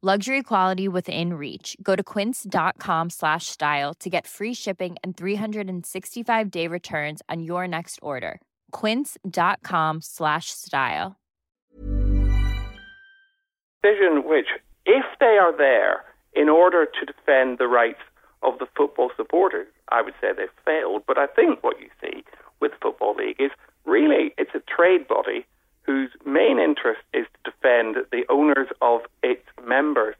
Luxury 0.00 0.44
quality 0.44 0.86
within 0.86 1.34
reach. 1.34 1.76
Go 1.82 1.96
to 1.96 2.04
quince.com 2.04 3.10
slash 3.10 3.46
style 3.46 3.92
to 3.94 4.08
get 4.08 4.28
free 4.28 4.54
shipping 4.54 4.94
and 5.02 5.16
365 5.16 6.50
day 6.52 6.68
returns 6.68 7.20
on 7.28 7.42
your 7.42 7.66
next 7.66 7.98
order. 8.00 8.40
Quince.com 8.70 9.98
slash 10.00 10.50
style. 10.50 11.16
Decision 13.82 14.22
which, 14.24 14.46
if 14.86 15.04
they 15.18 15.36
are 15.36 15.56
there 15.56 16.04
in 16.32 16.48
order 16.48 16.86
to 16.86 17.04
defend 17.04 17.58
the 17.58 17.66
rights 17.66 18.02
of 18.44 18.60
the 18.60 18.68
football 18.76 19.10
supporters, 19.16 19.66
I 19.88 20.02
would 20.02 20.14
say 20.20 20.28
they've 20.28 20.48
failed. 20.64 21.02
But 21.08 21.18
I 21.18 21.26
think 21.26 21.64
what 21.64 21.80
you 21.80 21.88
see 22.00 22.22
with 22.60 22.70
the 22.70 22.78
Football 22.80 23.16
League 23.16 23.40
is 23.40 23.50
really 23.84 24.32
it's 24.38 24.54
a 24.54 24.60
trade 24.60 25.08
body 25.08 25.44
whose 25.88 26.10
main 26.26 26.58
interest 26.58 27.00
is 27.14 27.24
to 27.32 27.50
defend 27.50 27.96
the 28.12 28.24
owners 28.28 28.68
of 28.82 29.00
its 29.22 29.40
members 29.66 30.16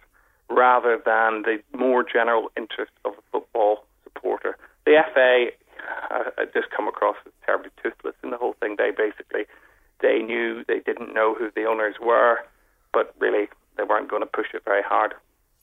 rather 0.48 0.96
than 1.04 1.42
the 1.42 1.59
more 1.76 2.02
general 2.02 2.50
interest 2.57 2.92
of 3.04 3.12
the 3.16 3.22
football 3.31 3.85
supporter. 4.02 4.57
The 4.87 5.02
FA 5.12 5.48
uh, 6.11 6.46
just 6.54 6.70
come 6.74 6.88
across 6.88 7.16
as 7.26 7.33
terribly 7.44 7.70
toothless 7.83 8.14
in 8.24 8.31
the 8.31 8.38
whole 8.38 8.54
thing. 8.61 8.76
They 8.78 8.92
basically 8.92 9.44
they 10.00 10.20
knew 10.20 10.64
they 10.66 10.81
didn't 10.81 11.12
know 11.12 11.35
who 11.35 11.50
the 11.54 11.66
owners 11.66 11.96
were, 12.00 12.38
but 12.94 13.14
really 13.18 13.48
they 13.76 13.83
weren't 13.83 14.09
going 14.09 14.22
to 14.22 14.26
push 14.26 14.46
it 14.54 14.62
very 14.64 14.83
hard. 14.83 15.12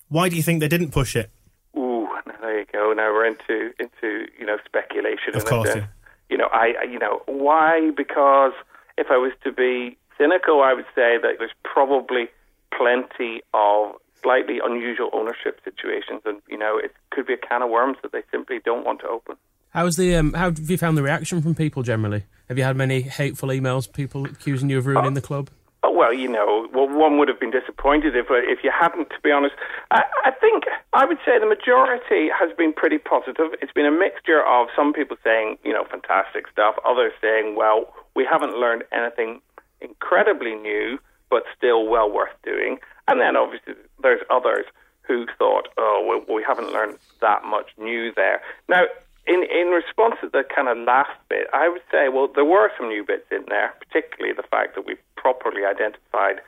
Why 0.09 0.29
do 0.29 0.35
you 0.35 0.43
think 0.43 0.59
they 0.59 0.67
didn't 0.67 0.91
push 0.91 1.15
it? 1.15 1.31
Ooh, 1.75 2.07
there 2.41 2.59
you 2.59 2.65
go. 2.71 2.93
Now 2.93 3.11
we're 3.11 3.25
into 3.25 3.73
into 3.79 4.27
you 4.37 4.45
know 4.45 4.57
speculation. 4.67 5.33
Of 5.33 5.45
course, 5.45 5.75
yeah. 5.75 5.87
You 6.29 6.37
know, 6.37 6.49
I 6.53 6.83
you 6.87 6.99
know 6.99 7.23
why 7.25 7.89
because 7.97 8.53
if 8.97 9.07
I 9.09 9.17
was 9.17 9.31
to 9.43 9.51
be 9.51 9.97
cynical, 10.17 10.61
I 10.61 10.73
would 10.73 10.85
say 10.95 11.17
that 11.21 11.35
there's 11.39 11.51
probably 11.63 12.29
plenty 12.75 13.41
of 13.53 13.95
slightly 14.21 14.59
unusual 14.63 15.09
ownership 15.13 15.59
situations, 15.63 16.21
and 16.25 16.41
you 16.49 16.57
know, 16.57 16.77
it 16.77 16.93
could 17.11 17.27
be 17.27 17.33
a 17.33 17.37
can 17.37 17.61
of 17.61 17.69
worms 17.69 17.97
that 18.01 18.11
they 18.11 18.23
simply 18.31 18.59
don't 18.63 18.85
want 18.85 19.01
to 19.01 19.07
open. 19.07 19.35
How's 19.69 19.97
the 19.97 20.15
um, 20.15 20.33
how 20.33 20.45
have 20.45 20.69
you 20.69 20.77
found 20.77 20.97
the 20.97 21.03
reaction 21.03 21.41
from 21.41 21.53
people 21.53 21.83
generally? 21.83 22.23
Have 22.47 22.57
you 22.57 22.63
had 22.63 22.77
many 22.77 23.01
hateful 23.01 23.49
emails, 23.49 23.91
people 23.91 24.25
accusing 24.25 24.69
you 24.69 24.77
of 24.77 24.85
ruining 24.85 25.15
the 25.15 25.21
club? 25.21 25.49
Oh, 25.85 25.91
well, 25.91 26.11
you 26.11 26.27
know, 26.27 26.67
well, 26.73 26.89
one 26.89 27.19
would 27.19 27.27
have 27.27 27.39
been 27.39 27.51
disappointed 27.51 28.15
if 28.15 28.31
uh, 28.31 28.41
if 28.41 28.63
you 28.63 28.71
hadn't. 28.73 29.09
To 29.11 29.21
be 29.21 29.29
honest, 29.29 29.53
I, 29.91 30.01
I 30.25 30.31
think 30.31 30.63
I 30.93 31.05
would 31.05 31.19
say 31.23 31.37
the 31.37 31.45
majority 31.45 32.27
has 32.33 32.49
been 32.57 32.73
pretty 32.73 32.97
positive. 32.97 33.53
It's 33.61 33.71
been 33.71 33.85
a 33.85 33.91
mixture 33.91 34.41
of 34.43 34.67
some 34.75 34.93
people 34.93 35.15
saying, 35.23 35.59
you 35.63 35.71
know, 35.71 35.83
fantastic 35.85 36.47
stuff, 36.51 36.73
others 36.87 37.13
saying, 37.21 37.55
well, 37.55 37.93
we 38.15 38.25
haven't 38.25 38.57
learned 38.57 38.83
anything 38.91 39.41
incredibly 39.79 40.55
new, 40.55 40.97
but 41.29 41.43
still 41.55 41.87
well 41.87 42.11
worth 42.11 42.33
doing. 42.43 42.79
And 43.07 43.21
then 43.21 43.35
obviously 43.37 43.75
there's 44.01 44.21
others 44.31 44.65
who 45.03 45.27
thought, 45.37 45.67
oh, 45.77 46.03
well, 46.07 46.35
we 46.35 46.43
haven't 46.43 46.73
learned 46.73 46.97
that 47.21 47.43
much 47.45 47.69
new 47.77 48.11
there. 48.15 48.41
Now, 48.67 48.85
in 49.27 49.43
in 49.43 49.67
response 49.69 50.15
to 50.21 50.29
the 50.29 50.43
kind 50.43 50.67
of 50.67 50.77
last 50.77 51.17
bit, 51.29 51.47
I 51.53 51.69
would 51.69 51.81
say, 51.91 52.09
well, 52.09 52.27
there 52.27 52.45
were 52.45 52.71
some 52.77 52.89
new 52.89 53.03
bits 53.03 53.25
in 53.31 53.45
there, 53.47 53.73
particularly 53.79 54.33
the 54.33 54.47
fact 54.49 54.75
that 54.75 54.85
we 54.85 54.95
properly 55.15 55.65
identified 55.65 56.41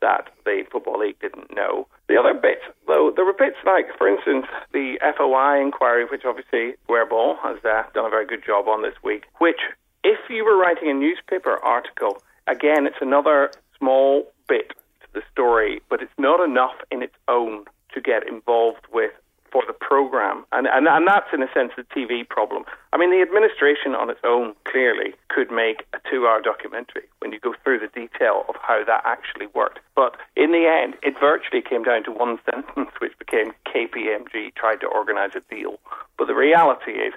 that 0.00 0.28
the 0.44 0.64
Football 0.70 0.98
League 0.98 1.20
didn't 1.20 1.54
know. 1.54 1.86
The 2.08 2.16
other 2.18 2.34
bits, 2.34 2.62
though, 2.86 3.12
there 3.14 3.24
were 3.24 3.32
bits 3.32 3.56
like, 3.64 3.86
for 3.96 4.08
instance, 4.08 4.46
the 4.72 4.98
FOI 5.16 5.62
inquiry, 5.62 6.04
which 6.04 6.22
obviously 6.26 6.74
Squareball 6.88 7.38
has 7.40 7.58
uh, 7.64 7.84
done 7.94 8.06
a 8.06 8.10
very 8.10 8.26
good 8.26 8.44
job 8.44 8.66
on 8.66 8.82
this 8.82 8.94
week, 9.02 9.24
which, 9.38 9.60
if 10.02 10.18
you 10.28 10.44
were 10.44 10.56
writing 10.56 10.90
a 10.90 10.94
newspaper 10.94 11.56
article, 11.62 12.20
again, 12.48 12.86
it's 12.86 13.00
another 13.00 13.52
small 13.78 14.26
bit 14.48 14.70
to 15.02 15.06
the 15.14 15.22
story, 15.30 15.80
but 15.88 16.02
it's 16.02 16.18
not 16.18 16.42
enough 16.44 16.74
in 16.90 17.02
its 17.02 17.14
own 17.28 17.64
to 17.94 18.00
get 18.00 18.26
involved 18.26 18.84
with 18.92 19.12
for 19.52 19.62
the 19.66 19.74
program. 19.74 20.44
And, 20.50 20.66
and, 20.66 20.88
and 20.88 21.06
that's, 21.06 21.28
in 21.32 21.42
a 21.42 21.52
sense, 21.52 21.72
the 21.76 21.84
TV 21.84 22.26
problem. 22.26 22.64
I 22.92 22.96
mean, 22.96 23.10
the 23.10 23.20
administration 23.20 23.94
on 23.94 24.08
its 24.08 24.20
own 24.24 24.54
clearly 24.64 25.12
could 25.28 25.52
make 25.52 25.84
a 25.92 26.00
two 26.10 26.26
hour 26.26 26.40
documentary 26.40 27.04
when 27.20 27.32
you 27.32 27.38
go 27.38 27.54
through 27.62 27.80
the 27.80 27.92
detail 27.92 28.44
of 28.48 28.56
how 28.60 28.82
that 28.84 29.02
actually 29.04 29.46
worked. 29.54 29.80
But 29.94 30.16
in 30.34 30.52
the 30.52 30.64
end, 30.66 30.94
it 31.02 31.20
virtually 31.20 31.62
came 31.62 31.84
down 31.84 32.02
to 32.04 32.10
one 32.10 32.38
sentence, 32.50 32.90
which 32.98 33.16
became 33.18 33.52
KPMG 33.68 34.54
tried 34.54 34.80
to 34.80 34.86
organize 34.86 35.36
a 35.36 35.44
deal. 35.54 35.78
But 36.16 36.26
the 36.26 36.34
reality 36.34 36.92
is, 36.92 37.12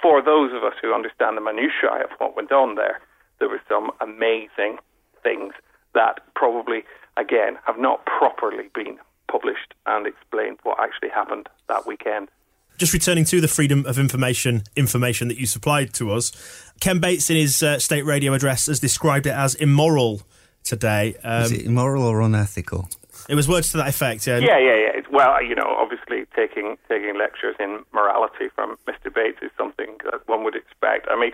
for 0.00 0.22
those 0.22 0.52
of 0.52 0.64
us 0.64 0.74
who 0.80 0.94
understand 0.94 1.36
the 1.36 1.40
minutiae 1.40 2.04
of 2.04 2.10
what 2.18 2.36
went 2.36 2.52
on 2.52 2.74
there, 2.74 3.00
there 3.38 3.48
were 3.48 3.62
some 3.68 3.90
amazing 4.00 4.78
things 5.22 5.52
that 5.94 6.20
probably, 6.34 6.84
again, 7.16 7.58
have 7.66 7.78
not 7.78 8.04
properly 8.06 8.68
been 8.74 8.98
published 9.28 9.74
and 9.86 10.06
explained 10.06 10.58
what 10.62 10.78
actually 10.80 11.10
happened 11.10 11.48
that 11.68 11.86
weekend. 11.86 12.28
Just 12.76 12.92
returning 12.92 13.24
to 13.26 13.40
the 13.40 13.48
freedom 13.48 13.86
of 13.86 13.98
information 13.98 14.64
information 14.74 15.28
that 15.28 15.38
you 15.38 15.46
supplied 15.46 15.94
to 15.94 16.10
us, 16.10 16.32
Ken 16.80 16.98
Bates 16.98 17.30
in 17.30 17.36
his 17.36 17.62
uh, 17.62 17.78
state 17.78 18.04
radio 18.04 18.32
address 18.34 18.66
has 18.66 18.80
described 18.80 19.26
it 19.26 19.34
as 19.34 19.54
immoral 19.54 20.22
today. 20.64 21.14
Um, 21.22 21.42
Is 21.42 21.52
it 21.52 21.66
immoral 21.66 22.02
or 22.02 22.20
unethical? 22.20 22.88
It 23.28 23.36
was 23.36 23.48
words 23.48 23.70
to 23.70 23.76
that 23.78 23.88
effect. 23.88 24.26
Yeah. 24.26 24.38
Yeah, 24.38 24.58
yeah, 24.58 24.74
yeah. 24.74 24.90
It's, 24.94 25.08
well, 25.10 25.42
you 25.42 25.54
know, 25.54 25.76
obviously 25.78 26.26
taking 26.34 26.76
taking 26.88 27.16
lectures 27.16 27.54
in 27.60 27.84
morality 27.92 28.48
from 28.54 28.76
Mr. 28.86 29.14
Bates 29.14 29.38
is 29.40 29.50
something 29.56 29.96
that 30.04 30.26
one 30.26 30.44
would 30.44 30.56
expect. 30.56 31.06
I 31.08 31.18
mean, 31.18 31.32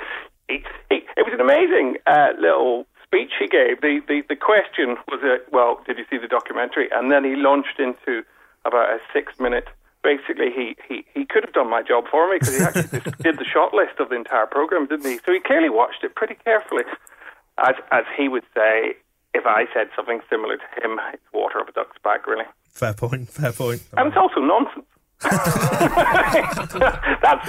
he, 0.49 0.63
he, 0.91 0.97
it 1.17 1.25
was 1.25 1.33
an 1.33 1.41
amazing 1.41 1.97
uh, 2.07 2.33
little 2.39 2.87
speech 3.11 3.33
he 3.39 3.49
gave. 3.49 3.81
The, 3.81 4.01
the, 4.07 4.23
the 4.29 4.37
question 4.37 4.97
was, 5.11 5.21
uh, 5.23 5.39
well, 5.51 5.81
did 5.87 5.99
you 5.99 6.05
see 6.09 6.19
the 6.19 6.29
documentary? 6.29 6.89
And 6.93 7.11
then 7.11 7.25
he 7.25 7.35
launched 7.35 7.79
into 7.79 8.23
about 8.65 8.89
a 8.89 8.99
six 9.13 9.33
minute. 9.41 9.67
Basically, 10.03 10.51
he, 10.55 10.77
he, 10.89 11.05
he 11.13 11.27
could 11.27 11.45
have 11.45 11.53
done 11.53 11.69
my 11.69 11.83
job 11.83 12.05
for 12.11 12.31
me 12.31 12.39
because 12.39 12.57
he 12.57 12.63
actually 12.63 13.01
did 13.21 13.39
the 13.39 13.45
shot 13.45 13.75
list 13.75 13.99
of 13.99 14.09
the 14.09 14.15
entire 14.15 14.47
program, 14.47 14.87
didn't 14.87 15.11
he? 15.11 15.19
So 15.27 15.33
he 15.33 15.41
clearly 15.41 15.69
watched 15.69 16.05
it 16.05 16.15
pretty 16.15 16.37
carefully. 16.45 16.85
As, 17.59 17.75
as 17.91 18.05
he 18.17 18.29
would 18.29 18.45
say, 18.55 18.95
if 19.35 19.45
I 19.45 19.67
said 19.75 19.89
something 19.95 20.21
similar 20.31 20.57
to 20.57 20.65
him, 20.83 20.99
it's 21.13 21.23
water 21.35 21.59
up 21.59 21.69
a 21.69 21.73
duck's 21.73 21.99
back, 22.03 22.27
really. 22.27 22.47
Fair 22.71 22.95
point. 22.95 23.29
Fair 23.29 23.53
point. 23.53 23.83
And 23.97 24.09
it's 24.09 24.17
also 24.17 24.41
nonsense. 24.41 24.87
That's 25.21 25.45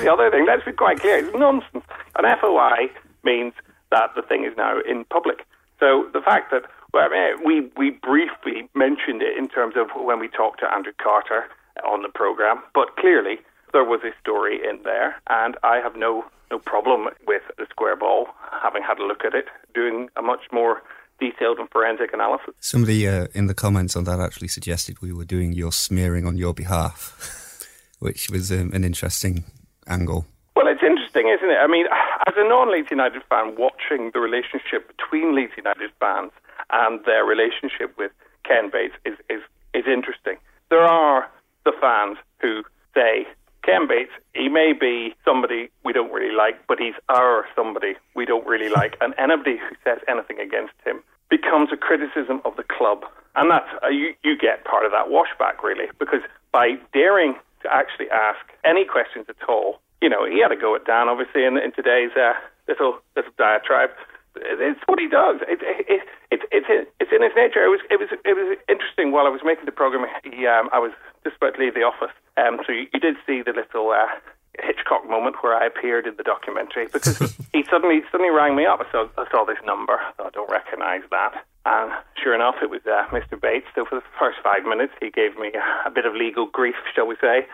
the 0.02 0.12
other 0.12 0.30
thing. 0.30 0.46
Let's 0.46 0.66
be 0.66 0.74
quite 0.74 1.00
clear. 1.00 1.26
It's 1.26 1.34
nonsense. 1.38 1.86
An 2.16 2.26
FOI 2.42 2.90
means 3.24 3.54
that 3.92 4.14
the 4.16 4.24
thing 4.24 4.44
is 4.44 4.52
now 4.58 4.82
in 4.82 5.06
public. 5.06 5.46
So 5.82 6.08
the 6.14 6.22
fact 6.22 6.52
that 6.52 6.64
well, 6.94 7.10
we 7.44 7.72
we 7.76 7.90
briefly 7.90 8.70
mentioned 8.76 9.22
it 9.22 9.38
in 9.38 9.50
terms 9.50 9.76
of 9.76 9.88
when 9.96 10.20
we 10.20 10.28
talked 10.28 10.60
to 10.60 10.72
Andrew 10.72 10.94
Carter 11.02 11.46
on 11.84 12.04
the 12.04 12.10
program, 12.10 12.62
but 12.74 12.96
clearly 12.98 13.40
there 13.74 13.84
was 13.84 14.02
a 14.04 14.14
story 14.22 14.60
in 14.64 14.84
there, 14.84 15.16
and 15.30 15.58
I 15.64 15.78
have 15.78 15.96
no 15.96 16.26
no 16.52 16.60
problem 16.60 17.08
with 17.26 17.42
the 17.58 17.66
square 17.70 17.96
ball 17.96 18.28
having 18.62 18.84
had 18.84 19.00
a 19.00 19.06
look 19.06 19.26
at 19.26 19.34
it, 19.34 19.48
doing 19.74 20.10
a 20.18 20.22
much 20.22 20.52
more 20.52 20.84
detailed 21.20 21.58
and 21.60 21.70
forensic 21.72 22.14
analysis. 22.14 22.54
Somebody 22.60 23.08
uh, 23.08 23.28
in 23.34 23.48
the 23.48 23.54
comments 23.54 23.96
on 23.96 24.04
that 24.04 24.20
actually 24.20 24.50
suggested 24.50 25.02
we 25.02 25.14
were 25.14 25.26
doing 25.26 25.54
your 25.54 25.72
smearing 25.72 26.28
on 26.28 26.38
your 26.38 26.54
behalf, 26.54 27.66
which 28.00 28.30
was 28.30 28.52
um, 28.52 28.72
an 28.74 28.84
interesting 28.84 29.46
angle. 29.88 30.26
Well, 30.56 30.68
it's 30.68 30.84
interesting, 30.84 31.30
isn't 31.30 31.50
it? 31.50 31.58
I 31.58 31.68
mean, 31.68 31.86
as 32.28 32.34
a 32.38 32.48
non-Leeds 32.48 32.90
United 32.92 33.24
fan, 33.30 33.56
watching 33.58 34.12
the 34.14 34.20
relationship 34.20 34.88
between 34.88 35.36
Leeds 35.36 35.54
United 35.58 35.92
fans 36.00 36.32
and 36.72 37.04
their 37.06 37.26
relationship 37.26 37.98
with 37.98 38.12
Ken 38.44 38.70
Bates 38.72 38.96
is, 39.06 39.16
is, 39.30 39.42
is 39.74 39.86
interesting. 39.88 40.38
There 40.70 40.84
are 40.84 41.30
the 41.66 41.74
fans 41.82 42.18
who 42.40 42.64
say, 42.94 43.28
Ken 43.64 43.88
Bates, 43.88 44.12
he 44.34 44.50
may 44.50 44.74
be 44.74 45.16
somebody 45.26 45.70
we 45.84 45.94
don't 45.94 46.12
really 46.12 46.34
like, 46.36 46.56
but 46.68 46.80
he's 46.80 46.96
our 47.10 47.46
somebody 47.56 47.96
we 48.16 48.26
don't 48.26 48.46
really 48.46 48.70
like. 48.80 48.98
And 49.02 49.14
anybody 49.18 49.58
who 49.58 49.76
says 49.84 50.00
anything 50.08 50.40
against 50.40 50.74
him 50.86 51.02
becomes 51.30 51.70
a 51.72 51.78
criticism 51.78 52.42
of 52.46 52.56
the 52.56 52.64
club. 52.64 53.06
And 53.36 53.50
that's, 53.50 53.70
uh, 53.84 53.88
you, 53.88 54.14
you 54.24 54.38
get 54.38 54.66
part 54.66 54.86
of 54.86 54.92
that 54.92 55.08
washback, 55.08 55.64
really, 55.64 55.86
because 55.98 56.22
by 56.52 56.76
daring 56.94 57.36
to 57.64 57.74
actually 57.74 58.10
ask 58.10 58.40
any 58.66 58.86
questions 58.86 59.26
at 59.30 59.50
all, 59.50 59.80
you 60.02 60.10
know, 60.10 60.26
he 60.26 60.42
had 60.42 60.50
to 60.50 60.58
go 60.58 60.76
at 60.76 60.86
Dan, 60.86 61.08
obviously, 61.08 61.46
in, 61.46 61.58
in 61.58 61.72
today's 61.72 62.12
uh, 62.18 62.34
little 62.68 63.00
little 63.16 63.32
diatribe. 63.38 63.92
It's 64.36 64.80
what 64.88 65.00
he 65.00 65.08
does. 65.08 65.42
It, 65.44 65.60
it, 65.62 66.08
it, 66.32 66.42
it's 66.52 66.90
it's 67.00 67.12
in 67.12 67.22
his 67.22 67.36
nature. 67.36 67.64
It 67.64 67.70
was 67.70 67.82
it 67.90 68.00
was 68.00 68.10
it 68.26 68.34
was 68.34 68.58
interesting 68.68 69.12
while 69.12 69.26
I 69.26 69.30
was 69.30 69.42
making 69.44 69.66
the 69.66 69.76
program. 69.76 70.08
He, 70.24 70.48
um, 70.48 70.70
I 70.74 70.80
was 70.80 70.92
just 71.24 71.38
about 71.38 71.56
to 71.56 71.60
leave 71.62 71.76
the 71.76 71.84
office, 71.84 72.16
um, 72.38 72.60
so 72.66 72.72
you, 72.72 72.88
you 72.94 73.00
did 73.00 73.16
see 73.28 73.44
the 73.44 73.54
little 73.54 73.92
uh, 73.92 74.08
Hitchcock 74.60 75.08
moment 75.08 75.36
where 75.44 75.56
I 75.56 75.66
appeared 75.66 76.08
in 76.08 76.16
the 76.16 76.24
documentary 76.24 76.88
because 76.92 77.20
he 77.54 77.64
suddenly 77.72 78.02
suddenly 78.12 78.32
rang 78.32 78.56
me 78.56 78.66
up. 78.66 78.80
I 78.80 78.92
saw 78.92 79.08
I 79.18 79.30
saw 79.30 79.46
this 79.46 79.60
number. 79.66 80.00
I, 80.20 80.30
don't 80.32 80.50
recognise 80.50 81.04
that. 81.12 81.46
And 81.66 81.92
sure 82.16 82.34
enough, 82.34 82.56
it 82.64 82.70
was 82.70 82.82
uh, 82.88 83.06
Mr. 83.12 83.40
Bates. 83.40 83.68
So 83.76 83.86
for 83.86 83.96
the 84.00 84.06
first 84.18 84.40
five 84.42 84.64
minutes, 84.64 84.94
he 85.00 85.12
gave 85.12 85.38
me 85.38 85.52
a, 85.54 85.88
a 85.88 85.92
bit 85.92 86.06
of 86.06 86.16
legal 86.16 86.48
grief, 86.48 86.76
shall 86.96 87.06
we 87.06 87.16
say. 87.22 87.46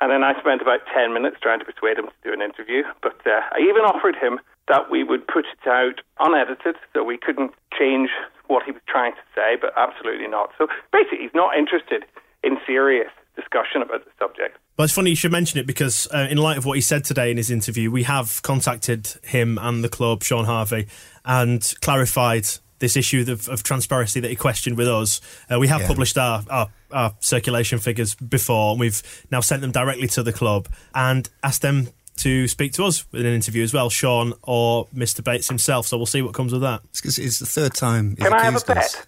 And 0.00 0.10
then 0.10 0.22
I 0.24 0.38
spent 0.40 0.60
about 0.60 0.80
10 0.92 1.14
minutes 1.14 1.36
trying 1.40 1.60
to 1.60 1.64
persuade 1.64 1.98
him 1.98 2.06
to 2.06 2.20
do 2.22 2.32
an 2.32 2.42
interview. 2.42 2.82
But 3.02 3.20
uh, 3.26 3.40
I 3.52 3.60
even 3.60 3.82
offered 3.82 4.16
him 4.16 4.40
that 4.68 4.90
we 4.90 5.04
would 5.04 5.26
put 5.26 5.44
it 5.46 5.68
out 5.68 6.00
unedited 6.20 6.76
so 6.92 7.04
we 7.04 7.18
couldn't 7.18 7.52
change 7.78 8.10
what 8.46 8.64
he 8.64 8.72
was 8.72 8.82
trying 8.88 9.12
to 9.12 9.24
say, 9.34 9.56
but 9.60 9.72
absolutely 9.76 10.28
not. 10.28 10.50
So 10.58 10.66
basically, 10.92 11.18
he's 11.22 11.34
not 11.34 11.56
interested 11.56 12.04
in 12.42 12.58
serious 12.66 13.10
discussion 13.36 13.82
about 13.82 14.04
the 14.04 14.10
subject. 14.18 14.58
Well, 14.76 14.84
it's 14.84 14.94
funny 14.94 15.10
you 15.10 15.16
should 15.16 15.32
mention 15.32 15.58
it 15.58 15.66
because, 15.66 16.06
uh, 16.12 16.26
in 16.30 16.38
light 16.38 16.58
of 16.58 16.64
what 16.64 16.74
he 16.74 16.80
said 16.80 17.04
today 17.04 17.30
in 17.30 17.36
his 17.36 17.50
interview, 17.50 17.90
we 17.90 18.04
have 18.04 18.42
contacted 18.42 19.08
him 19.22 19.58
and 19.60 19.82
the 19.82 19.88
club, 19.88 20.22
Shaun 20.22 20.44
Harvey, 20.44 20.86
and 21.24 21.72
clarified 21.80 22.46
this 22.84 22.96
issue 22.96 23.24
of, 23.26 23.48
of 23.48 23.62
transparency 23.62 24.20
that 24.20 24.28
he 24.28 24.36
questioned 24.36 24.76
with 24.76 24.88
us. 24.88 25.20
Uh, 25.50 25.58
we 25.58 25.68
have 25.68 25.80
yeah. 25.80 25.86
published 25.86 26.18
our, 26.18 26.42
our, 26.50 26.68
our 26.92 27.14
circulation 27.20 27.78
figures 27.78 28.14
before, 28.14 28.72
and 28.72 28.80
we've 28.80 29.02
now 29.30 29.40
sent 29.40 29.62
them 29.62 29.72
directly 29.72 30.06
to 30.08 30.22
the 30.22 30.32
club 30.32 30.68
and 30.94 31.28
asked 31.42 31.62
them 31.62 31.88
to 32.16 32.46
speak 32.46 32.72
to 32.74 32.84
us 32.84 33.04
in 33.12 33.26
an 33.26 33.34
interview 33.34 33.62
as 33.62 33.72
well, 33.72 33.90
Shaun 33.90 34.34
or 34.42 34.86
Mr. 34.94 35.24
Bates 35.24 35.48
himself. 35.48 35.86
So 35.86 35.96
we'll 35.96 36.06
see 36.06 36.22
what 36.22 36.34
comes 36.34 36.52
of 36.52 36.60
that. 36.60 36.82
It's, 36.90 37.18
it's 37.18 37.38
the 37.38 37.46
third 37.46 37.74
time. 37.74 38.16
Can 38.16 38.32
I 38.32 38.44
have 38.44 38.56
a 38.56 38.64
bet? 38.64 39.06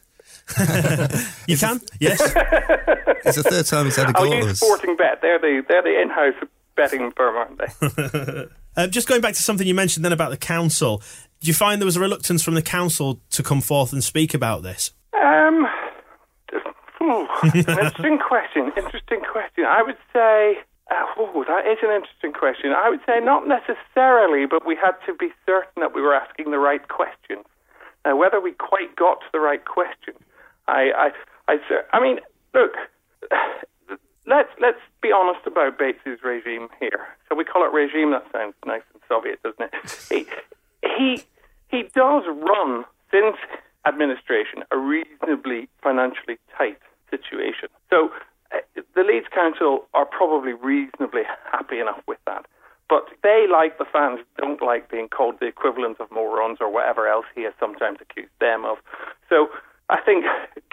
you 1.47 1.57
can, 1.57 1.81
yes. 2.01 2.21
it's 3.25 3.37
the 3.37 3.43
third 3.43 3.67
time 3.67 3.85
he's 3.85 3.97
had 3.97 4.11
a 4.11 4.13
go 4.13 4.33
at 4.33 4.45
us. 4.45 4.61
Sporting 4.61 4.97
Bet. 4.97 5.21
They're 5.21 5.39
the 5.41 5.65
they're 5.69 5.83
the 5.83 6.01
in-house 6.01 6.35
betting 6.77 7.11
firm, 7.13 7.37
aren't 7.37 7.59
they? 7.59 8.47
uh, 8.77 8.87
just 8.87 9.09
going 9.09 9.21
back 9.21 9.35
to 9.35 9.43
something 9.43 9.67
you 9.67 9.75
mentioned 9.75 10.05
then 10.05 10.13
about 10.13 10.31
the 10.31 10.37
council. 10.37 11.03
Do 11.41 11.49
you 11.49 11.55
find 11.55 11.81
there 11.81 11.87
was 11.87 11.97
a 11.97 12.01
reluctance 12.01 12.43
from 12.43 12.55
the 12.55 12.63
council 12.63 13.21
to 13.31 13.43
come 13.43 13.61
forth 13.61 13.93
and 13.93 14.03
speak 14.03 14.35
about 14.35 14.63
this? 14.63 14.91
Um, 15.15 15.67
ooh, 17.03 17.27
interesting 17.55 18.19
question. 18.29 18.73
Interesting 18.77 19.21
question. 19.31 19.65
I 19.65 19.83
would 19.83 19.99
say 20.13 20.59
oh, 20.91 21.45
that 21.49 21.67
is 21.67 21.79
an 21.83 21.91
interesting 21.95 22.33
question. 22.33 22.73
I 22.73 22.91
would 22.91 23.01
say 23.07 23.21
not 23.21 23.47
necessarily, 23.49 24.47
but 24.47 24.67
we 24.67 24.77
had 24.77 24.95
to 25.07 25.15
be 25.15 25.31
certain 25.45 25.81
that 25.81 25.95
we 25.95 26.01
were 26.01 26.15
asking 26.15 26.51
the 26.51 26.59
right 26.59 26.87
questions. 26.89 27.45
Now, 28.05 28.17
whether 28.17 28.41
we 28.41 28.53
quite 28.53 28.95
got 28.97 29.21
to 29.21 29.27
the 29.33 29.41
right 29.41 29.65
question, 29.65 30.15
I, 30.69 31.11
I, 31.49 31.53
I, 31.53 31.59
I 31.93 32.01
mean, 32.01 32.21
look, 32.55 32.73
let's 34.27 34.51
let's 34.61 34.81
be 35.03 35.11
honest 35.13 35.47
about 35.47 35.79
Bates's 35.79 36.23
regime 36.23 36.69
here. 36.79 37.07
So 37.29 37.35
we 37.35 37.45
call 37.45 37.65
it 37.65 37.73
regime. 37.73 38.13
That 38.13 38.27
sounds 38.33 38.55
nice 38.65 38.83
and 38.93 39.03
Soviet, 39.09 39.43
doesn't 39.43 39.73
it? 39.73 40.07
he 40.09 40.27
he 40.83 41.23
he 41.69 41.83
does 41.95 42.25
run 42.27 42.85
since 43.11 43.37
administration 43.87 44.65
a 44.71 44.79
reasonably 44.79 45.69
financially 45.83 46.39
tight 46.57 46.79
situation. 47.11 47.69
So 47.91 48.11
uh, 48.53 48.59
the 48.95 49.03
Leeds 49.03 49.27
Council 49.35 49.87
are 49.95 50.07
probably 50.07 50.53
reasonably 50.53 51.23
happy 51.51 51.79
enough 51.79 52.01
with 52.07 52.19
that. 52.27 52.47
But 52.89 53.09
they, 53.23 53.47
like 53.51 53.79
the 53.79 53.85
fans, 53.85 54.21
don't 54.39 54.63
like 54.63 54.91
being 54.91 55.09
called 55.09 55.41
the 55.41 55.47
equivalent 55.47 55.99
of 55.99 56.11
morons 56.13 56.59
or 56.61 56.71
whatever 56.71 57.09
else 57.09 57.27
he 57.35 57.43
has 57.43 57.53
sometimes 57.59 57.99
accused 58.01 58.31
them 58.41 58.65
of. 58.65 58.79
So 59.29 59.49
I 59.89 60.01
think 60.01 60.25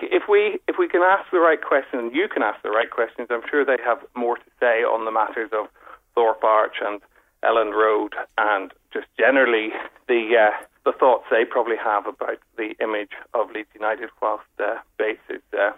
if 0.01 0.23
we 0.29 0.59
if 0.67 0.77
we 0.77 0.87
can 0.87 1.01
ask 1.01 1.29
the 1.31 1.39
right 1.39 1.61
questions, 1.61 2.03
and 2.03 2.15
you 2.15 2.27
can 2.27 2.43
ask 2.43 2.61
the 2.61 2.69
right 2.69 2.89
questions, 2.89 3.27
I'm 3.31 3.41
sure 3.49 3.65
they 3.65 3.81
have 3.83 3.99
more 4.15 4.37
to 4.37 4.49
say 4.59 4.83
on 4.83 5.05
the 5.05 5.11
matters 5.11 5.49
of 5.53 5.67
Thorpe 6.13 6.43
Arch 6.43 6.77
and 6.81 7.01
Elland 7.43 7.73
Road, 7.73 8.13
and 8.37 8.71
just 8.93 9.07
generally 9.17 9.69
the 10.07 10.35
uh, 10.39 10.65
the 10.85 10.91
thoughts 10.91 11.25
they 11.31 11.45
probably 11.45 11.77
have 11.77 12.07
about 12.07 12.37
the 12.57 12.75
image 12.81 13.11
of 13.33 13.51
Leeds 13.51 13.69
United, 13.73 14.09
whilst 14.21 14.43
uh, 14.59 14.75
Bates 14.97 15.21
is 15.29 15.41
uh, 15.57 15.71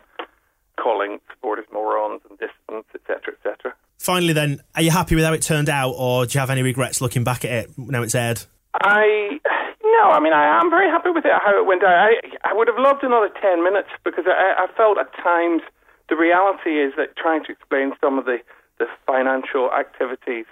calling 0.78 1.20
supporters 1.32 1.66
morons 1.72 2.22
and 2.30 2.38
dissidents, 2.40 2.90
etc., 2.94 3.34
etc. 3.34 3.74
Finally, 3.98 4.34
then, 4.34 4.62
are 4.76 4.82
you 4.82 4.92
happy 4.92 5.16
with 5.16 5.24
how 5.24 5.34
it 5.34 5.42
turned 5.42 5.70
out, 5.70 5.92
or 5.98 6.26
do 6.26 6.34
you 6.34 6.40
have 6.40 6.50
any 6.50 6.62
regrets 6.62 7.02
looking 7.02 7.24
back 7.24 7.46
at 7.46 7.52
it 7.52 7.72
now 7.78 8.04
it's 8.04 8.16
aired? 8.16 8.42
I 8.82 9.40
no, 9.84 10.12
I 10.12 10.20
mean 10.20 10.34
I 10.34 10.60
am 10.60 10.70
very 10.70 10.90
happy 10.90 11.10
with 11.12 11.26
it 11.26 11.32
how 11.44 11.58
it 11.58 11.66
went. 11.66 11.84
out. 11.84 11.90
I 11.90 12.16
I 12.44 12.54
would 12.54 12.68
have 12.68 12.78
loved 12.78 13.04
another 13.04 13.30
ten 13.42 13.64
minutes 13.64 13.90
because 14.04 14.26
I, 14.28 14.66
I 14.66 14.68
felt 14.76 14.98
at 14.98 15.14
times 15.16 15.62
the 16.10 16.16
reality 16.16 16.82
is 16.82 16.94
that 16.98 17.16
trying 17.16 17.44
to 17.46 17.52
explain 17.52 17.94
some 18.02 18.20
of 18.20 18.26
the 18.26 18.40
the 18.78 18.86
financial 19.08 19.72
activities 19.72 20.46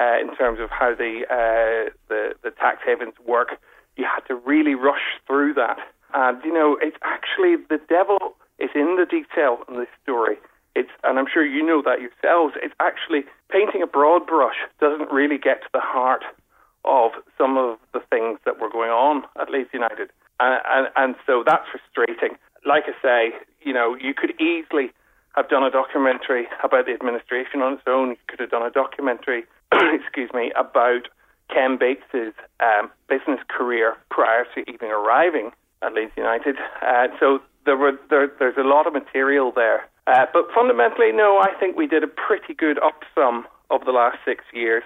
uh, 0.00 0.18
in 0.20 0.34
terms 0.34 0.58
of 0.60 0.70
how 0.70 0.94
the, 0.94 1.22
uh, 1.28 1.90
the 2.08 2.34
the 2.42 2.50
tax 2.50 2.78
havens 2.84 3.14
work, 3.26 3.60
you 3.96 4.04
had 4.04 4.20
to 4.28 4.34
really 4.34 4.74
rush 4.74 5.20
through 5.26 5.54
that. 5.54 5.78
And 6.14 6.42
you 6.44 6.52
know, 6.52 6.78
it's 6.80 6.96
actually 7.02 7.56
the 7.68 7.80
devil 7.88 8.34
is 8.58 8.70
in 8.74 8.96
the 8.96 9.06
detail 9.06 9.58
in 9.68 9.78
this 9.78 9.88
story. 10.02 10.36
It's, 10.76 10.90
and 11.02 11.18
I'm 11.18 11.26
sure 11.32 11.44
you 11.44 11.64
know 11.66 11.82
that 11.82 12.00
yourselves, 12.00 12.54
it's 12.62 12.74
actually 12.78 13.24
painting 13.50 13.82
a 13.82 13.86
broad 13.86 14.26
brush 14.26 14.56
doesn't 14.80 15.10
really 15.10 15.36
get 15.36 15.62
to 15.62 15.68
the 15.72 15.80
heart 15.80 16.22
of 16.84 17.10
some 17.36 17.58
of 17.58 17.78
the 17.92 18.00
things 18.08 18.38
that 18.44 18.60
were 18.60 18.70
going 18.70 18.90
on 18.90 19.24
at 19.40 19.50
Leeds 19.50 19.70
United. 19.72 20.10
And, 20.38 20.60
and, 20.68 20.88
and 20.96 21.14
so 21.26 21.42
that's 21.44 21.66
frustrating. 21.68 22.38
Like 22.64 22.84
I 22.86 22.94
say, 23.02 23.36
you 23.62 23.72
know, 23.72 23.96
you 23.96 24.14
could 24.14 24.40
easily 24.40 24.92
have 25.40 25.48
done 25.48 25.64
a 25.64 25.70
documentary 25.70 26.46
about 26.62 26.84
the 26.84 26.92
administration 26.92 27.62
on 27.62 27.74
its 27.74 27.82
own. 27.86 28.10
You 28.10 28.16
could 28.28 28.40
have 28.40 28.50
done 28.50 28.62
a 28.62 28.70
documentary, 28.70 29.44
excuse 29.72 30.30
me, 30.34 30.52
about 30.54 31.08
Ken 31.48 31.78
Bates's 31.80 32.34
um, 32.60 32.90
business 33.08 33.40
career 33.48 33.96
prior 34.10 34.44
to 34.54 34.60
even 34.70 34.90
arriving 34.90 35.50
at 35.82 35.94
Leeds 35.94 36.12
United. 36.16 36.56
Uh, 36.82 37.08
so 37.18 37.40
there 37.64 37.76
were 37.76 37.92
there, 38.10 38.30
there's 38.38 38.58
a 38.58 38.68
lot 38.68 38.86
of 38.86 38.92
material 38.92 39.50
there. 39.54 39.88
Uh, 40.06 40.26
but 40.32 40.44
fundamentally, 40.54 41.12
no, 41.12 41.38
I 41.40 41.52
think 41.58 41.76
we 41.76 41.86
did 41.86 42.04
a 42.04 42.08
pretty 42.08 42.52
good 42.52 42.78
upsum 42.78 43.44
of 43.70 43.84
the 43.86 43.92
last 43.92 44.18
six 44.24 44.44
years. 44.52 44.82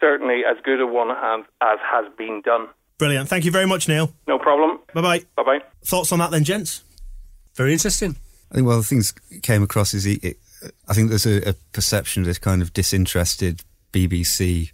Certainly 0.00 0.42
as 0.44 0.56
good 0.62 0.80
a 0.80 0.86
one 0.86 1.12
as, 1.12 1.46
as 1.62 1.78
has 1.80 2.12
been 2.18 2.42
done. 2.44 2.68
Brilliant. 2.98 3.28
Thank 3.28 3.44
you 3.44 3.50
very 3.50 3.66
much, 3.66 3.88
Neil. 3.88 4.12
No 4.28 4.38
problem. 4.38 4.80
Bye 4.92 5.00
bye. 5.00 5.20
Bye 5.36 5.44
bye. 5.44 5.64
Thoughts 5.82 6.12
on 6.12 6.18
that 6.18 6.30
then, 6.30 6.44
gents? 6.44 6.82
Very 7.54 7.72
interesting. 7.72 8.16
I 8.54 8.58
think 8.58 8.68
one 8.68 8.76
of 8.76 8.82
the 8.82 8.88
things 8.88 9.12
came 9.42 9.64
across 9.64 9.94
is 9.94 10.04
he, 10.04 10.14
it, 10.22 10.36
I 10.86 10.94
think 10.94 11.08
there's 11.08 11.26
a, 11.26 11.50
a 11.50 11.54
perception 11.72 12.22
of 12.22 12.26
this 12.28 12.38
kind 12.38 12.62
of 12.62 12.72
disinterested 12.72 13.64
BBC 13.92 14.70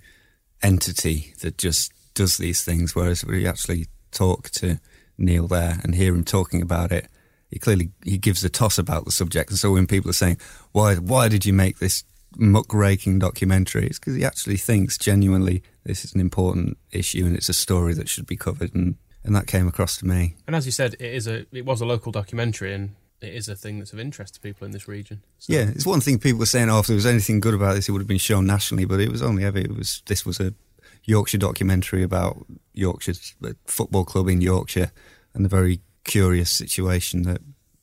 entity 0.62 1.32
that 1.40 1.56
just 1.56 1.90
does 2.12 2.36
these 2.36 2.62
things, 2.62 2.94
whereas 2.94 3.24
we 3.24 3.46
actually 3.46 3.86
talk 4.10 4.50
to 4.50 4.78
Neil 5.16 5.46
there 5.46 5.80
and 5.82 5.94
hear 5.94 6.14
him 6.14 6.24
talking 6.24 6.60
about 6.60 6.92
it, 6.92 7.08
he 7.50 7.58
clearly 7.58 7.90
he 8.04 8.18
gives 8.18 8.44
a 8.44 8.50
toss 8.50 8.76
about 8.76 9.06
the 9.06 9.10
subject. 9.10 9.48
And 9.48 9.58
so 9.58 9.72
when 9.72 9.86
people 9.86 10.10
are 10.10 10.14
saying, 10.14 10.36
"Why 10.72 10.96
why 10.96 11.28
did 11.28 11.46
you 11.46 11.54
make 11.54 11.78
this 11.78 12.04
muckraking 12.36 13.18
documentary?" 13.18 13.86
It's 13.86 13.98
because 13.98 14.14
he 14.14 14.26
actually 14.26 14.58
thinks 14.58 14.98
genuinely 14.98 15.62
this 15.84 16.04
is 16.04 16.14
an 16.14 16.20
important 16.20 16.76
issue 16.92 17.24
and 17.24 17.34
it's 17.34 17.48
a 17.48 17.54
story 17.54 17.94
that 17.94 18.10
should 18.10 18.26
be 18.26 18.36
covered. 18.36 18.74
And 18.74 18.96
and 19.24 19.34
that 19.34 19.46
came 19.46 19.66
across 19.66 19.96
to 19.98 20.06
me. 20.06 20.36
And 20.46 20.54
as 20.54 20.64
you 20.64 20.72
said, 20.72 20.94
it 20.94 21.14
is 21.14 21.26
a 21.26 21.46
it 21.50 21.64
was 21.64 21.80
a 21.80 21.86
local 21.86 22.12
documentary 22.12 22.74
and. 22.74 22.90
It 23.20 23.34
is 23.34 23.48
a 23.48 23.54
thing 23.54 23.78
that's 23.78 23.92
of 23.92 23.98
interest 23.98 24.34
to 24.34 24.40
people 24.40 24.64
in 24.64 24.72
this 24.72 24.88
region. 24.88 25.22
So. 25.38 25.52
Yeah, 25.52 25.68
it's 25.68 25.86
one 25.86 26.00
thing 26.00 26.18
people 26.18 26.38
were 26.38 26.46
saying. 26.46 26.70
Oh, 26.70 26.78
if 26.78 26.86
there 26.86 26.96
was 26.96 27.06
anything 27.06 27.40
good 27.40 27.54
about 27.54 27.74
this, 27.74 27.88
it 27.88 27.92
would 27.92 28.00
have 28.00 28.08
been 28.08 28.18
shown 28.18 28.46
nationally. 28.46 28.86
But 28.86 29.00
it 29.00 29.10
was 29.10 29.22
only 29.22 29.44
ever 29.44 29.58
it 29.58 29.74
was 29.76 30.02
this 30.06 30.24
was 30.24 30.40
a 30.40 30.54
Yorkshire 31.04 31.38
documentary 31.38 32.02
about 32.02 32.46
Yorkshire's 32.72 33.34
football 33.66 34.04
club 34.04 34.28
in 34.28 34.40
Yorkshire 34.40 34.90
and 35.34 35.44
the 35.44 35.48
very 35.48 35.80
curious 36.04 36.50
situation 36.50 37.22
that 37.22 37.40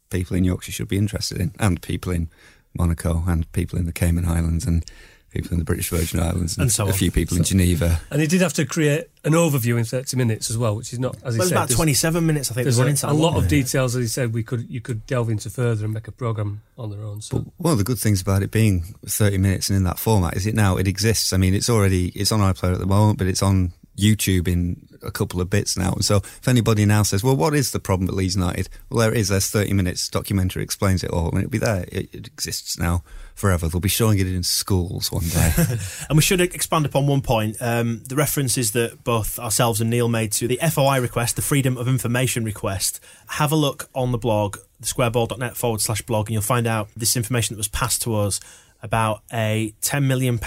people 0.09 0.35
in 0.35 0.43
Yorkshire 0.43 0.71
should 0.71 0.87
be 0.87 0.97
interested 0.97 1.39
in, 1.39 1.53
and 1.59 1.81
people 1.81 2.11
in 2.11 2.29
Monaco 2.77 3.23
and 3.27 3.51
people 3.51 3.77
in 3.77 3.85
the 3.85 3.93
Cayman 3.93 4.25
Islands. 4.25 4.65
And 4.65 4.83
people 5.31 5.51
in 5.51 5.59
the 5.59 5.65
British 5.65 5.89
Virgin 5.89 6.19
Islands, 6.19 6.55
and, 6.57 6.63
And 6.63 6.71
so 6.71 6.85
a 6.85 6.87
on. 6.87 6.93
few 6.93 7.11
people 7.11 7.37
in 7.37 7.43
Geneva. 7.43 7.99
And 8.09 8.21
he 8.21 8.27
did 8.27 8.41
have 8.41 8.53
to 8.53 8.65
create 8.65 9.07
an 9.23 9.33
overview 9.33 9.77
in 9.77 9.83
30 9.83 10.15
minutes 10.17 10.49
as 10.49 10.57
well, 10.57 10.75
which 10.75 10.93
is 10.93 10.99
not, 10.99 11.17
as 11.23 11.35
he 11.35 11.39
Well, 11.39 11.47
said, 11.49 11.57
about 11.57 11.69
27 11.69 12.25
minutes, 12.25 12.49
I 12.49 12.53
think, 12.55 12.63
There's 12.65 12.77
the 12.77 12.83
a, 12.83 12.85
running 12.85 12.97
a 13.03 13.13
lot 13.13 13.35
of 13.35 13.43
there? 13.43 13.49
details, 13.49 13.95
as 13.95 14.01
he 14.01 14.07
said, 14.07 14.33
we 14.33 14.43
could 14.43 14.69
you 14.69 14.79
could 14.81 15.05
delve 15.05 15.29
into 15.29 15.49
further 15.49 15.83
and 15.85 15.93
make 15.93 16.07
a 16.07 16.11
program 16.11 16.61
on 16.77 16.89
their 16.91 17.01
own. 17.03 17.21
So 17.21 17.45
One 17.57 17.73
of 17.73 17.77
the 17.77 17.83
good 17.83 17.99
things 17.99 18.21
about 18.21 18.41
it 18.41 18.51
being 18.51 18.95
30 19.05 19.37
minutes 19.37 19.69
and 19.69 19.75
in 19.77 19.83
that 19.83 19.99
format 19.99 20.35
is 20.37 20.45
it 20.47 20.55
now 20.55 20.77
it 20.77 20.87
exists. 20.87 21.33
I 21.33 21.37
mean, 21.37 21.53
it's 21.53 21.69
already 21.69 22.07
it's 22.15 22.31
on 22.31 22.39
iPlayer 22.39 22.73
at 22.73 22.79
the 22.79 22.85
moment, 22.85 23.17
but 23.17 23.27
it's 23.27 23.43
on 23.43 23.73
YouTube 23.97 24.47
in 24.47 24.87
a 25.01 25.11
couple 25.11 25.41
of 25.41 25.49
bits 25.49 25.77
now. 25.77 25.91
And 25.91 26.05
so 26.05 26.17
if 26.17 26.47
anybody 26.47 26.85
now 26.85 27.03
says, 27.03 27.23
"Well, 27.23 27.35
what 27.35 27.53
is 27.53 27.71
the 27.71 27.79
problem 27.79 28.09
at 28.09 28.15
Leeds 28.15 28.35
United?" 28.35 28.69
Well, 28.89 28.99
there 28.99 29.13
it 29.13 29.19
is. 29.19 29.29
There's 29.29 29.49
30 29.49 29.73
minutes 29.73 30.07
documentary 30.09 30.63
explains 30.63 31.03
it 31.03 31.11
all, 31.11 31.29
and 31.29 31.39
it'll 31.39 31.49
be 31.49 31.57
there. 31.57 31.85
It, 31.91 32.13
it 32.13 32.27
exists 32.27 32.77
now 32.79 33.03
forever. 33.35 33.67
They'll 33.67 33.79
be 33.79 33.89
showing 33.89 34.19
it 34.19 34.27
in 34.27 34.43
schools 34.43 35.11
one 35.11 35.27
day. 35.27 35.53
And 36.09 36.17
we 36.17 36.21
should 36.21 36.41
expand 36.41 36.85
upon 36.85 37.07
one 37.07 37.21
point. 37.21 37.57
Um, 37.59 38.03
the 38.07 38.15
references 38.15 38.71
that 38.71 39.03
both 39.03 39.37
ourselves 39.39 39.81
and 39.81 39.89
Neil 39.89 40.07
made 40.07 40.31
to 40.33 40.47
the 40.47 40.59
FOI 40.71 40.99
request, 41.01 41.35
the 41.35 41.41
Freedom 41.41 41.77
of 41.77 41.87
Information 41.87 42.43
request. 42.43 42.99
Have 43.27 43.51
a 43.51 43.55
look 43.55 43.89
on 43.93 44.11
the 44.11 44.17
blog, 44.17 44.57
thesquareball.net 44.81 45.57
forward 45.57 45.81
slash 45.81 46.01
blog, 46.01 46.27
and 46.27 46.33
you'll 46.33 46.41
find 46.41 46.65
out 46.65 46.89
this 46.95 47.17
information 47.17 47.55
that 47.55 47.57
was 47.57 47.67
passed 47.67 48.01
to 48.03 48.15
us 48.15 48.39
about 48.81 49.21
a 49.33 49.73
£10 49.81 50.05
million 50.05 50.39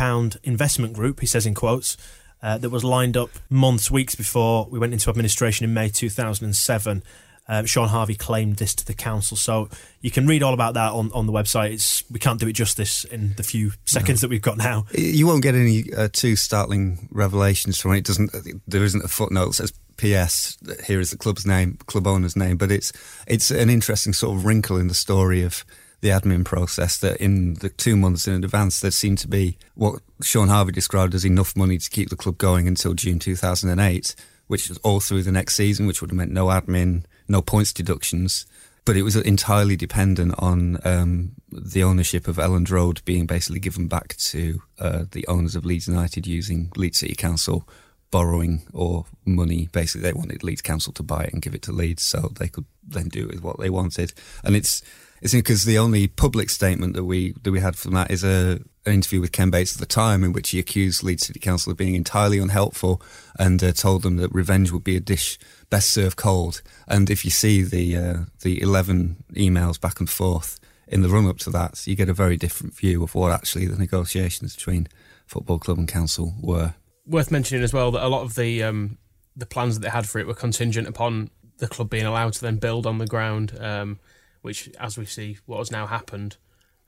investment 0.42 0.94
group, 0.94 1.20
he 1.20 1.26
says 1.26 1.46
in 1.46 1.54
quotes, 1.54 1.96
uh, 2.42 2.58
that 2.58 2.70
was 2.70 2.84
lined 2.84 3.16
up 3.16 3.30
months, 3.48 3.90
weeks 3.90 4.14
before 4.14 4.66
we 4.70 4.78
went 4.78 4.92
into 4.92 5.10
administration 5.10 5.64
in 5.64 5.74
May 5.74 5.88
2007. 5.88 7.02
Um, 7.48 7.66
Shaun 7.66 7.88
Harvey 7.88 8.14
claimed 8.14 8.56
this 8.56 8.74
to 8.76 8.86
the 8.86 8.94
council, 8.94 9.36
so 9.36 9.68
you 10.00 10.12
can 10.12 10.28
read 10.28 10.42
all 10.42 10.54
about 10.54 10.74
that 10.74 10.92
on, 10.92 11.10
on 11.12 11.26
the 11.26 11.32
website. 11.32 11.72
It's, 11.72 12.08
we 12.08 12.20
can't 12.20 12.38
do 12.38 12.46
it 12.46 12.52
justice 12.52 13.04
in 13.04 13.34
the 13.36 13.42
few 13.42 13.72
seconds 13.86 14.20
that 14.20 14.30
we've 14.30 14.40
got 14.40 14.56
now. 14.56 14.86
you 14.92 15.26
won't 15.26 15.42
get 15.42 15.56
any 15.56 15.92
uh, 15.92 16.08
too 16.12 16.36
startling 16.36 17.08
revelations 17.10 17.80
from 17.80 17.94
it. 17.94 17.98
It 17.98 18.04
doesn't. 18.04 18.30
There 18.68 18.84
isn't 18.84 19.04
a 19.04 19.08
footnote 19.08 19.46
that 19.46 19.54
says 19.54 19.72
P.S. 19.96 20.58
Here 20.86 21.00
is 21.00 21.10
the 21.10 21.18
club's 21.18 21.44
name, 21.44 21.76
club 21.86 22.06
owner's 22.06 22.36
name, 22.36 22.56
but 22.56 22.70
it's 22.70 22.92
it's 23.26 23.50
an 23.50 23.68
interesting 23.68 24.12
sort 24.12 24.36
of 24.36 24.44
wrinkle 24.44 24.76
in 24.76 24.86
the 24.86 24.94
story 24.94 25.42
of 25.42 25.64
the 26.00 26.08
admin 26.08 26.44
process 26.44 26.98
that 26.98 27.18
in 27.18 27.54
the 27.54 27.68
two 27.68 27.96
months 27.96 28.26
in 28.26 28.42
advance 28.42 28.80
there 28.80 28.90
seemed 28.90 29.18
to 29.18 29.28
be 29.28 29.58
what 29.74 30.00
Shaun 30.22 30.48
Harvey 30.48 30.72
described 30.72 31.14
as 31.14 31.24
enough 31.24 31.56
money 31.56 31.78
to 31.78 31.90
keep 31.90 32.08
the 32.08 32.16
club 32.16 32.38
going 32.38 32.66
until 32.66 32.94
June 32.94 33.18
2008, 33.18 34.14
which 34.46 34.68
was 34.68 34.78
all 34.78 35.00
through 35.00 35.22
the 35.22 35.32
next 35.32 35.56
season, 35.56 35.86
which 35.86 36.00
would 36.00 36.10
have 36.10 36.16
meant 36.16 36.32
no 36.32 36.46
admin, 36.46 37.04
no 37.28 37.42
points 37.42 37.72
deductions. 37.72 38.46
But 38.86 38.96
it 38.96 39.02
was 39.02 39.14
entirely 39.14 39.76
dependent 39.76 40.34
on 40.38 40.78
um, 40.84 41.32
the 41.52 41.84
ownership 41.84 42.26
of 42.26 42.36
Elland 42.36 42.70
Road 42.70 43.02
being 43.04 43.26
basically 43.26 43.60
given 43.60 43.88
back 43.88 44.16
to 44.16 44.62
uh, 44.78 45.04
the 45.10 45.26
owners 45.26 45.54
of 45.54 45.66
Leeds 45.66 45.86
United 45.86 46.26
using 46.26 46.72
Leeds 46.76 46.98
City 46.98 47.14
Council 47.14 47.68
borrowing 48.10 48.62
or 48.72 49.04
money. 49.24 49.68
Basically, 49.72 50.02
they 50.02 50.12
wanted 50.12 50.42
Leeds 50.42 50.62
Council 50.62 50.92
to 50.94 51.02
buy 51.02 51.24
it 51.24 51.32
and 51.32 51.42
give 51.42 51.54
it 51.54 51.62
to 51.62 51.72
Leeds, 51.72 52.02
so 52.02 52.32
they 52.38 52.48
could 52.48 52.66
then 52.86 53.08
do 53.08 53.28
with 53.28 53.42
what 53.42 53.58
they 53.58 53.70
wanted. 53.70 54.12
And 54.44 54.56
it's 54.56 54.82
it's 55.22 55.34
because 55.34 55.64
the 55.64 55.78
only 55.78 56.08
public 56.08 56.50
statement 56.50 56.94
that 56.94 57.04
we 57.04 57.32
that 57.42 57.52
we 57.52 57.60
had 57.60 57.76
from 57.76 57.94
that 57.94 58.10
is 58.10 58.24
a 58.24 58.60
an 58.86 58.94
interview 58.94 59.20
with 59.20 59.32
Ken 59.32 59.50
Bates 59.50 59.74
at 59.74 59.80
the 59.80 59.86
time, 59.86 60.24
in 60.24 60.32
which 60.32 60.50
he 60.50 60.58
accused 60.58 61.02
Leeds 61.02 61.26
City 61.26 61.38
Council 61.38 61.70
of 61.70 61.76
being 61.76 61.94
entirely 61.94 62.38
unhelpful 62.38 63.02
and 63.38 63.62
uh, 63.62 63.72
told 63.72 64.02
them 64.02 64.16
that 64.16 64.32
revenge 64.32 64.72
would 64.72 64.84
be 64.84 64.96
a 64.96 65.00
dish 65.00 65.38
best 65.68 65.90
served 65.90 66.16
cold. 66.16 66.62
And 66.88 67.10
if 67.10 67.24
you 67.24 67.30
see 67.30 67.62
the 67.62 67.96
uh, 67.96 68.18
the 68.40 68.60
eleven 68.62 69.24
emails 69.34 69.80
back 69.80 70.00
and 70.00 70.08
forth 70.08 70.58
in 70.88 71.02
the 71.02 71.08
run 71.08 71.28
up 71.28 71.38
to 71.38 71.50
that, 71.50 71.86
you 71.86 71.94
get 71.94 72.08
a 72.08 72.14
very 72.14 72.36
different 72.36 72.74
view 72.74 73.02
of 73.02 73.14
what 73.14 73.32
actually 73.32 73.66
the 73.66 73.78
negotiations 73.78 74.56
between 74.56 74.88
football 75.26 75.58
club 75.58 75.78
and 75.78 75.86
council 75.86 76.34
were. 76.40 76.74
Worth 77.10 77.30
mentioning 77.30 77.64
as 77.64 77.72
well 77.72 77.90
that 77.90 78.06
a 78.06 78.08
lot 78.08 78.22
of 78.22 78.36
the 78.36 78.62
um, 78.62 78.98
the 79.36 79.46
plans 79.46 79.74
that 79.74 79.80
they 79.80 79.90
had 79.90 80.08
for 80.08 80.18
it 80.20 80.26
were 80.26 80.34
contingent 80.34 80.86
upon 80.86 81.30
the 81.58 81.66
club 81.66 81.90
being 81.90 82.06
allowed 82.06 82.32
to 82.34 82.40
then 82.40 82.56
build 82.56 82.86
on 82.86 82.98
the 82.98 83.06
ground, 83.06 83.56
um, 83.60 83.98
which, 84.42 84.70
as 84.78 84.96
we 84.96 85.04
see, 85.04 85.38
what 85.46 85.58
has 85.58 85.70
now 85.70 85.86
happened, 85.86 86.36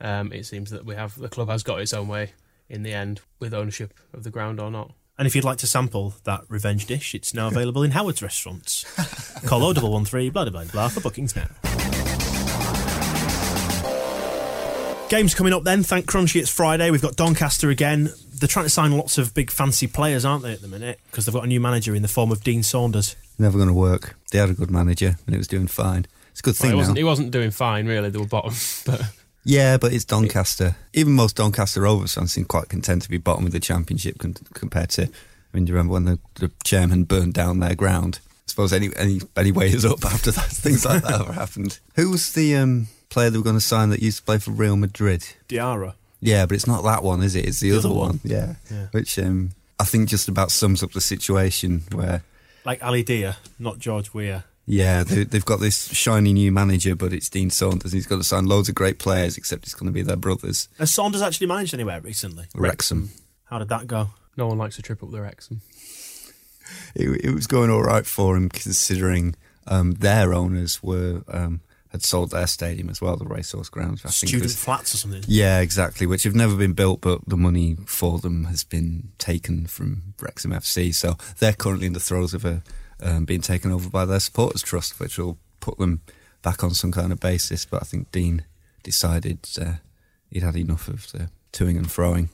um, 0.01 0.33
it 0.33 0.47
seems 0.47 0.71
that 0.71 0.85
we 0.85 0.95
have 0.95 1.19
the 1.19 1.29
club 1.29 1.49
has 1.49 1.63
got 1.63 1.81
its 1.81 1.93
own 1.93 2.09
way 2.09 2.33
in 2.69 2.83
the 2.83 2.93
end 2.93 3.21
with 3.39 3.53
ownership 3.53 3.93
of 4.13 4.23
the 4.23 4.31
ground 4.31 4.61
or 4.61 4.71
not. 4.71 4.93
And 5.19 5.27
if 5.27 5.37
you'd 5.37 5.45
like 5.45 5.59
to 5.59 5.67
sample 5.67 6.15
that 6.25 6.43
revenge 6.49 6.87
dish, 6.87 7.15
it's 7.15 7.35
now 7.35 7.49
available 7.49 7.83
in 7.83 7.91
Howard's 7.91 8.23
restaurants. 8.23 8.85
Call 9.47 9.61
0113 9.61 10.33
blah 10.33 10.49
blah 10.49 10.65
blah 10.65 10.89
for 10.89 11.01
bookings 11.01 11.37
now. 11.37 11.49
Games 15.13 15.35
coming 15.35 15.53
up 15.53 15.63
then. 15.63 15.83
Thank 15.83 16.07
Crunchy, 16.07 16.41
it's 16.41 16.49
Friday. 16.49 16.91
We've 16.91 17.03
got 17.03 17.17
Doncaster 17.17 17.69
again. 17.69 18.09
They're 18.39 18.49
trying 18.49 18.65
to 18.65 18.71
sign 18.71 18.93
lots 18.93 19.19
of 19.19 19.35
big 19.35 19.51
fancy 19.51 19.87
players, 19.87 20.25
aren't 20.25 20.43
they, 20.43 20.55
at 20.55 20.63
the 20.63 20.69
minute? 20.69 21.01
Because 21.11 21.27
they've 21.27 21.35
got 21.35 21.45
a 21.45 21.49
new 21.49 21.61
manager 21.61 21.95
in 21.95 22.01
the 22.01 22.09
form 22.09 22.33
of 22.33 22.43
Dean 22.43 22.63
Saunders. 22.63 23.15
Never 23.39 23.59
going 23.59 23.69
to 23.69 23.75
work. 23.75 24.17
They 24.31 24.39
had 24.39 24.49
a 24.49 24.55
good 24.55 24.71
manager 24.71 25.17
and 25.27 25.35
it 25.35 25.37
was 25.37 25.49
doing 25.49 25.67
fine. 25.67 26.07
It's 26.31 26.41
a 26.41 26.43
good 26.43 26.55
Well, 26.55 26.63
thing 26.63 26.71
he 26.71 26.77
wasn't 26.77 26.95
now. 26.97 27.01
he 27.01 27.05
wasn't 27.05 27.31
doing 27.31 27.51
fine 27.51 27.87
really. 27.87 28.09
They 28.09 28.19
were 28.19 28.25
bottom, 28.25 28.55
but 28.87 29.03
Yeah, 29.45 29.77
but 29.77 29.93
it's 29.93 30.07
Doncaster. 30.07 30.77
Even 30.95 31.13
most 31.13 31.37
Doncaster 31.37 31.83
Rovers 31.83 32.15
fans 32.15 32.33
seem 32.33 32.47
quite 32.47 32.71
content 32.71 33.03
to 33.03 33.11
be 33.11 33.19
bottom 33.19 33.45
of 33.45 33.53
the 33.53 33.61
championship 33.61 34.17
con- 34.19 34.37
compared 34.55 34.89
to. 34.93 35.03
I 35.03 35.09
mean, 35.53 35.67
do 35.67 35.73
you 35.73 35.77
remember 35.77 35.93
when 35.93 36.05
the, 36.07 36.19
the 36.37 36.51
chairman 36.65 37.05
burned 37.05 37.35
down 37.35 37.59
their 37.59 37.75
ground? 37.75 38.21
I 38.25 38.29
suppose 38.47 38.73
any 38.73 38.89
any 38.97 39.21
any 39.37 39.53
way 39.53 39.67
is 39.69 39.85
up 39.85 40.03
after 40.07 40.31
that. 40.31 40.47
Things 40.47 40.87
like 40.87 41.03
that 41.03 41.21
ever 41.21 41.35
happened. 41.35 41.81
Who 41.97 42.11
was 42.11 42.33
the 42.33 42.57
um, 42.57 42.89
player 43.13 43.31
they 43.31 43.39
were 43.39 43.45
going 43.45 43.57
to 43.57 43.61
sign 43.61 43.91
that 43.91 44.01
used 44.03 44.19
to 44.19 44.25
play 44.25 44.39
for 44.39 44.51
Real 44.51 44.77
Madrid? 44.77 45.25
Diarra. 45.49 45.95
Yeah, 46.21 46.47
but 46.47 46.55
it's 46.55 46.67
not 46.67 46.83
that 46.85 47.03
one, 47.03 47.23
is 47.23 47.35
it? 47.35 47.47
It's 47.47 47.61
the, 47.61 47.71
The 47.71 47.79
other, 47.79 47.89
other 47.89 47.99
one. 47.99 48.09
one. 48.09 48.21
Yeah. 48.25 48.55
Yeah. 48.71 48.87
which 48.93 49.19
um, 49.19 49.51
I 49.79 49.85
think 49.85 50.09
just 50.09 50.29
about 50.29 50.51
sums 50.51 50.83
up 50.83 50.93
the 50.93 51.01
situation 51.01 51.83
where. 51.93 52.23
Like 52.65 52.83
Ali 52.83 53.03
Dia, 53.03 53.37
not 53.59 53.79
George 53.79 54.15
Weah. 54.15 54.45
Yeah, 54.65 55.03
they, 55.03 55.25
they've 55.25 55.45
got 55.45 55.59
this 55.59 55.93
shiny 55.93 56.33
new 56.33 56.53
manager, 56.53 56.95
but 56.95 57.13
it's 57.13 57.29
Dean 57.29 57.51
Saunders. 57.51 57.91
He's 57.93 58.07
got 58.07 58.17
to 58.19 58.25
sign 58.25 58.47
loads 58.47 58.69
of 58.69 58.77
great 58.77 59.01
players, 59.01 59.37
except 59.37 59.65
it's 59.65 59.75
going 59.75 59.89
to 59.89 59.93
be 59.93 60.03
their 60.03 60.15
brothers. 60.17 60.69
Has 60.79 60.93
Saunders 60.95 61.21
actually 61.23 61.49
managed 61.49 61.75
anywhere 61.75 62.01
recently? 62.01 62.47
Wrexham. 62.55 63.11
How 63.47 63.59
did 63.59 63.69
that 63.69 63.87
go? 63.89 64.11
no 64.37 64.47
one 64.47 64.57
likes 64.59 64.77
to 64.77 64.83
trip 64.83 65.03
up 65.03 65.11
their 65.11 65.23
Wrexham. 65.23 65.61
it, 66.95 67.09
it 67.25 67.35
was 67.35 67.47
going 67.47 67.69
all 67.71 67.83
right 67.83 68.07
for 68.07 68.37
him, 68.37 68.49
considering 68.49 69.35
um, 69.67 69.93
their 69.93 70.33
owners 70.33 70.83
were 70.83 71.23
um, 71.29 71.61
had 71.93 72.03
sold 72.03 72.31
their 72.31 72.47
stadium 72.47 72.89
as 72.91 73.01
well, 73.01 73.17
the 73.17 73.25
Racecourse 73.27 73.69
Grounds. 73.69 74.01
I 74.05 74.09
think 74.09 74.29
Student 74.29 74.43
was- 74.45 74.57
flats 74.57 74.95
or 74.95 74.97
something? 74.97 75.23
yeah, 75.29 75.61
exactly. 75.61 76.07
Which 76.07 76.25
have 76.25 76.35
never 76.35 76.57
been 76.57 76.73
built, 76.73 77.01
but 77.03 77.21
the 77.27 77.37
money 77.37 77.77
for 77.87 78.19
them 78.19 78.45
has 78.45 78.65
been 78.65 79.13
taken 79.19 79.67
from 79.67 80.15
Wrexham 80.21 80.53
FC. 80.53 80.93
So 80.95 81.17
they're 81.39 81.53
currently 81.53 81.87
in 81.87 81.93
the 81.93 82.01
throes 82.01 82.35
of 82.35 82.45
a 82.45 82.63
um, 83.01 83.25
being 83.25 83.41
taken 83.41 83.71
over 83.73 83.89
by 83.91 84.05
their 84.05 84.21
supporters 84.21 84.63
trust, 84.63 84.99
which 85.01 85.19
will 85.19 85.37
put 85.61 85.77
them 85.79 86.01
back 86.43 86.63
on 86.65 86.73
some 86.73 86.93
kind 86.93 87.13
of 87.13 87.21
basis. 87.21 87.65
But 87.65 87.83
I 87.83 87.85
think 87.85 88.11
Dean 88.13 88.45
decided 88.83 89.41
uh, 89.61 89.75
he'd 90.31 90.43
had 90.43 90.57
enough 90.57 90.89
of 90.89 91.11
the 91.13 91.29
toing 91.53 91.77
and 91.77 91.87
froing. 91.89 92.29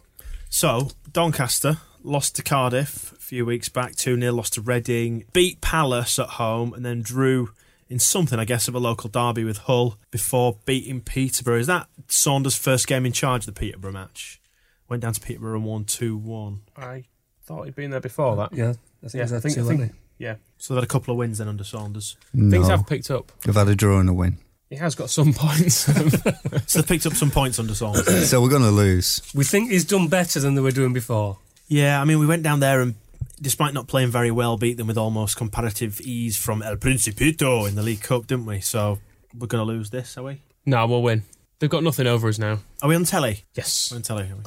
So, 0.50 0.90
Doncaster 1.12 1.78
lost 2.02 2.36
to 2.36 2.42
Cardiff 2.42 3.12
a 3.12 3.16
few 3.16 3.44
weeks 3.44 3.68
back, 3.68 3.96
2 3.96 4.18
0, 4.20 4.32
lost 4.32 4.54
to 4.54 4.60
Reading, 4.62 5.24
beat 5.32 5.60
Palace 5.60 6.18
at 6.18 6.28
home, 6.30 6.72
and 6.74 6.84
then 6.86 7.02
drew 7.02 7.50
in 7.88 7.98
something, 7.98 8.38
I 8.38 8.44
guess, 8.44 8.68
of 8.68 8.74
a 8.74 8.78
local 8.78 9.08
derby 9.10 9.44
with 9.44 9.58
Hull 9.58 9.96
before 10.10 10.58
beating 10.66 11.00
Peterborough. 11.00 11.58
Is 11.58 11.66
that 11.68 11.88
Saunders' 12.08 12.56
first 12.56 12.86
game 12.86 13.06
in 13.06 13.12
charge 13.12 13.42
of 13.46 13.54
the 13.54 13.58
Peterborough 13.60 13.92
match? 13.92 14.40
Went 14.88 15.02
down 15.02 15.12
to 15.14 15.20
Peterborough 15.20 15.56
and 15.56 15.64
won 15.64 15.84
2 15.84 16.16
1. 16.16 16.60
I 16.76 17.04
thought 17.44 17.64
he'd 17.64 17.74
been 17.74 17.90
there 17.90 18.00
before 18.00 18.36
that. 18.36 18.52
yeah, 18.52 18.74
I 19.04 19.08
think, 19.08 19.14
Yeah, 19.28 19.36
I 19.36 19.40
think, 19.40 19.58
I 19.58 19.62
think 19.62 19.92
yeah. 20.18 20.34
So 20.58 20.74
they've 20.74 20.82
had 20.82 20.88
a 20.88 20.92
couple 20.92 21.12
of 21.12 21.18
wins 21.18 21.38
then 21.38 21.48
under 21.48 21.64
Saunders. 21.64 22.16
Things 22.34 22.68
have 22.68 22.86
picked 22.86 23.10
up. 23.10 23.32
They've 23.42 23.54
had 23.54 23.68
a 23.68 23.74
draw 23.76 24.00
and 24.00 24.08
a 24.08 24.12
win. 24.12 24.38
He 24.70 24.76
has 24.76 24.94
got 24.94 25.08
some 25.10 25.32
points. 25.36 25.88
So 26.66 26.80
they've 26.80 26.86
picked 26.88 27.06
up 27.06 27.14
some 27.14 27.30
points 27.30 27.58
under 27.58 27.74
Saunders. 27.74 28.06
So 28.28 28.42
we're 28.42 28.50
going 28.50 28.62
to 28.62 28.70
lose. 28.70 29.22
We 29.34 29.44
think 29.44 29.70
he's 29.70 29.84
done 29.86 30.08
better 30.08 30.40
than 30.40 30.54
they 30.54 30.60
were 30.60 30.70
doing 30.72 30.92
before. 30.92 31.38
yeah, 31.68 32.00
I 32.00 32.04
mean, 32.04 32.18
we 32.18 32.26
went 32.26 32.42
down 32.42 32.60
there 32.60 32.80
and, 32.82 32.94
despite 33.40 33.74
not 33.74 33.86
playing 33.88 34.10
very 34.10 34.30
well, 34.30 34.56
beat 34.56 34.76
them 34.76 34.86
with 34.86 34.98
almost 34.98 35.36
comparative 35.36 36.00
ease 36.00 36.36
from 36.36 36.62
El 36.62 36.76
Principito 36.76 37.68
in 37.68 37.74
the 37.74 37.82
League 37.82 38.02
Cup, 38.02 38.26
didn't 38.26 38.46
we? 38.46 38.60
So 38.60 38.98
we're 39.36 39.46
going 39.46 39.66
to 39.66 39.70
lose 39.72 39.90
this, 39.90 40.16
are 40.18 40.24
we? 40.24 40.42
no, 40.66 40.86
we'll 40.86 41.02
win. 41.02 41.22
They've 41.60 41.70
got 41.70 41.82
nothing 41.82 42.06
over 42.06 42.28
us 42.28 42.38
now. 42.38 42.58
Are 42.82 42.88
we 42.88 42.94
on 42.94 43.04
telly? 43.04 43.44
Yes. 43.54 43.90
We're 43.90 43.96
on 43.96 44.02
telly, 44.02 44.22
are 44.24 44.36
we? 44.36 44.42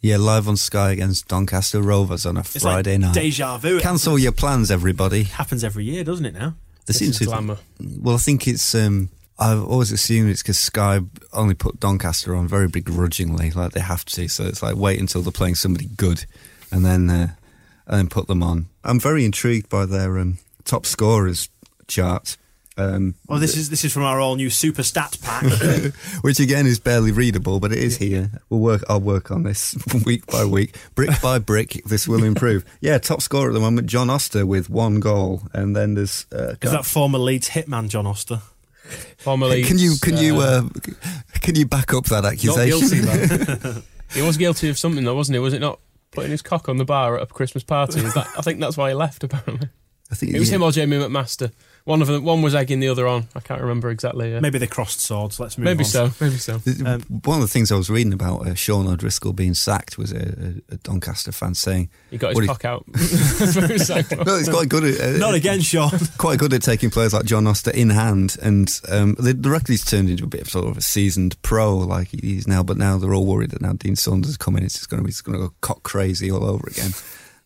Yeah, 0.00 0.16
live 0.18 0.48
on 0.48 0.56
Sky 0.56 0.92
against 0.92 1.28
Doncaster 1.28 1.80
Rovers 1.82 2.24
on 2.26 2.36
a 2.36 2.40
It's 2.40 2.62
Friday 2.62 2.92
like 2.92 3.00
night. 3.00 3.14
deja 3.14 3.58
vu. 3.58 3.80
Cancel 3.80 4.18
your 4.18 4.32
plans, 4.32 4.70
everybody. 4.70 5.24
happens 5.24 5.64
every 5.64 5.84
year, 5.84 6.04
doesn't 6.04 6.24
it? 6.26 6.34
Now 6.34 6.40
There 6.40 6.54
This 6.86 6.98
seems 6.98 7.10
is 7.12 7.18
to. 7.20 7.24
glamour. 7.26 7.58
Well, 7.80 8.14
I 8.14 8.18
think 8.18 8.46
it's. 8.48 8.74
Um, 8.74 9.08
I've 9.38 9.64
always 9.64 9.90
assumed 9.92 10.30
it's 10.30 10.42
because 10.42 10.58
Sky 10.58 11.00
only 11.32 11.54
put 11.54 11.80
Doncaster 11.80 12.34
on 12.36 12.46
very 12.46 12.68
begrudgingly, 12.68 13.50
like 13.50 13.72
they 13.72 13.80
have 13.80 14.04
to. 14.04 14.28
So 14.28 14.44
it's 14.44 14.62
like 14.62 14.76
wait 14.76 15.00
until 15.00 15.22
they're 15.22 15.32
playing 15.32 15.54
somebody 15.56 15.86
good, 15.96 16.24
and 16.70 16.84
then 16.84 17.08
uh, 17.10 17.28
and 17.86 17.98
then 17.98 18.08
put 18.08 18.26
them 18.26 18.42
on. 18.42 18.66
I'm 18.82 19.00
very 19.00 19.24
intrigued 19.24 19.68
by 19.68 19.86
their 19.86 20.18
um, 20.18 20.38
top 20.64 20.86
scorers 20.86 21.48
chart. 21.86 22.36
Um, 22.76 23.14
Oh, 23.28 23.38
this 23.38 23.56
is 23.56 23.70
this 23.70 23.84
is 23.84 23.92
from 23.92 24.02
our 24.02 24.18
all 24.18 24.34
new 24.34 24.50
super 24.50 24.82
stat 24.82 25.16
pack. 25.22 25.44
which 26.22 26.40
again 26.40 26.66
is 26.66 26.80
barely 26.80 27.12
readable, 27.12 27.60
but 27.60 27.70
it 27.70 27.78
is 27.78 27.98
here. 27.98 28.30
We'll 28.50 28.58
work. 28.60 28.82
I'll 28.88 29.00
work 29.00 29.30
on 29.30 29.44
this 29.44 29.76
week 30.04 30.26
by 30.26 30.44
week, 30.44 30.76
brick 30.96 31.10
by 31.22 31.38
brick. 31.38 31.82
This 31.86 32.08
will 32.08 32.24
improve. 32.24 32.64
Yeah, 32.80 32.98
top 32.98 33.22
scorer 33.22 33.50
at 33.50 33.54
the 33.54 33.60
moment, 33.60 33.86
John 33.86 34.10
Oster 34.10 34.44
with 34.44 34.68
one 34.68 34.98
goal, 34.98 35.42
and 35.52 35.76
then 35.76 35.94
there's. 35.94 36.26
Uh, 36.32 36.54
is 36.60 36.72
that 36.72 36.84
former 36.84 37.18
Leeds 37.18 37.50
hitman 37.50 37.88
John 37.88 38.08
Oster? 38.08 38.40
Formerly, 39.18 39.62
can 39.62 39.78
you 39.78 39.94
can 40.02 40.16
you 40.16 40.40
uh, 40.40 40.68
can 41.40 41.54
you 41.54 41.66
back 41.66 41.94
up 41.94 42.06
that 42.06 42.24
not 42.24 42.32
accusation? 42.32 43.02
guilty, 43.02 43.02
man. 43.06 43.82
he 44.12 44.20
was 44.20 44.36
guilty 44.36 44.68
of 44.68 44.78
something, 44.78 45.04
though, 45.04 45.14
wasn't 45.14 45.36
he? 45.36 45.38
Was 45.38 45.54
it 45.54 45.60
not 45.60 45.78
putting 46.14 46.30
his 46.30 46.42
cock 46.42 46.68
on 46.68 46.76
the 46.76 46.84
bar 46.84 47.16
at 47.16 47.22
a 47.22 47.26
Christmas 47.26 47.64
party? 47.64 48.00
Is 48.00 48.14
that, 48.14 48.28
I 48.36 48.42
think 48.42 48.60
that's 48.60 48.76
why 48.76 48.90
he 48.90 48.94
left. 48.94 49.24
Apparently, 49.24 49.68
I 50.10 50.14
think 50.14 50.34
it 50.34 50.38
was 50.38 50.48
yeah. 50.48 50.56
him 50.56 50.62
or 50.62 50.72
Jamie 50.72 50.96
McMaster. 50.96 51.52
One 51.86 52.00
of 52.00 52.08
them, 52.08 52.24
one 52.24 52.40
was 52.40 52.54
egging 52.54 52.80
the 52.80 52.88
other 52.88 53.06
on. 53.06 53.28
I 53.36 53.40
can't 53.40 53.60
remember 53.60 53.90
exactly. 53.90 54.32
Yeah. 54.32 54.40
Maybe 54.40 54.58
they 54.58 54.66
crossed 54.66 55.00
swords. 55.00 55.38
Let's 55.38 55.58
move 55.58 55.66
Maybe 55.66 55.80
on. 55.84 55.90
so. 55.90 56.10
Maybe 56.18 56.36
so. 56.38 56.56
The- 56.56 57.04
One 57.24 57.36
of 57.36 57.42
the 57.42 57.48
things 57.48 57.70
I 57.70 57.76
was 57.76 57.90
reading 57.90 58.14
about 58.14 58.46
uh, 58.46 58.54
Sean 58.54 58.86
O'Driscoll 58.88 59.34
being 59.34 59.52
sacked 59.52 59.98
was 59.98 60.10
a, 60.10 60.16
a, 60.70 60.74
a 60.74 60.76
Doncaster 60.78 61.30
fan 61.30 61.54
saying 61.54 61.90
He 62.10 62.16
got 62.16 62.28
his 62.30 62.36
what 62.36 62.40
he- 62.42 62.48
cock 62.48 62.64
out. 62.64 62.86
No, 64.26 64.36
he's 64.38 64.48
quite 64.48 64.68
good 64.70 64.84
at 64.84 65.00
uh, 65.14 65.18
Not 65.18 65.34
again, 65.34 65.60
Sean. 65.60 65.90
quite 66.18 66.38
good 66.38 66.54
at 66.54 66.62
taking 66.62 66.88
players 66.88 67.12
like 67.12 67.26
John 67.26 67.46
Oster 67.46 67.70
in 67.70 67.90
hand, 67.90 68.36
and 68.40 68.80
um, 68.88 69.14
the, 69.18 69.34
the 69.34 69.50
record 69.50 69.68
he's 69.68 69.84
turned 69.84 70.08
into 70.08 70.24
a 70.24 70.28
bit 70.28 70.40
of 70.40 70.48
sort 70.48 70.66
of 70.66 70.78
a 70.78 70.80
seasoned 70.82 71.40
pro, 71.42 71.76
like 71.76 72.08
he- 72.08 72.38
is 72.38 72.48
now. 72.48 72.62
But 72.62 72.78
now 72.78 72.96
they're 72.96 73.12
all 73.14 73.26
worried 73.26 73.50
that 73.50 73.60
now 73.60 73.74
Dean 73.74 73.94
Saunders 73.96 74.30
is 74.30 74.36
coming, 74.38 74.64
it's 74.64 74.74
just 74.74 74.88
going 74.88 75.02
to 75.02 75.04
be 75.04 75.10
it's 75.10 75.20
going 75.20 75.38
to 75.38 75.48
go 75.48 75.54
cock 75.60 75.82
crazy 75.82 76.30
all 76.30 76.44
over 76.44 76.66
again. 76.66 76.92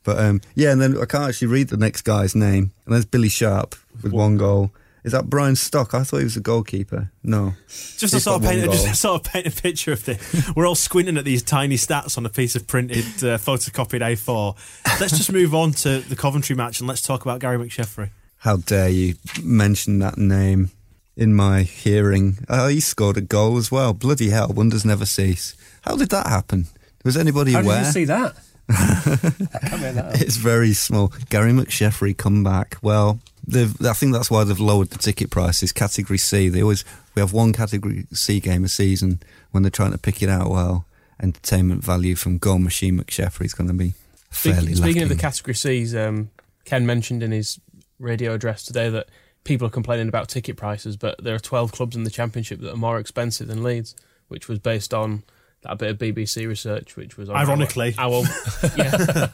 But 0.08 0.20
um, 0.20 0.40
yeah, 0.54 0.72
and 0.72 0.80
then 0.80 0.96
I 0.96 1.04
can't 1.04 1.28
actually 1.28 1.48
read 1.48 1.68
the 1.68 1.76
next 1.76 2.00
guy's 2.00 2.34
name, 2.34 2.70
and 2.86 2.94
there's 2.94 3.04
Billy 3.04 3.28
Sharp 3.28 3.74
with 4.02 4.10
one 4.10 4.38
goal. 4.38 4.70
Is 5.04 5.12
that 5.12 5.26
Brian 5.28 5.54
Stock? 5.54 5.92
I 5.92 6.02
thought 6.02 6.16
he 6.16 6.24
was 6.24 6.34
a 6.38 6.40
goalkeeper. 6.40 7.10
No, 7.22 7.52
Just 7.66 8.14
to 8.14 8.18
sort 8.20 8.42
of 8.42 8.48
paint, 8.48 8.64
just 8.72 8.86
to 8.86 8.94
sort 8.94 9.20
of 9.26 9.30
paint 9.30 9.46
a 9.46 9.50
picture 9.50 9.92
of 9.92 10.02
this. 10.06 10.50
We're 10.56 10.66
all 10.66 10.74
squinting 10.74 11.18
at 11.18 11.26
these 11.26 11.42
tiny 11.42 11.76
stats 11.76 12.16
on 12.16 12.24
a 12.24 12.30
piece 12.30 12.56
of 12.56 12.66
printed, 12.66 13.04
uh, 13.22 13.36
photocopied 13.36 14.00
A4. 14.00 14.56
Let's 14.98 15.18
just 15.18 15.30
move 15.30 15.54
on 15.54 15.72
to 15.72 15.98
the 16.00 16.16
Coventry 16.16 16.56
match 16.56 16.80
and 16.80 16.88
let's 16.88 17.02
talk 17.02 17.20
about 17.20 17.40
Gary 17.40 17.58
McSheffrey. 17.58 18.08
How 18.38 18.56
dare 18.56 18.88
you 18.88 19.16
mention 19.42 19.98
that 19.98 20.16
name 20.16 20.70
in 21.18 21.34
my 21.34 21.64
hearing? 21.64 22.38
Oh, 22.48 22.68
he 22.68 22.80
scored 22.80 23.18
a 23.18 23.20
goal 23.20 23.58
as 23.58 23.70
well. 23.70 23.92
Bloody 23.92 24.30
hell, 24.30 24.48
wonders 24.48 24.86
never 24.86 25.04
cease. 25.04 25.54
How 25.82 25.96
did 25.96 26.08
that 26.08 26.26
happen? 26.28 26.64
Was 27.04 27.18
anybody 27.18 27.52
How 27.52 27.58
did 27.60 27.66
aware? 27.66 27.84
you 27.84 27.92
see 27.92 28.04
that? 28.06 28.36
I 28.70 29.58
can't 29.68 29.82
make 29.82 29.94
that 29.94 30.04
up. 30.14 30.20
It's 30.20 30.36
very 30.36 30.72
small. 30.72 31.12
Gary 31.30 31.52
McSheffrey 31.52 32.16
come 32.16 32.44
back. 32.44 32.76
Well, 32.82 33.18
they've, 33.46 33.74
I 33.84 33.94
think 33.94 34.12
that's 34.12 34.30
why 34.30 34.44
they've 34.44 34.60
lowered 34.60 34.90
the 34.90 34.98
ticket 34.98 35.30
prices. 35.30 35.72
Category 35.72 36.18
C. 36.18 36.48
They 36.48 36.62
always 36.62 36.84
we 37.14 37.20
have 37.20 37.32
one 37.32 37.52
Category 37.52 38.06
C 38.12 38.40
game 38.40 38.64
a 38.64 38.68
season 38.68 39.20
when 39.50 39.62
they're 39.62 39.70
trying 39.70 39.92
to 39.92 39.98
pick 39.98 40.22
it 40.22 40.28
out. 40.28 40.50
Well, 40.50 40.84
entertainment 41.22 41.82
value 41.82 42.14
from 42.14 42.38
Goal 42.38 42.58
Machine 42.58 42.98
McSheffrey 42.98 43.46
is 43.46 43.54
going 43.54 43.68
to 43.68 43.74
be 43.74 43.94
fairly. 44.30 44.74
Speaking, 44.74 44.76
speaking 44.76 45.02
of 45.02 45.08
the 45.08 45.16
category 45.16 45.54
C's, 45.54 45.96
um, 45.96 46.30
Ken 46.64 46.84
mentioned 46.84 47.22
in 47.22 47.32
his 47.32 47.58
radio 47.98 48.34
address 48.34 48.64
today 48.64 48.90
that 48.90 49.08
people 49.44 49.66
are 49.66 49.70
complaining 49.70 50.08
about 50.08 50.28
ticket 50.28 50.56
prices, 50.56 50.96
but 50.96 51.22
there 51.24 51.34
are 51.34 51.40
12 51.40 51.72
clubs 51.72 51.96
in 51.96 52.04
the 52.04 52.10
championship 52.10 52.60
that 52.60 52.72
are 52.72 52.76
more 52.76 52.98
expensive 52.98 53.48
than 53.48 53.62
Leeds, 53.62 53.96
which 54.28 54.46
was 54.46 54.58
based 54.58 54.92
on 54.92 55.22
that 55.62 55.78
bit 55.78 55.90
of 55.90 55.98
BBC 55.98 56.46
research, 56.48 56.96
which 56.96 57.16
was 57.16 57.28
Ironically. 57.30 57.94
our, 57.98 58.12
our 58.14 58.22
yeah, 58.76 59.30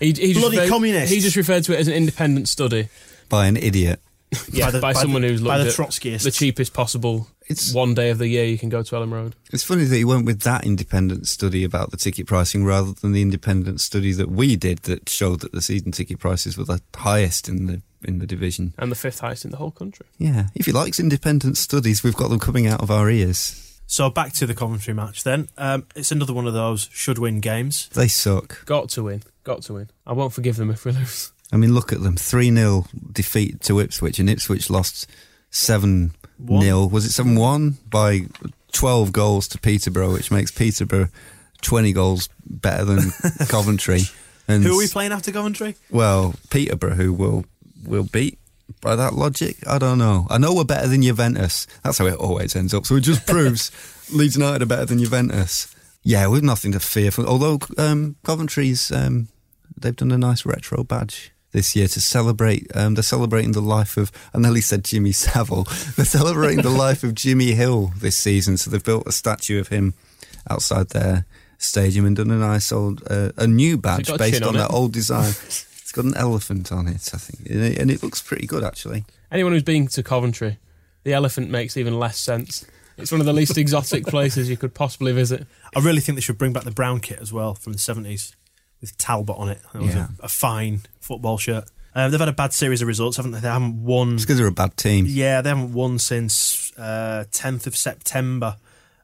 he, 0.00 0.06
he 0.12 0.32
just 0.32 0.40
Bloody 0.40 0.56
referred- 0.58 0.68
communists. 0.70 1.10
He 1.10 1.20
just 1.20 1.36
referred 1.36 1.64
to 1.64 1.74
it 1.74 1.80
as 1.80 1.88
an 1.88 1.94
independent 1.94 2.48
study, 2.48 2.88
by 3.28 3.46
an 3.46 3.56
idiot. 3.56 4.00
yeah, 4.52 4.66
by, 4.66 4.70
the- 4.70 4.80
by 4.80 4.92
someone 4.92 5.22
the- 5.22 5.28
who's 5.28 5.42
by 5.42 5.58
looked 5.58 5.76
the 5.76 5.82
at 5.82 5.88
Trotskyists. 5.88 6.22
the 6.24 6.30
cheapest 6.30 6.72
possible 6.72 7.28
It's- 7.48 7.72
one 7.74 7.94
day 7.94 8.10
of 8.10 8.18
the 8.18 8.26
year 8.28 8.44
you 8.44 8.58
can 8.58 8.68
go 8.68 8.82
to 8.82 8.94
Elland 8.96 9.12
Road. 9.12 9.34
It's 9.52 9.62
funny 9.64 9.84
that 9.84 9.96
he 9.96 10.04
went 10.04 10.26
with 10.26 10.40
that 10.42 10.64
independent 10.64 11.26
study 11.28 11.62
about 11.64 11.90
the 11.90 11.96
ticket 11.96 12.26
pricing 12.26 12.64
rather 12.64 12.92
than 12.92 13.12
the 13.12 13.22
independent 13.22 13.80
study 13.80 14.12
that 14.12 14.30
we 14.30 14.56
did 14.56 14.78
that 14.84 15.08
showed 15.08 15.40
that 15.40 15.52
the 15.52 15.62
season 15.62 15.92
ticket 15.92 16.18
prices 16.18 16.56
were 16.56 16.64
the 16.64 16.80
highest 16.96 17.48
in 17.48 17.66
the 17.66 17.82
in 18.06 18.18
the 18.18 18.26
division. 18.26 18.74
And 18.76 18.92
the 18.92 18.96
fifth 18.96 19.20
highest 19.20 19.46
in 19.46 19.50
the 19.50 19.56
whole 19.56 19.70
country. 19.70 20.04
Yeah, 20.18 20.48
if 20.54 20.66
he 20.66 20.72
likes 20.72 21.00
independent 21.00 21.56
studies, 21.56 22.02
we've 22.04 22.14
got 22.14 22.28
them 22.28 22.38
coming 22.38 22.66
out 22.66 22.82
of 22.82 22.90
our 22.90 23.08
ears. 23.08 23.63
So 23.86 24.10
back 24.10 24.32
to 24.34 24.46
the 24.46 24.54
Coventry 24.54 24.94
match 24.94 25.24
then. 25.24 25.48
Um, 25.58 25.86
it's 25.94 26.10
another 26.10 26.32
one 26.32 26.46
of 26.46 26.54
those 26.54 26.88
should 26.92 27.18
win 27.18 27.40
games. 27.40 27.88
They 27.90 28.08
suck. 28.08 28.64
Got 28.66 28.88
to 28.90 29.04
win. 29.04 29.22
Got 29.44 29.62
to 29.62 29.74
win. 29.74 29.90
I 30.06 30.12
won't 30.12 30.32
forgive 30.32 30.56
them 30.56 30.70
if 30.70 30.84
we 30.84 30.92
lose. 30.92 31.32
I 31.52 31.56
mean, 31.56 31.74
look 31.74 31.92
at 31.92 32.02
them 32.02 32.16
3 32.16 32.50
0 32.54 32.86
defeat 33.12 33.60
to 33.62 33.78
Ipswich, 33.80 34.18
and 34.18 34.28
Ipswich 34.30 34.70
lost 34.70 35.08
7 35.50 36.12
0. 36.48 36.86
Was 36.86 37.04
it 37.04 37.10
7 37.12 37.36
1? 37.36 37.78
By 37.88 38.22
12 38.72 39.12
goals 39.12 39.46
to 39.48 39.58
Peterborough, 39.58 40.12
which 40.12 40.30
makes 40.30 40.50
Peterborough 40.50 41.08
20 41.62 41.92
goals 41.92 42.28
better 42.44 42.84
than 42.84 43.12
Coventry. 43.48 44.00
And 44.48 44.64
Who 44.64 44.74
are 44.74 44.78
we 44.78 44.88
playing 44.88 45.12
after 45.12 45.30
Coventry? 45.30 45.76
Well, 45.90 46.34
Peterborough, 46.50 46.94
who 46.94 47.12
will 47.12 47.44
will 47.84 48.04
beat 48.04 48.38
by 48.80 48.96
that 48.96 49.14
logic. 49.14 49.56
I 49.66 49.78
don't 49.78 49.98
know. 49.98 50.26
I 50.30 50.38
know 50.38 50.54
we're 50.54 50.64
better 50.64 50.88
than 50.88 51.02
Juventus. 51.02 51.66
That's 51.82 51.98
how 51.98 52.06
it 52.06 52.14
always 52.14 52.56
ends 52.56 52.74
up. 52.74 52.86
So 52.86 52.96
it 52.96 53.02
just 53.02 53.26
proves 53.26 53.70
Leeds 54.12 54.36
United 54.36 54.62
are 54.62 54.66
better 54.66 54.86
than 54.86 54.98
Juventus. 54.98 55.74
Yeah, 56.02 56.28
we've 56.28 56.42
nothing 56.42 56.72
to 56.72 56.80
fear. 56.80 57.10
From, 57.10 57.26
although 57.26 57.58
um, 57.78 58.16
Coventry's 58.24 58.92
um, 58.92 59.28
they've 59.76 59.96
done 59.96 60.12
a 60.12 60.18
nice 60.18 60.44
retro 60.44 60.84
badge 60.84 61.32
this 61.52 61.74
year 61.74 61.88
to 61.88 62.00
celebrate. 62.00 62.70
Um, 62.74 62.94
they're 62.94 63.02
celebrating 63.02 63.52
the 63.52 63.62
life 63.62 63.96
of. 63.96 64.12
I 64.34 64.38
nearly 64.38 64.60
said 64.60 64.84
Jimmy 64.84 65.12
Savile. 65.12 65.64
They're 65.96 66.04
celebrating 66.04 66.62
the 66.62 66.70
life 66.70 67.04
of 67.04 67.14
Jimmy 67.14 67.52
Hill 67.52 67.92
this 67.96 68.18
season. 68.18 68.58
So 68.58 68.70
they've 68.70 68.84
built 68.84 69.06
a 69.06 69.12
statue 69.12 69.58
of 69.60 69.68
him 69.68 69.94
outside 70.50 70.90
their 70.90 71.24
stadium 71.56 72.04
and 72.04 72.16
done 72.16 72.30
a 72.30 72.36
nice 72.36 72.70
old 72.70 73.02
uh, 73.08 73.32
a 73.38 73.46
new 73.46 73.78
badge 73.78 74.14
based 74.18 74.42
on, 74.42 74.48
on 74.48 74.54
that 74.56 74.70
old 74.70 74.92
design. 74.92 75.32
it's 75.94 76.02
got 76.02 76.04
an 76.04 76.16
elephant 76.16 76.72
on 76.72 76.88
it, 76.88 77.10
I 77.14 77.18
think, 77.18 77.48
and 77.50 77.62
it, 77.62 77.78
and 77.78 77.90
it 77.90 78.02
looks 78.02 78.20
pretty 78.20 78.46
good 78.46 78.64
actually. 78.64 79.04
Anyone 79.30 79.52
who's 79.52 79.62
been 79.62 79.86
to 79.88 80.02
Coventry, 80.02 80.58
the 81.04 81.12
elephant 81.12 81.50
makes 81.50 81.76
even 81.76 81.98
less 81.98 82.18
sense. 82.18 82.66
It's 82.96 83.10
one 83.10 83.20
of 83.20 83.26
the 83.26 83.32
least 83.32 83.58
exotic 83.58 84.04
places 84.06 84.48
you 84.48 84.56
could 84.56 84.74
possibly 84.74 85.12
visit. 85.12 85.46
I 85.74 85.80
really 85.80 86.00
think 86.00 86.16
they 86.16 86.20
should 86.22 86.38
bring 86.38 86.52
back 86.52 86.64
the 86.64 86.70
brown 86.70 87.00
kit 87.00 87.18
as 87.20 87.32
well 87.32 87.54
from 87.54 87.72
the 87.72 87.78
70s 87.78 88.34
with 88.80 88.96
Talbot 88.98 89.36
on 89.36 89.48
it. 89.48 89.58
That 89.72 89.82
was 89.82 89.94
Yeah. 89.94 90.08
a, 90.20 90.24
a 90.26 90.28
fine 90.28 90.80
football 91.00 91.38
shirt. 91.38 91.64
Um, 91.96 92.10
they've 92.10 92.20
had 92.20 92.28
a 92.28 92.32
bad 92.32 92.52
series 92.52 92.82
of 92.82 92.88
results, 92.88 93.16
haven't 93.16 93.32
they? 93.32 93.40
They 93.40 93.48
haven't 93.48 93.84
won. 93.84 94.14
It's 94.14 94.24
because 94.24 94.38
they're 94.38 94.46
a 94.48 94.52
bad 94.52 94.76
team. 94.76 95.06
Yeah, 95.08 95.40
they 95.42 95.48
haven't 95.50 95.72
won 95.72 95.98
since 95.98 96.72
uh, 96.76 97.24
10th 97.30 97.66
of 97.68 97.76
September 97.76 98.56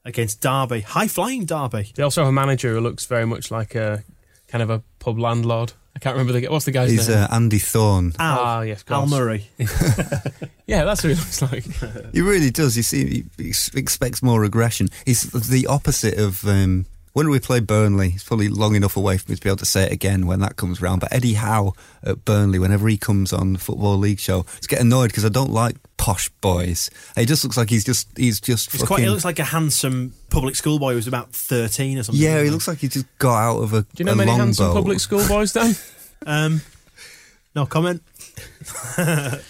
against 0.04 0.40
Derby. 0.40 0.80
High 0.80 1.06
flying 1.08 1.44
Derby. 1.44 1.92
They 1.94 2.02
also 2.02 2.22
have 2.22 2.28
a 2.28 2.32
manager 2.32 2.74
who 2.74 2.80
looks 2.80 3.06
very 3.06 3.26
much 3.26 3.50
like 3.50 3.74
a 3.74 4.02
kind 4.48 4.62
of 4.62 4.70
a 4.70 4.82
pub 4.98 5.18
landlord. 5.18 5.72
I 5.94 5.98
can't 5.98 6.14
remember 6.16 6.38
the 6.38 6.46
what's 6.48 6.64
the 6.64 6.70
guy's 6.70 6.90
He's 6.90 7.08
name. 7.08 7.18
uh, 7.18 7.28
Andy 7.34 7.58
Thorn. 7.58 8.12
Al, 8.18 8.38
Ah, 8.38 8.60
yes, 8.62 8.82
of 8.82 8.90
Al 8.92 9.00
course. 9.00 9.10
Murray. 9.10 9.48
yeah, 10.66 10.84
that's 10.84 11.02
who 11.02 11.08
he 11.08 11.14
looks 11.14 11.42
like. 11.42 11.64
He 12.12 12.20
really 12.20 12.50
does. 12.50 12.76
You 12.76 12.82
see, 12.82 13.24
he 13.38 13.48
ex- 13.48 13.68
expects 13.74 14.22
more 14.22 14.44
aggression. 14.44 14.88
He's 15.04 15.22
the 15.30 15.66
opposite 15.66 16.16
of. 16.18 16.46
Um, 16.46 16.86
when 17.12 17.28
we 17.28 17.40
play 17.40 17.60
Burnley, 17.60 18.12
it's 18.14 18.24
probably 18.24 18.48
long 18.48 18.74
enough 18.76 18.96
away 18.96 19.18
for 19.18 19.30
me 19.30 19.36
to 19.36 19.42
be 19.42 19.48
able 19.48 19.56
to 19.58 19.66
say 19.66 19.84
it 19.84 19.92
again 19.92 20.26
when 20.26 20.40
that 20.40 20.56
comes 20.56 20.80
round. 20.80 21.00
But 21.00 21.12
Eddie 21.12 21.34
Howe 21.34 21.72
at 22.04 22.24
Burnley, 22.24 22.58
whenever 22.58 22.88
he 22.88 22.96
comes 22.96 23.32
on 23.32 23.54
the 23.54 23.58
Football 23.58 23.96
League 23.98 24.20
show, 24.20 24.40
I 24.40 24.66
get 24.68 24.80
annoyed 24.80 25.08
because 25.08 25.24
I 25.24 25.28
don't 25.28 25.50
like 25.52 25.76
posh 25.96 26.28
boys. 26.40 26.88
He 27.16 27.26
just 27.26 27.42
looks 27.44 27.56
like 27.56 27.68
he's 27.68 27.84
just 27.84 28.08
he's 28.16 28.40
just 28.40 28.70
He's 28.70 28.80
fucking. 28.80 28.86
quite, 28.86 29.02
he 29.02 29.08
looks 29.10 29.24
like 29.24 29.38
a 29.38 29.44
handsome 29.44 30.12
public 30.30 30.54
schoolboy 30.54 30.92
who's 30.92 31.08
about 31.08 31.32
13 31.32 31.98
or 31.98 32.02
something. 32.04 32.22
yeah, 32.22 32.34
doesn't 32.34 32.44
he 32.44 32.50
looks 32.50 32.68
like 32.68 32.78
he 32.78 32.88
just 32.88 33.06
got 33.18 33.36
out 33.36 33.58
of 33.62 33.72
a. 33.74 33.82
Do 33.82 33.88
you 33.98 34.04
know 34.04 34.14
many 34.14 34.30
handsome 34.30 34.66
longboat. 34.66 34.82
public 34.82 35.00
school 35.00 35.26
boys, 35.28 35.52
Dan? 35.52 35.74
Um, 36.26 36.60
no 37.56 37.64
comment. 37.64 38.02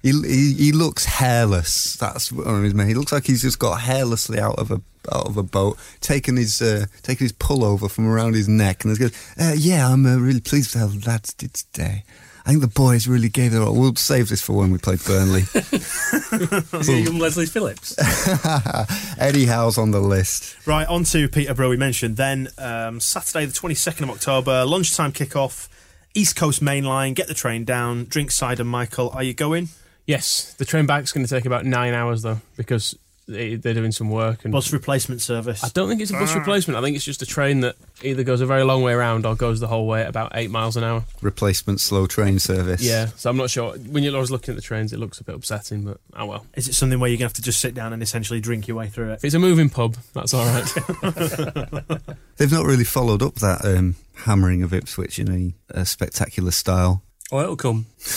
He, 0.00 0.12
he 0.12 0.52
he 0.54 0.72
looks 0.72 1.04
hairless. 1.04 1.96
That's 1.96 2.30
what 2.30 2.46
on 2.46 2.62
his 2.62 2.72
man. 2.72 2.86
He 2.86 2.94
looks 2.94 3.10
like 3.10 3.26
he's 3.26 3.42
just 3.42 3.58
got 3.58 3.80
hairlessly 3.80 4.38
out 4.38 4.56
of 4.58 4.70
a 4.70 4.80
out 5.12 5.26
of 5.26 5.36
a 5.36 5.42
boat, 5.42 5.78
taking 6.00 6.36
his 6.36 6.60
uh, 6.62 6.86
taken 7.02 7.24
his 7.24 7.32
pullover 7.32 7.90
from 7.90 8.06
around 8.08 8.34
his 8.34 8.48
neck, 8.48 8.84
and 8.84 8.90
he's 8.90 8.98
going, 8.98 9.12
uh, 9.40 9.54
"Yeah, 9.56 9.88
I'm 9.92 10.06
uh, 10.06 10.16
really 10.16 10.40
pleased 10.40 10.74
with 10.74 10.82
how 10.82 10.88
the 10.88 11.04
lads 11.10 11.34
did 11.34 11.54
today. 11.54 12.04
I 12.46 12.50
think 12.52 12.62
the 12.62 12.68
boys 12.68 13.06
really 13.06 13.28
gave 13.28 13.52
their 13.52 13.62
all. 13.62 13.74
We'll 13.78 13.94
save 13.96 14.30
this 14.30 14.40
for 14.40 14.54
when 14.54 14.70
we 14.70 14.78
play 14.78 14.96
Burnley." 15.06 15.42
Is 15.52 16.88
it 16.88 17.04
young 17.04 17.18
Leslie 17.18 17.46
Phillips? 17.46 17.94
Eddie 19.18 19.46
Howe's 19.46 19.76
on 19.78 19.90
the 19.90 20.00
list. 20.00 20.56
Right, 20.66 20.86
on 20.88 21.04
to 21.04 21.28
Peterborough, 21.28 21.70
we 21.70 21.76
mentioned. 21.76 22.16
Then 22.16 22.48
um, 22.58 23.00
Saturday, 23.00 23.44
the 23.46 23.52
22nd 23.52 24.02
of 24.04 24.10
October, 24.10 24.64
lunchtime 24.64 25.12
kick-off, 25.12 25.68
East 26.14 26.36
Coast 26.36 26.62
Main 26.62 26.84
Line, 26.84 27.14
get 27.14 27.28
the 27.28 27.34
train 27.34 27.64
down, 27.64 28.04
drink 28.04 28.30
cider. 28.30 28.64
Michael, 28.64 29.10
are 29.10 29.22
you 29.22 29.34
going? 29.34 29.68
Yes, 30.06 30.54
the 30.54 30.64
train 30.64 30.86
back's 30.86 31.12
going 31.12 31.26
to 31.26 31.30
take 31.30 31.44
about 31.44 31.66
nine 31.66 31.92
hours 31.92 32.22
though, 32.22 32.40
because 32.56 32.92
they- 32.92 32.98
they're 33.28 33.74
doing 33.74 33.92
some 33.92 34.10
work. 34.10 34.44
And 34.44 34.52
Bus 34.52 34.72
replacement 34.72 35.20
service. 35.20 35.62
I 35.62 35.68
don't 35.68 35.88
think 35.88 36.00
it's 36.00 36.10
a 36.10 36.14
bus 36.14 36.34
replacement. 36.34 36.78
I 36.78 36.80
think 36.80 36.96
it's 36.96 37.04
just 37.04 37.22
a 37.22 37.26
train 37.26 37.60
that 37.60 37.76
either 38.02 38.24
goes 38.24 38.40
a 38.40 38.46
very 38.46 38.64
long 38.64 38.82
way 38.82 38.92
around 38.92 39.26
or 39.26 39.34
goes 39.34 39.60
the 39.60 39.66
whole 39.66 39.86
way 39.86 40.02
at 40.02 40.08
about 40.08 40.32
eight 40.34 40.50
miles 40.50 40.76
an 40.76 40.84
hour. 40.84 41.04
Replacement 41.20 41.80
slow 41.80 42.06
train 42.06 42.38
service. 42.38 42.82
Yeah, 42.82 43.06
so 43.16 43.28
I'm 43.30 43.36
not 43.36 43.50
sure. 43.50 43.72
When 43.76 44.02
you're 44.02 44.14
always 44.14 44.30
looking 44.30 44.52
at 44.52 44.56
the 44.56 44.62
trains, 44.62 44.92
it 44.92 44.98
looks 44.98 45.20
a 45.20 45.24
bit 45.24 45.34
upsetting, 45.34 45.84
but 45.84 46.00
oh 46.16 46.26
well. 46.26 46.46
Is 46.54 46.68
it 46.68 46.74
something 46.74 46.98
where 46.98 47.10
you're 47.10 47.18
going 47.18 47.28
to 47.28 47.32
have 47.32 47.32
to 47.34 47.42
just 47.42 47.60
sit 47.60 47.74
down 47.74 47.92
and 47.92 48.02
essentially 48.02 48.40
drink 48.40 48.66
your 48.66 48.76
way 48.76 48.88
through 48.88 49.10
it? 49.10 49.14
If 49.14 49.24
it's 49.24 49.34
a 49.34 49.38
moving 49.38 49.68
pub, 49.68 49.96
that's 50.14 50.32
all 50.32 50.46
right. 50.46 50.64
They've 52.36 52.52
not 52.52 52.64
really 52.64 52.84
followed 52.84 53.22
up 53.22 53.36
that 53.36 53.64
um, 53.64 53.96
hammering 54.24 54.62
of 54.62 54.72
Ipswich 54.72 55.18
in 55.18 55.54
a, 55.70 55.80
a 55.80 55.84
spectacular 55.84 56.50
style. 56.50 57.02
Oh, 57.30 57.40
it'll 57.40 57.56
come. 57.56 57.86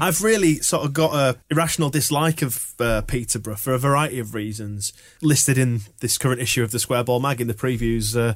I've 0.00 0.20
really 0.22 0.56
sort 0.56 0.84
of 0.84 0.92
got 0.92 1.14
a 1.14 1.38
irrational 1.50 1.90
dislike 1.90 2.42
of 2.42 2.72
uh, 2.78 3.02
Peterborough 3.02 3.56
for 3.56 3.72
a 3.72 3.78
variety 3.78 4.18
of 4.18 4.34
reasons 4.34 4.92
listed 5.22 5.56
in 5.56 5.80
this 6.00 6.18
current 6.18 6.40
issue 6.40 6.62
of 6.62 6.70
the 6.70 6.78
Square 6.78 7.04
Ball 7.04 7.20
Mag 7.20 7.40
in 7.40 7.46
the 7.46 7.54
previews 7.54 8.14
uh, 8.16 8.34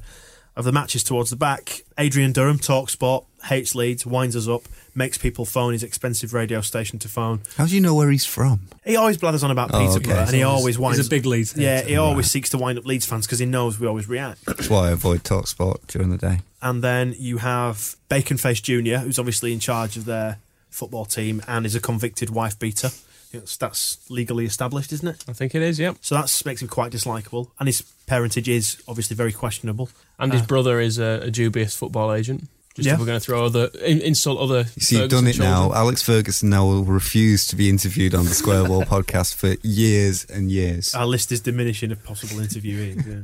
of 0.56 0.64
the 0.64 0.72
matches 0.72 1.04
towards 1.04 1.30
the 1.30 1.36
back. 1.36 1.82
Adrian 1.98 2.32
Durham, 2.32 2.58
talk 2.58 2.88
sport, 2.88 3.26
hates 3.44 3.74
Leeds, 3.74 4.06
winds 4.06 4.34
us 4.34 4.48
up, 4.48 4.62
makes 4.94 5.18
people 5.18 5.44
phone 5.44 5.72
his 5.74 5.82
expensive 5.82 6.32
radio 6.32 6.60
station 6.62 6.98
to 7.00 7.08
phone. 7.08 7.42
How 7.56 7.66
do 7.66 7.74
you 7.74 7.80
know 7.82 7.94
where 7.94 8.10
he's 8.10 8.24
from? 8.24 8.62
He 8.86 8.96
always 8.96 9.18
blathers 9.18 9.44
on 9.44 9.50
about 9.50 9.70
Oh, 9.74 9.78
Peterborough 9.86 10.14
okay. 10.14 10.22
and 10.24 10.34
he 10.34 10.40
So 10.40 10.48
always 10.48 10.76
he's 10.76 10.80
winds 10.80 11.06
a 11.06 11.10
big 11.10 11.26
Leeds 11.26 11.54
Yeah, 11.56 11.82
he 11.82 11.96
always 11.96 12.30
seeks 12.30 12.48
to 12.50 12.58
wind 12.58 12.78
up 12.78 12.86
Leeds 12.86 13.04
fans 13.04 13.26
because 13.26 13.38
he 13.38 13.46
knows 13.46 13.78
we 13.78 13.86
always 13.86 14.08
react. 14.08 14.44
That's 14.46 14.70
why 14.70 14.88
I 14.88 14.92
avoid 14.92 15.24
talk 15.24 15.44
Talksport 15.44 15.86
during 15.88 16.08
the 16.10 16.16
day. 16.18 16.40
And 16.60 16.82
then 16.82 17.14
you 17.18 17.38
have 17.38 17.96
Bacon 18.08 18.36
Face 18.36 18.60
Jr., 18.60 18.96
who's 18.98 19.18
obviously 19.18 19.52
in 19.52 19.60
charge 19.60 19.96
of 19.96 20.04
their 20.06 20.38
football 20.70 21.04
team 21.04 21.42
and 21.46 21.64
is 21.64 21.74
a 21.74 21.80
convicted 21.80 22.30
wife 22.30 22.58
beater. 22.58 22.90
It's, 23.32 23.56
that's 23.58 23.98
legally 24.10 24.46
established, 24.46 24.92
isn't 24.92 25.06
it? 25.06 25.24
I 25.28 25.34
think 25.34 25.54
it 25.54 25.62
is, 25.62 25.78
yep. 25.78 25.96
So 26.00 26.14
that 26.14 26.42
makes 26.46 26.62
him 26.62 26.68
quite 26.68 26.90
dislikable. 26.92 27.50
And 27.60 27.68
his 27.68 27.82
parentage 28.06 28.48
is 28.48 28.82
obviously 28.88 29.14
very 29.16 29.32
questionable. 29.32 29.90
And 30.18 30.32
his 30.32 30.42
Uh, 30.42 30.46
brother 30.46 30.80
is 30.80 30.98
a, 30.98 31.20
a 31.24 31.30
dubious 31.30 31.76
football 31.76 32.12
agent. 32.12 32.48
Just 32.74 32.86
Yeah. 32.86 32.94
if 32.94 33.00
we're 33.00 33.06
going 33.06 33.20
to 33.20 33.24
throw 33.24 33.44
other 33.44 33.70
in, 33.84 34.00
insult 34.00 34.38
other. 34.40 34.66
You 34.76 34.80
see, 34.82 34.98
you've 34.98 35.10
done 35.10 35.24
Ferguson 35.24 35.42
it 35.44 35.46
now. 35.48 35.72
Alex 35.74 36.00
Ferguson 36.02 36.48
now 36.48 36.64
will 36.64 36.84
refuse 36.84 37.46
to 37.48 37.56
be 37.56 37.68
interviewed 37.68 38.14
on 38.14 38.24
the 38.24 38.34
Square 38.34 38.64
Ball 38.68 38.82
podcast 38.96 39.34
for 39.34 39.56
years 39.66 40.24
and 40.24 40.50
years. 40.50 40.94
Our 40.94 41.06
list 41.06 41.30
is 41.30 41.40
diminishing 41.40 41.92
of 41.92 42.02
possible 42.04 42.36
interviewees. 42.36 43.06
yeah. 43.06 43.20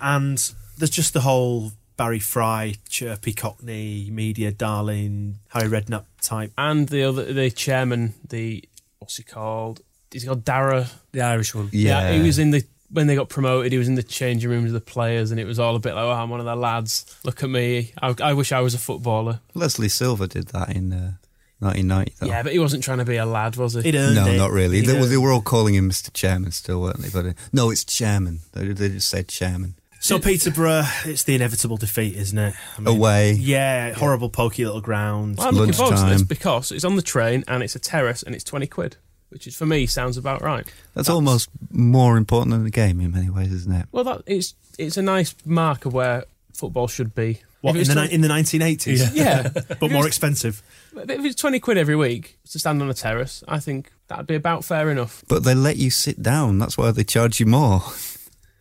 And 0.00 0.52
there's 0.78 0.90
just 0.90 1.12
the 1.12 1.20
whole 1.20 1.72
Barry 1.98 2.20
Fry, 2.20 2.76
chirpy 2.88 3.34
Cockney, 3.34 4.08
media 4.10 4.52
darling, 4.52 5.40
Harry 5.48 5.68
Redknapp 5.68 6.04
type. 6.22 6.52
And 6.56 6.88
the 6.88 7.02
other, 7.02 7.30
the 7.32 7.50
chairman, 7.50 8.14
the 8.26 8.64
what's 9.00 9.16
he 9.18 9.24
called? 9.24 9.82
Is 10.14 10.22
he 10.22 10.28
called 10.28 10.44
Dara? 10.44 10.86
The 11.12 11.20
Irish 11.20 11.54
one. 11.54 11.68
Yeah. 11.72 12.12
he 12.12 12.22
was 12.22 12.38
in 12.38 12.52
the 12.52 12.64
when 12.90 13.08
they 13.08 13.16
got 13.16 13.28
promoted. 13.28 13.72
He 13.72 13.78
was 13.78 13.88
in 13.88 13.96
the 13.96 14.02
changing 14.02 14.48
rooms 14.48 14.66
of 14.68 14.72
the 14.74 14.80
players, 14.80 15.30
and 15.32 15.40
it 15.40 15.44
was 15.44 15.58
all 15.58 15.74
a 15.76 15.80
bit 15.80 15.94
like, 15.94 16.04
"Oh, 16.04 16.12
I'm 16.12 16.30
one 16.30 16.40
of 16.40 16.46
the 16.46 16.56
lads. 16.56 17.18
Look 17.24 17.42
at 17.42 17.50
me. 17.50 17.92
I, 18.00 18.14
I 18.22 18.32
wish 18.32 18.52
I 18.52 18.60
was 18.60 18.74
a 18.74 18.78
footballer." 18.78 19.40
Leslie 19.54 19.88
Silver 19.88 20.28
did 20.28 20.48
that 20.48 20.74
in 20.74 20.92
uh, 20.92 21.12
1990. 21.58 22.14
Though. 22.20 22.26
Yeah, 22.28 22.42
but 22.44 22.52
he 22.52 22.60
wasn't 22.60 22.84
trying 22.84 22.98
to 22.98 23.04
be 23.04 23.16
a 23.16 23.26
lad, 23.26 23.56
was 23.56 23.74
he? 23.74 23.82
He'd 23.82 23.94
no, 23.94 24.26
it. 24.26 24.36
not 24.36 24.52
really. 24.52 24.76
He'd 24.78 24.86
They, 24.86 24.98
were- 25.00 25.06
they 25.06 25.16
were 25.16 25.32
all 25.32 25.42
calling 25.42 25.74
him 25.74 25.90
Mr. 25.90 26.12
Chairman 26.12 26.52
still, 26.52 26.80
weren't 26.80 26.98
they? 27.02 27.10
But 27.10 27.26
uh, 27.26 27.32
no, 27.52 27.70
it's 27.70 27.84
Chairman. 27.84 28.40
They, 28.52 28.68
they 28.68 28.88
just 28.90 29.08
said 29.08 29.26
Chairman. 29.28 29.74
So 30.00 30.18
Peterborough, 30.18 30.84
it's 31.04 31.24
the 31.24 31.34
inevitable 31.34 31.76
defeat, 31.76 32.16
isn't 32.16 32.38
it? 32.38 32.54
I 32.78 32.90
Away. 32.90 33.32
Yeah, 33.32 33.92
horrible 33.94 34.30
pokey 34.30 34.64
little 34.64 34.80
ground. 34.80 35.38
Well, 35.38 35.48
I'm 35.48 35.54
looking 35.56 35.72
forward 35.74 35.96
to 35.96 36.02
this 36.02 36.10
Lunchtime. 36.20 36.26
because 36.26 36.72
it's 36.72 36.84
on 36.84 36.96
the 36.96 37.02
train 37.02 37.44
and 37.48 37.62
it's 37.62 37.74
a 37.74 37.80
terrace 37.80 38.22
and 38.22 38.34
it's 38.34 38.44
twenty 38.44 38.66
quid, 38.66 38.96
which 39.30 39.46
is 39.46 39.56
for 39.56 39.66
me 39.66 39.86
sounds 39.86 40.16
about 40.16 40.40
right. 40.40 40.66
That's, 40.94 41.08
almost 41.08 41.48
more 41.70 42.16
important 42.16 42.52
than 42.52 42.64
the 42.64 42.70
game 42.70 43.00
in 43.00 43.12
many 43.12 43.28
ways, 43.28 43.52
isn't 43.52 43.72
it? 43.72 43.86
Well, 43.90 44.04
that 44.04 44.22
it's 44.26 44.54
it's 44.78 44.96
a 44.96 45.02
nice 45.02 45.34
mark 45.44 45.84
of 45.84 45.92
where 45.92 46.24
football 46.54 46.86
should 46.88 47.14
be. 47.14 47.42
What, 47.60 47.70
If 47.70 47.74
in 47.76 47.80
it's 47.80 47.94
the, 47.94 48.04
ni- 48.06 48.12
in 48.12 48.20
the 48.20 48.28
1980s? 48.28 49.10
Yeah. 49.14 49.48
but 49.80 49.90
more 49.90 50.06
expensive. 50.06 50.62
But 50.94 51.10
if 51.10 51.24
it's 51.24 51.34
20 51.34 51.58
quid 51.58 51.76
every 51.76 51.96
week 51.96 52.38
to 52.52 52.58
stand 52.60 52.80
on 52.80 52.88
a 52.88 52.94
terrace, 52.94 53.42
I 53.48 53.58
think 53.58 53.90
that'd 54.06 54.28
be 54.28 54.36
about 54.36 54.64
fair 54.64 54.90
enough. 54.92 55.24
But 55.26 55.42
they 55.42 55.56
let 55.56 55.76
you 55.76 55.90
sit 55.90 56.22
down. 56.22 56.58
That's 56.58 56.78
why 56.78 56.92
they 56.92 57.02
charge 57.02 57.40
you 57.40 57.46
more. 57.46 57.82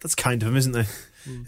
That's 0.01 0.15
kind 0.15 0.41
of 0.41 0.47
them, 0.47 0.57
isn't 0.57 0.71
they? 0.71 0.85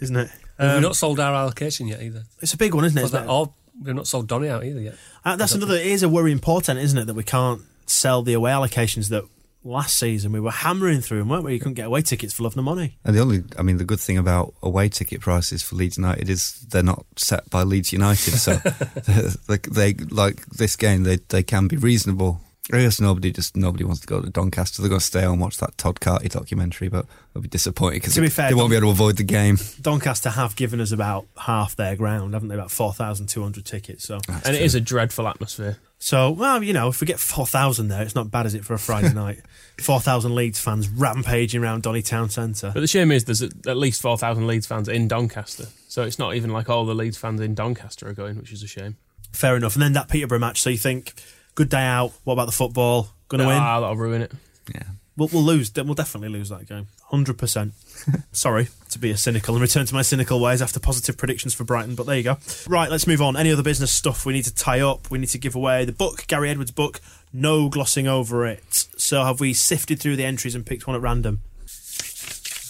Isn't 0.00 0.16
it? 0.16 0.30
We've 0.58 0.68
Um, 0.70 0.82
not 0.82 0.96
sold 0.96 1.20
our 1.20 1.34
allocation 1.34 1.86
yet 1.88 2.02
either. 2.02 2.24
it's 2.40 2.52
a 2.54 2.56
big 2.58 2.74
one, 2.74 2.84
isn't 2.84 2.98
it? 2.98 3.02
Or 3.02 3.04
Isn't 3.06 3.18
that- 3.20 3.24
it? 3.26 3.30
or 3.32 3.52
we've 3.82 3.94
not 3.94 4.06
sold 4.06 4.26
Donny 4.28 4.48
out 4.48 4.64
either 4.64 4.80
yet. 4.80 4.96
Uh, 5.24 5.36
that's 5.36 5.54
another. 5.54 5.76
It 5.76 5.86
is 5.86 6.02
a 6.02 6.08
worrying 6.08 6.38
portent, 6.38 6.78
isn't 6.80 6.98
it, 6.98 7.06
that 7.06 7.14
we 7.14 7.22
can't 7.24 7.62
sell 7.86 8.22
the 8.22 8.32
away 8.34 8.50
allocations 8.52 9.08
that 9.08 9.24
last 9.62 9.98
season 9.98 10.32
we 10.32 10.40
were 10.40 10.50
hammering 10.50 11.00
through, 11.02 11.18
them, 11.18 11.28
weren't 11.28 11.44
we? 11.44 11.52
You 11.52 11.58
couldn't 11.58 11.74
get 11.74 11.86
away 11.86 12.00
tickets 12.00 12.32
for 12.32 12.42
love 12.44 12.56
nor 12.56 12.62
money. 12.64 12.96
And 13.04 13.14
the 13.14 13.20
only, 13.20 13.42
I 13.58 13.62
mean, 13.62 13.76
the 13.76 13.84
good 13.84 14.00
thing 14.00 14.16
about 14.16 14.54
away 14.62 14.88
ticket 14.88 15.20
prices 15.20 15.62
for 15.62 15.76
Leeds 15.76 15.98
United 15.98 16.30
is 16.30 16.52
they're 16.70 16.82
not 16.82 17.04
set 17.16 17.48
by 17.50 17.62
Leeds 17.62 17.92
United. 17.92 18.34
So 18.38 18.56
they, 19.48 19.58
they 19.70 19.94
like 20.10 20.46
this 20.46 20.76
game, 20.76 21.02
they 21.02 21.16
they 21.28 21.42
can 21.42 21.68
be 21.68 21.76
reasonable. 21.76 22.40
I 22.72 22.80
guess 22.82 23.00
nobody 23.00 23.32
just 23.32 23.56
nobody 23.56 23.84
wants 23.84 24.00
to 24.00 24.06
go 24.06 24.20
to 24.20 24.30
Doncaster. 24.30 24.82
They're 24.82 24.88
going 24.88 25.00
to 25.00 25.04
stay 25.04 25.24
and 25.24 25.40
watch 25.40 25.56
that 25.58 25.76
Todd 25.78 26.00
Carty 26.00 26.28
documentary, 26.28 26.88
but 26.88 27.06
they'll 27.32 27.42
be 27.42 27.48
disappointed 27.48 27.96
because 27.96 28.14
To 28.14 28.20
be 28.20 28.28
they, 28.28 28.30
fair, 28.34 28.48
they 28.48 28.54
won't 28.54 28.70
be 28.70 28.76
able 28.76 28.88
to 28.88 28.90
avoid 28.92 29.16
the 29.16 29.24
game. 29.24 29.58
Doncaster 29.80 30.30
have 30.30 30.56
given 30.56 30.80
us 30.80 30.92
about 30.92 31.26
half 31.36 31.76
their 31.76 31.96
ground, 31.96 32.34
haven't 32.34 32.48
they? 32.48 32.54
About 32.54 32.70
four 32.70 32.92
thousand 32.92 33.26
two 33.28 33.42
hundred 33.42 33.64
tickets. 33.66 34.04
So, 34.04 34.20
That's 34.28 34.46
and 34.46 34.54
it 34.54 34.58
true. 34.58 34.66
is 34.66 34.74
a 34.74 34.80
dreadful 34.80 35.26
atmosphere. 35.28 35.78
so 35.98 36.30
well, 36.30 36.62
you 36.62 36.72
know, 36.72 36.88
if 36.88 37.00
we 37.00 37.06
get 37.06 37.18
four 37.20 37.46
thousand 37.46 37.88
there, 37.88 38.02
it's 38.02 38.14
not 38.14 38.30
bad, 38.30 38.46
is 38.46 38.54
it, 38.54 38.64
for 38.64 38.74
a 38.74 38.78
Friday 38.78 39.12
night? 39.14 39.40
Four 39.80 40.00
thousand 40.00 40.34
Leeds 40.34 40.60
fans 40.60 40.88
rampaging 40.88 41.62
around 41.62 41.82
Donny 41.82 42.02
Town 42.02 42.28
Centre. 42.28 42.70
But 42.74 42.80
the 42.80 42.86
shame 42.86 43.10
is 43.10 43.24
there's 43.24 43.42
at 43.42 43.76
least 43.78 44.02
4,000 44.02 44.46
Leeds 44.46 44.66
fans 44.66 44.88
in 44.88 45.08
Doncaster. 45.08 45.66
So 45.88 46.02
it's 46.02 46.18
not 46.18 46.34
even 46.34 46.50
like 46.50 46.68
all 46.68 46.84
the 46.84 46.94
Leeds 46.94 47.16
fans 47.16 47.40
in 47.40 47.54
Doncaster 47.54 48.06
are 48.08 48.12
going, 48.12 48.36
which 48.36 48.52
is 48.52 48.62
a 48.62 48.66
shame. 48.66 48.96
Fair 49.32 49.56
enough. 49.56 49.74
And 49.74 49.82
then 49.82 49.94
that 49.94 50.08
Peterborough 50.08 50.38
match. 50.38 50.60
So 50.60 50.68
you 50.70 50.76
think, 50.76 51.14
good 51.60 51.68
day 51.68 51.84
out. 51.84 52.12
What 52.24 52.32
about 52.34 52.46
the 52.46 52.52
football? 52.52 53.08
Going 53.28 53.40
to 53.42 53.46
win? 53.46 53.58
Ah, 53.58 53.80
that'll 53.80 53.96
ruin 53.96 54.22
it. 54.22 54.32
Yeah. 54.74 54.82
We'll, 55.16 55.28
we'll 55.32 55.42
lose. 55.42 55.70
We'll 55.76 55.94
definitely 55.94 56.30
lose 56.30 56.48
that 56.48 56.66
game. 56.66 56.86
Hundred 57.10 57.36
percent. 57.36 57.72
Sorry 58.32 58.68
to 58.90 58.98
be 58.98 59.10
a 59.10 59.16
cynical 59.16 59.54
and 59.54 59.60
return 59.60 59.84
to 59.84 59.94
my 59.94 60.00
cynical 60.02 60.40
ways 60.40 60.62
after 60.62 60.80
positive 60.80 61.18
predictions 61.18 61.52
for 61.52 61.64
Brighton, 61.64 61.94
but 61.94 62.06
there 62.06 62.16
you 62.16 62.22
go. 62.22 62.38
Right, 62.66 62.90
let's 62.90 63.06
move 63.06 63.20
on. 63.20 63.36
Any 63.36 63.52
other 63.52 63.62
business 63.62 63.92
stuff 63.92 64.24
we 64.24 64.32
need 64.32 64.44
to 64.44 64.54
tie 64.54 64.80
up? 64.80 65.10
We 65.10 65.18
need 65.18 65.28
to 65.28 65.38
give 65.38 65.54
away 65.54 65.84
the 65.84 65.92
book, 65.92 66.26
Gary 66.28 66.48
Edwards' 66.48 66.70
book. 66.70 67.00
No 67.32 67.68
glossing 67.68 68.08
over 68.08 68.46
it. 68.46 68.86
So 68.96 69.22
have 69.24 69.38
we 69.40 69.52
sifted 69.52 70.00
through 70.00 70.16
the 70.16 70.24
entries 70.24 70.54
and 70.54 70.64
picked 70.64 70.86
one 70.86 70.96
at 70.96 71.02
random? 71.02 71.40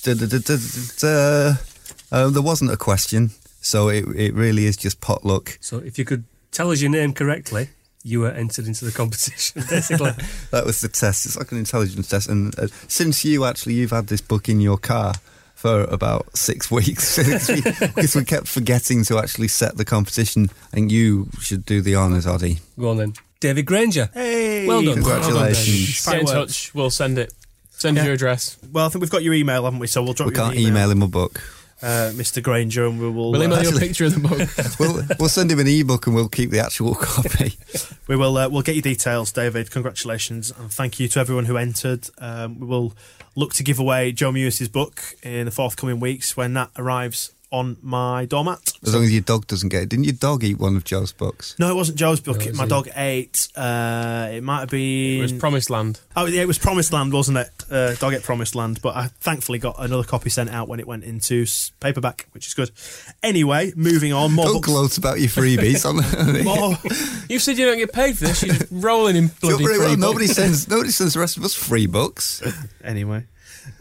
Da- 0.03 0.15
da- 0.15 0.27
da- 0.27 0.39
da- 0.39 0.57
da- 0.99 1.55
Um, 2.13 2.33
there 2.33 2.43
wasn't 2.43 2.73
a 2.73 2.77
question, 2.77 3.31
so 3.61 3.89
it 3.89 4.05
it 4.17 4.35
really 4.35 4.65
is 4.67 4.77
just 4.77 5.01
potluck. 5.01 5.59
So 5.61 5.79
if 5.79 5.97
you 5.99 6.05
could 6.05 6.25
tell 6.51 6.71
us 6.73 6.81
your 6.81 6.91
name 6.91 7.13
correctly, 7.13 7.69
you 8.03 8.21
were 8.21 8.31
entered 8.31 8.67
into 8.67 8.85
the 8.85 8.93
competition, 8.93 9.63
basically. 9.71 10.13
That 10.51 10.65
was 10.65 10.81
the 10.81 10.89
test. 10.89 11.27
It's 11.27 11.37
like 11.37 11.53
an 11.53 11.59
intelligence 11.59 12.09
test. 12.09 12.29
And 12.29 12.59
uh, 12.59 12.69
since 12.89 13.25
you 13.25 13.45
actually 13.45 13.75
you've 13.75 13.91
had 13.91 14.07
this 14.07 14.21
book 14.21 14.49
in 14.49 14.61
your 14.61 14.79
car 14.79 15.15
for 15.55 15.85
about 15.85 16.35
six 16.37 16.71
weeks 16.71 17.17
because 17.95 18.15
we, 18.15 18.21
we 18.21 18.25
kept 18.25 18.49
forgetting 18.49 19.05
to 19.05 19.19
actually 19.19 19.49
set 19.49 19.77
the 19.77 19.85
competition. 19.85 20.49
And 20.73 20.91
you 20.91 21.29
should 21.41 21.67
do 21.67 21.81
the 21.83 21.97
honours, 21.97 22.27
Oddy. 22.27 22.59
Go 22.79 22.91
on 22.91 22.97
then. 22.97 23.13
David 23.41 23.67
Granger. 23.67 24.09
Hey, 24.15 24.67
Well 24.67 24.83
done. 24.83 24.95
Congratulations. 24.95 26.05
Get 26.07 26.21
in 26.21 26.27
touch. 26.27 26.75
We'll 26.75 26.91
send 26.91 27.19
it. 27.19 27.33
Send 27.71 27.97
Yeah. 27.97 28.05
your 28.05 28.15
address. 28.15 28.59
Well, 28.73 28.85
I 28.85 28.89
think 28.91 29.01
we've 29.01 29.11
got 29.11 29.23
your 29.23 29.33
email, 29.33 29.65
haven't 29.65 29.79
we? 29.79 29.87
So 29.87 30.03
we'll 30.03 30.13
drop 30.13 30.29
We 30.31 30.35
you 30.37 30.43
an 30.43 30.49
can't 30.53 30.61
email 30.61 30.91
him 30.91 31.01
a 31.03 31.09
book. 31.09 31.41
Uh, 31.83 32.13
Mr. 32.15 32.43
Granger, 32.43 32.87
and 32.87 33.01
we 33.01 33.09
will. 33.09 33.33
We'll 33.33 33.43
uh, 33.43 33.45
email 33.45 33.63
you 33.63 33.77
a 33.77 33.81
picture 33.81 34.05
of 34.05 34.15
the 34.15 34.29
book. 34.29 34.79
We'll 34.79 35.05
we'll 35.19 35.29
send 35.29 35.51
him 35.51 35.59
an 35.59 35.67
ebook 35.67 36.07
and 36.07 36.15
we'll 36.15 36.29
keep 36.29 36.51
the 36.51 36.61
actual 36.61 36.95
copy. 37.01 37.55
We 38.07 38.17
will. 38.17 38.37
Uh, 38.37 38.49
we'll 38.49 38.63
get 38.63 38.75
your 38.75 38.83
details, 38.83 39.33
David. 39.33 39.71
Congratulations 39.71 40.51
and 40.51 40.71
thank 40.71 41.01
you 41.01 41.09
to 41.09 41.21
everyone 41.21 41.47
who 41.47 41.57
entered. 41.57 42.09
Um, 42.19 42.61
we 42.61 42.67
will 42.67 42.95
look 43.37 43.55
to 43.55 43.63
give 43.63 43.79
away 43.79 44.13
Joe 44.13 44.33
Mewis's 44.33 44.69
book 44.69 45.03
in 45.23 45.47
the 45.47 45.51
forthcoming 45.51 46.01
weeks 46.01 46.37
when 46.37 46.55
that 46.55 46.71
arrives 46.77 47.33
on 47.53 47.77
my 47.83 48.25
doormat. 48.27 48.73
As 48.85 48.95
long 48.95 49.03
as 49.05 49.13
your 49.13 49.23
dog 49.23 49.47
doesn't 49.49 49.71
get 49.71 49.83
it. 49.83 49.89
Didn't 49.89 50.05
your 50.05 50.15
dog 50.15 50.45
eat 50.45 50.59
one 50.59 50.77
of 50.77 50.85
Joe's 50.85 51.13
books? 51.13 51.57
No, 51.59 51.69
it 51.69 51.75
wasn't 51.75 51.99
Joe's 51.99 52.21
book. 52.21 52.37
No, 52.39 52.43
It- 52.45 52.49
it's 52.51 52.57
my 52.59 52.63
in- 52.65 52.69
dog 52.71 52.89
ate. 52.95 53.49
Uh, 53.57 54.29
it 54.33 54.43
might 54.45 54.61
have 54.61 54.69
been. 54.71 55.19
It 55.19 55.23
was 55.23 55.33
Promised 55.33 55.69
Land. 55.69 55.99
oh, 56.17 56.27
yeah, 56.27 56.43
it 56.43 56.47
was 56.47 56.59
Promised 56.59 56.93
Land, 56.93 57.13
wasn't 57.13 57.39
it? 57.39 57.51
Uh, 57.71 57.95
dog 57.97 58.15
ate 58.15 58.23
Promised 58.23 58.55
Land. 58.55 58.81
But 58.83 58.95
I 58.97 59.09
thankfully 59.21 59.59
got 59.59 59.77
another 59.79 60.05
copy 60.05 60.31
sent 60.31 60.51
out 60.51 60.69
when 60.69 60.79
it 60.81 60.87
went 60.87 61.03
into 61.05 61.45
paperback, 61.81 62.29
which 62.33 62.47
is 62.47 62.55
good. 62.55 62.71
Anyway, 63.23 63.73
moving 63.75 64.13
on. 64.13 64.33
More 64.33 64.47
Don't 64.47 64.63
gloat 64.65 64.97
about 64.97 65.19
your 65.21 65.29
freebies. 65.29 65.85
on 65.85 65.97
More, 66.45 66.77
You 67.29 67.39
said 67.41 67.59
you 67.59 67.67
don't 67.67 67.79
get 67.79 67.93
paid 67.93 68.17
for 68.17 68.25
this. 68.27 68.43
You're 68.45 68.55
just 68.55 68.69
rolling 68.71 69.17
in 69.17 69.29
Feel 69.29 69.51
bloody 69.51 69.65
very 69.65 69.77
free 69.79 69.87
well. 69.89 69.97
Nobody 69.97 70.27
sends 70.29 70.69
nobody 70.69 70.91
sends 70.91 71.15
the 71.15 71.21
rest 71.21 71.37
of 71.37 71.45
us 71.45 71.55
free 71.55 71.87
books. 71.87 72.43
anyway. 72.85 73.25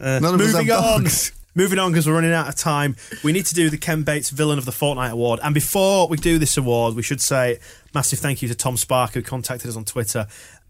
Uh, 0.00 0.18
None 0.18 0.34
of 0.34 0.40
us 0.40 0.52
moving 0.52 0.66
have 0.66 0.84
on. 0.84 1.02
dogs. 1.04 1.32
Moving 1.54 1.78
on 1.78 1.90
because 1.90 2.06
we're 2.06 2.14
running 2.14 2.32
out 2.32 2.48
of 2.48 2.54
time. 2.54 2.96
We 3.24 3.32
need 3.32 3.46
to 3.46 3.54
do 3.54 3.70
the 3.70 3.78
Ken 3.78 4.02
Bates 4.02 4.30
Villain 4.30 4.58
of 4.58 4.64
the 4.64 4.72
Fortnight 4.72 5.12
Award. 5.12 5.40
And 5.42 5.52
before 5.52 6.06
we 6.06 6.16
do 6.16 6.38
this 6.38 6.56
award, 6.56 6.94
we 6.94 7.02
should 7.02 7.20
say 7.20 7.58
massive 7.92 8.20
thank 8.20 8.40
you 8.40 8.48
to 8.48 8.54
Tom 8.54 8.76
Spark 8.76 9.14
who 9.14 9.22
contacted 9.22 9.68
us 9.68 9.76
on 9.76 9.84
Twitter 9.84 10.26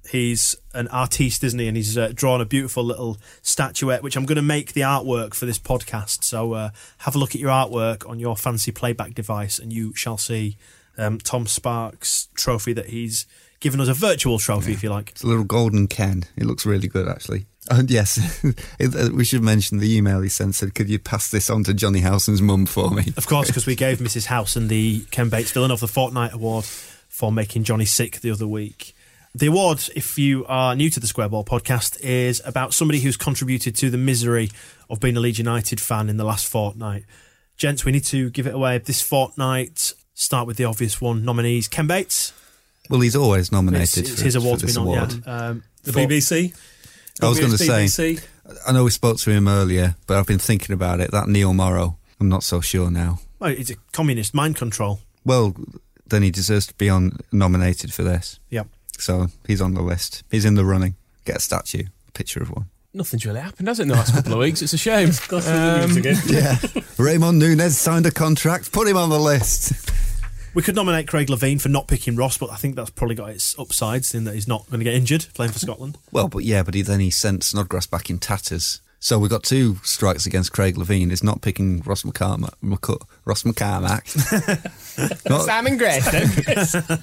He's 0.09 0.57
an 0.75 0.89
artiste, 0.89 1.45
isn't 1.45 1.59
he? 1.59 1.69
And 1.69 1.77
he's 1.77 1.97
uh, 1.97 2.11
drawn 2.15 2.41
a 2.41 2.45
beautiful 2.45 2.83
little 2.83 3.19
statuette, 3.43 4.03
which 4.03 4.17
I'm 4.17 4.25
going 4.25 4.37
to 4.37 4.43
make 4.43 4.73
the 4.73 4.81
artwork 4.81 5.35
for 5.35 5.47
this 5.47 5.59
podcast. 5.59 6.25
So 6.25 6.55
uh, 6.55 6.71
have 6.99 7.15
a 7.15 7.19
look 7.19 7.35
at 7.35 7.41
your 7.41 7.51
artwork 7.51 8.09
on 8.09 8.19
your 8.19 8.37
fancy 8.37 8.73
playback 8.73 9.15
device, 9.15 9.59
and 9.59 9.73
you 9.73 9.95
shall 9.95 10.19
see 10.19 10.57
um, 10.97 11.19
Tom 11.19 11.47
Sparks' 11.47 12.29
trophy 12.35 12.73
that 12.73 12.87
he's 12.87 13.27
given 13.61 13.81
us 13.81 13.89
a 13.89 13.95
virtual 13.95 14.39
trophy, 14.39 14.73
if 14.73 14.83
you 14.83 14.91
like. 14.91 15.11
It's 15.11 15.23
a 15.23 15.27
little 15.27 15.45
golden 15.45 15.87
Ken. 15.87 16.25
It 16.37 16.47
looks 16.47 16.67
really 16.67 16.89
good, 16.89 17.09
actually. 17.09 17.47
And 17.71 17.91
yes, 17.91 18.43
uh, 18.81 19.11
we 19.15 19.25
should 19.25 19.43
mention 19.43 19.79
the 19.79 19.95
email 19.95 20.21
he 20.21 20.29
sent 20.29 20.55
said, 20.55 20.75
"Could 20.75 20.89
you 20.89 20.99
pass 20.99 21.31
this 21.31 21.51
on 21.51 21.63
to 21.65 21.75
Jonny 21.75 22.01
Howson's 22.01 22.43
mum 22.43 22.67
for 22.67 22.91
me?" 22.91 23.13
Of 23.17 23.27
course, 23.27 23.49
because 23.49 23.67
we 23.67 23.77
gave 23.77 23.99
Mrs. 24.01 24.27
Howson 24.27 24.69
the 24.69 25.05
Ken 25.11 25.29
Bates 25.29 25.53
Villain 25.53 25.71
of 25.71 25.81
the 25.81 25.89
Fortnight 25.89 26.33
Award 26.33 26.65
for 26.65 27.31
making 27.31 27.65
Johnny 27.65 27.85
sick 27.85 28.21
the 28.21 28.31
other 28.31 28.49
week. 28.49 28.95
The 29.33 29.47
award, 29.47 29.89
if 29.95 30.19
you 30.19 30.45
are 30.47 30.75
new 30.75 30.91
to 30.91 30.99
the 30.99 31.07
Square 31.07 31.29
Ball 31.29 31.45
podcast, 31.45 32.01
is 32.01 32.43
about 32.45 32.75
somebody 32.75 32.99
who's 32.99 33.17
contributed 33.17 33.77
to 33.77 33.89
the 33.89 33.99
misery 33.99 34.51
of 34.89 34.99
being 34.99 35.17
a 35.17 35.21
Leeds 35.21 35.39
United 35.39 35.81
fan 35.81 36.09
in 36.09 36.17
the 36.17 36.25
last 36.25 36.49
fortnight. 36.49 37.05
Gents, 37.57 37.85
we 37.85 37.93
need 37.93 38.05
to 38.07 38.31
give 38.31 38.49
it 38.49 38.55
away 38.55 38.79
this 38.79 39.01
fortnight. 39.01 39.93
Start 40.15 40.49
with 40.49 40.57
the 40.57 40.65
obvious 40.65 41.01
one 41.01 41.25
nominees 41.25 41.69
Ken 41.69 41.87
Bates. 41.87 42.33
Well, 42.91 43.01
he's 43.01 43.17
always 43.17 43.51
nominated. 43.51 44.05
it's 44.05 44.19
for, 44.19 44.25
his 44.25 44.35
for 44.35 44.41
award 44.43 44.61
to 44.61 44.67
be 44.67 44.73
this 44.73 44.77
on, 44.77 44.87
award. 44.87 45.15
yeah. 45.27 45.37
Um, 45.49 45.63
The 45.85 45.93
for- 45.95 46.01
BBC. 46.01 46.55
I 47.23 47.29
was 47.29 47.39
going 47.39 47.53
to 47.53 47.59
say, 47.89 48.19
I 48.67 48.73
know 48.73 48.85
we 48.85 48.91
spoke 48.91 49.19
to 49.19 49.31
him 49.31 49.47
earlier, 49.49 49.95
but 50.07 50.17
I've 50.19 50.27
been 50.27 50.39
thinking 50.39 50.73
about 50.75 51.01
it. 51.01 51.11
That 51.11 51.29
Neil 51.29 51.53
Morrow, 51.55 51.97
I'm 52.19 52.29
not 52.29 52.43
so 52.43 52.61
sure 52.61 52.91
now. 52.91 53.21
Well, 53.39 53.51
it's 53.51 53.71
a 53.71 53.77
communist 53.93 54.33
mind 54.35 54.57
control. 54.57 55.01
Well, 55.25 55.55
then 56.07 56.23
he 56.23 56.31
deserves 56.31 56.67
to 56.69 56.75
be 56.75 56.89
on 56.89 57.19
nominated 57.31 57.93
for 57.93 58.03
this. 58.03 58.39
Yep. 58.51 58.67
So 58.99 59.29
he's 59.47 59.61
on 59.61 59.75
the 59.75 59.83
list. 59.83 60.23
He's 60.31 60.45
in 60.47 60.55
the 60.55 60.65
running. 60.65 60.95
Get 61.27 61.37
a 61.37 61.41
statue, 61.41 61.85
a 62.09 62.13
picture 62.13 62.43
of 62.43 62.51
one. 62.51 62.67
Nothing's 62.95 63.25
really 63.25 63.41
happened, 63.41 63.69
has 63.69 63.79
it, 63.79 63.83
in 63.83 63.89
the 63.89 63.95
last 63.95 64.13
couple 64.15 64.33
of 64.33 64.39
weeks? 64.41 64.63
It's 64.63 64.73
a 64.73 64.79
shame. 64.79 65.11
Got 65.29 65.47
Um, 65.47 65.97
again. 65.97 66.17
Yeah. 66.27 66.57
Ramon 66.99 67.39
Nunez 67.39 67.79
signed 67.79 68.07
a 68.07 68.11
contract. 68.11 68.73
Put 68.73 68.89
him 68.89 68.97
on 68.97 69.11
the 69.11 69.21
list. 69.21 69.91
We 70.55 70.63
could 70.63 70.75
nominate 70.75 71.07
Craig 71.07 71.29
Levein 71.29 71.61
for 71.61 71.69
not 71.69 71.87
picking 71.89 72.17
Ross, 72.17 72.37
but 72.39 72.51
I 72.51 72.57
think 72.57 72.75
that's 72.77 72.91
probably 72.91 73.15
got 73.15 73.31
its 73.31 73.57
upsides 73.59 74.15
in 74.15 74.25
that 74.25 74.35
he's 74.35 74.49
not 74.49 74.67
going 74.69 74.81
to 74.81 74.85
get 74.85 74.95
injured 74.95 75.27
playing 75.35 75.53
for 75.53 75.59
Scotland. 75.61 75.97
Well, 76.11 76.29
but 76.29 76.45
yeah, 76.45 76.63
but 76.63 76.75
he, 76.75 76.83
then 76.83 77.01
he 77.01 77.11
sent 77.11 77.45
Snodgrass 77.45 77.87
back 77.87 78.11
in 78.11 78.19
tatters. 78.19 78.81
So 79.03 79.19
we've 79.19 79.31
got 79.31 79.45
two 79.45 79.77
strikes 79.83 80.27
against 80.27 80.53
Craig 80.53 80.75
Levein. 80.77 81.09
He's 81.11 81.23
not 81.25 81.41
picking 81.41 81.81
Ross 81.83 82.03
McCormack. 82.03 82.53
McC- 82.63 83.01
Ross 83.25 83.45
McCormack. 83.45 84.05
not, 85.31 85.43
Simon 85.43 85.79
Grayson. 85.79 86.99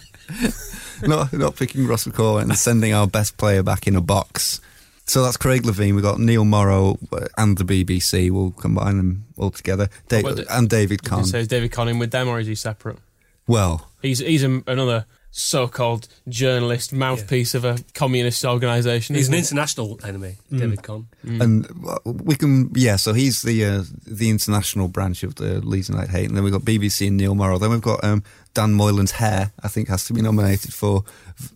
not, 1.09 1.33
not 1.33 1.55
picking 1.55 1.87
Ross 1.87 2.05
McCormack 2.05 2.43
and 2.43 2.55
sending 2.57 2.93
our 2.93 3.07
best 3.07 3.37
player 3.37 3.63
back 3.63 3.87
in 3.87 3.95
a 3.95 4.01
box. 4.01 4.61
So 5.05 5.23
that's 5.23 5.37
Craig 5.37 5.63
Levein. 5.63 5.93
We've 5.95 6.03
got 6.03 6.19
Neil 6.19 6.43
Morrow 6.45 6.99
uh, 7.13 7.27
and 7.37 7.57
the 7.57 7.63
BBC. 7.63 8.29
We'll 8.29 8.51
combine 8.51 8.97
them 8.97 9.25
all 9.37 9.51
together. 9.51 9.89
Da- 10.09 10.21
What 10.21 10.33
about 10.33 10.45
and 10.57 10.69
David 10.69 11.01
Did 11.01 11.09
you 11.11 11.15
Conn. 11.15 11.25
say 11.25 11.39
is 11.39 11.47
David 11.47 11.71
Conning 11.71 11.97
with 11.97 12.11
them, 12.11 12.27
or 12.27 12.39
is 12.39 12.47
he 12.47 12.55
separate? 12.55 12.97
Well, 13.47 13.89
He's 14.01 14.19
he's 14.19 14.43
a, 14.43 14.61
another 14.67 15.05
so-called 15.31 16.07
journalist 16.27 16.93
mouthpiece 16.93 17.53
of 17.55 17.63
a 17.65 17.77
communist 17.93 18.43
organisation. 18.45 19.15
He's 19.15 19.27
an 19.27 19.33
isn't 19.35 19.43
he? 19.43 19.47
international 19.57 19.99
enemy, 20.03 20.35
David 20.51 20.81
Conn. 20.83 21.07
and 21.23 21.67
uh, 21.87 21.97
we 22.05 22.35
can 22.35 22.71
yeah. 22.75 22.95
So 22.95 23.13
he's 23.13 23.41
the 23.41 23.65
uh, 23.65 23.83
the 24.05 24.29
international 24.29 24.87
branch 24.87 25.23
of 25.23 25.35
the 25.35 25.61
Leeds 25.65 25.89
United 25.89 26.09
hate, 26.11 26.25
and 26.27 26.35
then 26.37 26.43
we've 26.43 26.53
got 26.53 26.61
BBC 26.63 27.07
and 27.07 27.17
Neil 27.17 27.35
Morrow. 27.35 27.57
Then 27.57 27.69
we've 27.71 27.81
got 27.81 28.03
um, 28.03 28.23
Dan 28.53 28.73
Moylan's 28.73 29.11
hair. 29.11 29.51
I 29.63 29.67
think 29.67 29.89
has 29.89 30.05
to 30.05 30.13
be 30.13 30.21
nominated 30.21 30.73
for, 30.73 31.03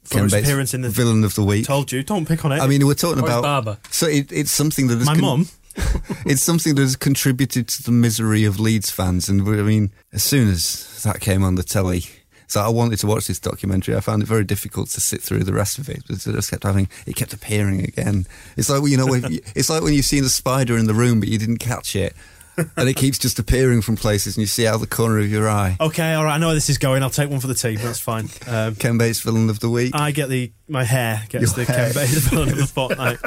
For 0.03 0.23
his 0.23 0.33
appearance 0.33 0.73
in 0.73 0.81
the- 0.81 0.89
villain 0.89 1.23
of 1.23 1.35
the 1.35 1.43
week. 1.43 1.65
Told 1.65 1.91
you, 1.91 2.03
don't 2.03 2.27
pick 2.27 2.43
on 2.45 2.51
it. 2.51 2.59
I 2.61 2.67
mean, 2.67 2.85
we're 2.85 2.93
talking 2.95 3.21
Or 3.23 3.25
about 3.25 3.43
barber. 3.43 3.77
So 3.91 4.07
it, 4.07 4.31
it's 4.31 4.51
something 4.51 4.87
that 4.87 4.97
has 4.97 5.05
my 5.07 5.15
mum. 5.15 5.47
it's 6.25 6.43
something 6.43 6.75
that 6.75 6.81
has 6.81 6.95
contributed 6.95 7.67
to 7.69 7.83
the 7.83 7.91
misery 7.91 8.45
of 8.45 8.59
Leeds 8.59 8.89
fans. 8.89 9.29
And 9.29 9.41
I 9.41 9.63
mean, 9.63 9.91
as 10.13 10.23
soon 10.23 10.47
as 10.47 11.01
that 11.03 11.19
came 11.19 11.43
on 11.43 11.55
the 11.55 11.63
telly, 11.63 12.05
so 12.47 12.59
I 12.59 12.67
wanted 12.67 12.99
to 12.99 13.07
watch 13.07 13.27
this 13.27 13.39
documentary. 13.39 13.95
I 13.95 14.01
found 14.01 14.21
it 14.21 14.25
very 14.25 14.43
difficult 14.43 14.89
to 14.89 14.99
sit 14.99 15.21
through 15.21 15.45
the 15.45 15.53
rest 15.53 15.79
of 15.79 15.87
it. 15.87 16.03
It 16.09 16.19
just 16.19 16.51
kept 16.51 16.63
having, 16.63 16.89
it 17.07 17.15
kept 17.15 17.31
appearing 17.31 17.79
again. 17.81 18.25
It's 18.57 18.69
like 18.69 18.83
you 18.89 18.97
know, 18.97 19.07
it's 19.55 19.69
like 19.69 19.81
when 19.81 19.93
you've 19.93 20.03
seen 20.03 20.25
a 20.25 20.29
spider 20.29 20.77
in 20.77 20.85
the 20.85 20.93
room 20.93 21.21
but 21.21 21.29
you 21.29 21.37
didn't 21.37 21.59
catch 21.59 21.95
it, 21.95 22.13
and 22.57 22.89
it 22.89 22.95
keeps 22.95 23.17
just 23.17 23.39
appearing 23.39 23.81
from 23.81 23.95
places, 23.95 24.35
and 24.35 24.41
you 24.41 24.47
see 24.47 24.67
out 24.67 24.75
of 24.75 24.81
the 24.81 24.87
corner 24.87 25.19
of 25.19 25.29
your 25.29 25.49
eye. 25.49 25.77
Okay, 25.79 26.13
all 26.13 26.25
right. 26.25 26.35
I 26.35 26.37
know 26.37 26.47
where 26.47 26.55
this 26.55 26.69
is 26.69 26.77
going. 26.77 27.03
I'll 27.03 27.09
take 27.09 27.29
one 27.29 27.39
for 27.39 27.47
the 27.47 27.53
team. 27.53 27.75
That's 27.75 27.99
fine. 27.99 28.29
Um, 28.47 28.75
Ken 28.75 28.97
Bates, 28.97 29.21
villain 29.21 29.49
of 29.49 29.59
the 29.59 29.69
week. 29.69 29.95
I 29.95 30.11
get 30.11 30.29
the 30.29 30.51
my 30.67 30.83
hair 30.83 31.23
gets 31.29 31.55
Your 31.55 31.65
the 31.65 31.71
hair. 31.71 31.91
Ken 31.91 31.93
Bates 31.93 32.27
Villain 32.27 32.49
of 32.49 32.57
the 32.57 32.67
Fortnight 32.67 33.19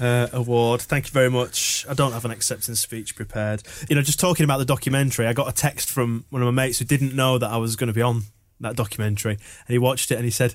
uh, 0.00 0.28
award. 0.32 0.82
Thank 0.82 1.06
you 1.06 1.12
very 1.12 1.30
much. 1.30 1.86
I 1.88 1.94
don't 1.94 2.12
have 2.12 2.24
an 2.24 2.30
acceptance 2.30 2.80
speech 2.80 3.14
prepared. 3.14 3.62
You 3.88 3.96
know, 3.96 4.02
just 4.02 4.18
talking 4.20 4.44
about 4.44 4.58
the 4.58 4.64
documentary, 4.64 5.26
I 5.26 5.32
got 5.32 5.48
a 5.48 5.52
text 5.52 5.88
from 5.88 6.24
one 6.30 6.42
of 6.42 6.46
my 6.46 6.64
mates 6.64 6.78
who 6.78 6.84
didn't 6.84 7.14
know 7.14 7.38
that 7.38 7.50
I 7.50 7.56
was 7.56 7.76
going 7.76 7.88
to 7.88 7.94
be 7.94 8.02
on 8.02 8.22
that 8.60 8.76
documentary, 8.76 9.32
and 9.34 9.68
he 9.68 9.78
watched 9.78 10.10
it 10.10 10.16
and 10.16 10.24
he 10.24 10.30
said. 10.30 10.54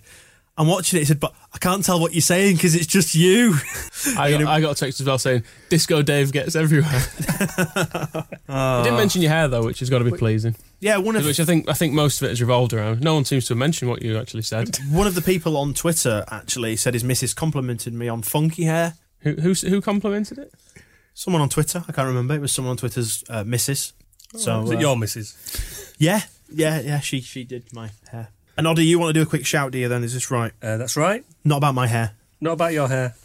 I'm 0.57 0.67
watching 0.67 0.97
it. 0.97 1.01
He 1.01 1.05
said, 1.05 1.19
"But 1.19 1.35
I 1.53 1.59
can't 1.59 1.85
tell 1.85 1.99
what 1.99 2.13
you're 2.13 2.21
saying 2.21 2.55
because 2.55 2.73
it's 2.73 2.87
just 2.87 3.13
you." 3.13 3.55
I 4.17 4.31
got, 4.31 4.43
I 4.43 4.59
got 4.59 4.71
a 4.71 4.75
text 4.75 4.99
as 4.99 5.05
well 5.05 5.19
saying 5.19 5.43
Disco 5.69 6.01
Dave 6.01 6.31
gets 6.31 6.55
everywhere. 6.55 6.91
you 7.29 8.83
didn't 8.83 8.97
mention 8.97 9.21
your 9.21 9.31
hair 9.31 9.47
though, 9.47 9.63
which 9.63 9.79
has 9.79 9.89
got 9.89 9.99
to 9.99 10.05
be 10.05 10.11
pleasing. 10.11 10.55
yeah, 10.79 10.97
one 10.97 11.15
of 11.15 11.25
Which 11.25 11.39
I 11.39 11.45
think 11.45 11.69
I 11.69 11.73
think 11.73 11.93
most 11.93 12.21
of 12.21 12.25
it 12.25 12.29
has 12.29 12.41
revolved 12.41 12.73
around. 12.73 13.01
No 13.01 13.13
one 13.13 13.25
seems 13.25 13.45
to 13.47 13.53
have 13.53 13.59
mentioned 13.59 13.89
what 13.89 14.01
you 14.01 14.17
actually 14.17 14.43
said. 14.43 14.77
one 14.89 15.05
of 15.05 15.13
the 15.15 15.21
people 15.21 15.57
on 15.57 15.73
Twitter 15.73 16.25
actually 16.31 16.75
said 16.75 16.93
his 16.93 17.03
missus 17.03 17.33
complimented 17.33 17.93
me 17.93 18.07
on 18.07 18.23
funky 18.23 18.63
hair. 18.63 18.95
Who 19.19 19.33
who, 19.33 19.53
who 19.53 19.81
complimented 19.81 20.39
it? 20.39 20.53
Someone 21.13 21.41
on 21.41 21.49
Twitter, 21.49 21.83
I 21.87 21.91
can't 21.91 22.07
remember. 22.07 22.35
It 22.35 22.41
was 22.41 22.51
someone 22.51 22.71
on 22.71 22.77
Twitter's 22.77 23.23
uh, 23.29 23.43
missus. 23.43 23.93
So 24.35 24.63
Is 24.63 24.71
it 24.71 24.77
uh, 24.77 24.79
your 24.79 24.97
missus? 24.97 25.93
Yeah, 25.97 26.21
yeah, 26.51 26.79
yeah. 26.81 26.99
She 26.99 27.21
she 27.21 27.43
did 27.43 27.73
my 27.73 27.91
hair. 28.11 28.29
And 28.57 28.65
Oddie, 28.65 28.85
you 28.85 28.97
want 28.97 29.09
to 29.09 29.13
do 29.13 29.21
a 29.21 29.25
quick 29.29 29.45
shout, 29.45 29.71
do 29.71 29.77
you? 29.77 29.87
Then 29.87 30.03
is 30.03 30.13
this 30.13 30.31
right? 30.31 30.51
Uh, 30.61 30.77
that's 30.77 30.97
right. 30.97 31.23
Not 31.43 31.57
about 31.57 31.75
my 31.75 31.85
hair. 31.87 32.13
Not 32.41 32.53
about 32.53 32.73
your 32.73 32.87
hair. 32.87 33.15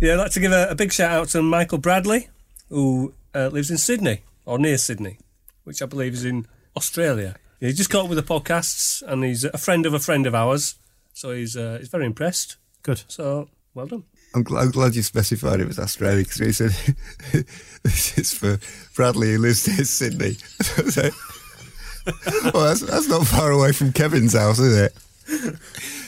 Yeah, 0.00 0.14
I'd 0.14 0.18
like 0.18 0.30
to 0.32 0.40
give 0.40 0.52
a, 0.52 0.68
a 0.70 0.74
big 0.74 0.92
shout 0.92 1.10
out 1.10 1.28
to 1.30 1.42
Michael 1.42 1.78
Bradley, 1.78 2.28
who 2.68 3.14
uh, 3.34 3.48
lives 3.48 3.70
in 3.70 3.78
Sydney, 3.78 4.22
or 4.44 4.58
near 4.58 4.78
Sydney, 4.78 5.18
which 5.64 5.82
I 5.82 5.86
believe 5.86 6.14
is 6.14 6.24
in 6.24 6.46
Australia. 6.76 7.34
Yeah, 7.60 7.68
he 7.68 7.74
just 7.74 7.90
caught 7.90 8.04
up 8.04 8.10
with 8.10 8.24
the 8.24 8.34
podcasts, 8.34 9.02
and 9.02 9.24
he's 9.24 9.44
a 9.44 9.58
friend 9.58 9.86
of 9.86 9.94
a 9.94 9.98
friend 9.98 10.26
of 10.26 10.34
ours, 10.34 10.76
so 11.12 11.32
he's 11.32 11.56
uh, 11.56 11.78
he's 11.80 11.88
very 11.88 12.06
impressed. 12.06 12.56
Good. 12.82 13.02
So, 13.08 13.48
well 13.74 13.86
done. 13.86 14.04
I'm, 14.34 14.44
gl- 14.44 14.60
I'm 14.62 14.70
glad 14.70 14.94
you 14.94 15.02
specified 15.02 15.60
it 15.60 15.66
was 15.66 15.78
Australia 15.78 16.22
because 16.22 16.38
he 16.38 16.52
said 16.52 16.70
this 17.82 18.18
is 18.18 18.34
for 18.34 18.58
Bradley 18.94 19.32
who 19.32 19.38
lives 19.38 19.66
near 19.66 19.84
Sydney. 19.84 20.36
well, 22.54 22.64
that's, 22.64 22.80
that's 22.80 23.08
not 23.08 23.26
far 23.26 23.50
away 23.50 23.72
from 23.72 23.92
Kevin's 23.92 24.34
house, 24.34 24.58
is 24.58 24.76
it? 24.76 24.96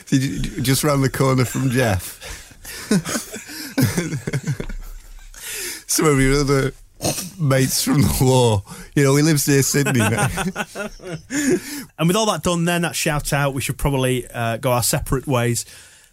Just 0.63 0.85
round 0.85 1.03
the 1.03 1.11
corner 1.11 1.45
from 1.45 1.71
Jeff. 1.71 2.19
Some 5.87 6.07
of 6.07 6.21
your 6.21 6.41
other 6.41 6.73
mates 7.39 7.83
from 7.83 8.03
the 8.03 8.19
war. 8.21 8.63
You 8.95 9.05
know, 9.05 9.17
he 9.17 9.23
lives 9.23 9.49
near 9.49 9.63
Sydney 9.63 10.01
now. 10.01 10.29
And 11.99 12.09
with 12.09 12.17
all 12.17 12.27
that 12.27 12.43
done, 12.43 12.65
then 12.65 12.83
that 12.83 12.95
shout 12.95 13.33
out, 13.33 13.55
we 13.55 13.61
should 13.61 13.79
probably 13.79 14.29
uh, 14.31 14.59
go 14.59 14.73
our 14.73 14.83
separate 14.83 15.27
ways. 15.27 15.65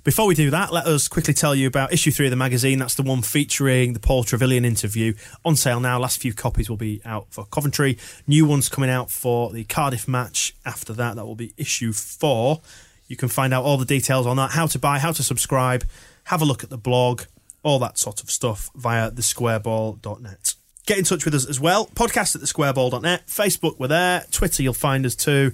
Before 0.06 0.28
we 0.28 0.36
do 0.36 0.52
that, 0.52 0.72
let 0.72 0.86
us 0.86 1.08
quickly 1.08 1.34
tell 1.34 1.56
you 1.56 1.66
about 1.66 1.92
issue 1.92 2.12
three 2.12 2.28
of 2.28 2.30
the 2.30 2.36
magazine. 2.36 2.78
That's 2.78 2.94
the 2.94 3.02
one 3.02 3.24
featuring 3.24 3.94
the 3.94 4.00
Paul 4.00 4.24
Trevelyan 4.24 4.64
interview 4.64 5.16
on 5.44 5.56
sale 5.56 5.80
now. 5.80 5.98
Last 5.98 6.22
few 6.22 6.32
copies 6.32 6.70
will 6.70 6.78
be 6.78 7.02
out 7.04 7.26
for 7.32 7.44
Coventry. 7.46 7.98
New 8.28 8.46
ones 8.46 8.70
coming 8.70 8.92
out 8.92 9.10
for 9.10 9.52
the 9.52 9.64
Cardiff 9.64 10.08
match 10.08 10.56
after 10.64 10.94
that. 10.94 11.16
That 11.16 11.26
will 11.26 11.34
be 11.34 11.56
issue 11.58 11.92
four. 11.92 12.62
You 13.08 13.16
can 13.16 13.30
find 13.30 13.52
out 13.52 13.64
all 13.64 13.78
the 13.78 13.86
details 13.86 14.28
on 14.28 14.38
that, 14.38 14.52
how 14.52 14.68
to 14.68 14.78
buy, 14.78 15.00
how 15.00 15.12
to 15.12 15.24
subscribe, 15.24 15.84
have 16.26 16.40
a 16.40 16.46
look 16.46 16.64
at 16.64 16.70
the 16.70 16.78
blog, 16.78 17.24
all 17.64 17.80
that 17.80 17.98
sort 17.98 18.22
of 18.22 18.30
stuff 18.30 18.70
via 18.76 19.10
thesquareball.net. 19.10 20.54
Get 20.86 21.00
in 21.00 21.04
touch 21.04 21.26
with 21.26 21.34
us 21.34 21.50
as 21.50 21.60
well. 21.60 21.88
Podcast 21.88 22.36
at 22.36 22.44
thesquareball.net. 22.44 23.26
Facebook, 23.26 23.80
we're 23.80 23.88
there. 23.88 24.24
Twitter, 24.30 24.62
you'll 24.62 24.74
find 24.74 25.04
us 25.04 25.16
too. 25.16 25.52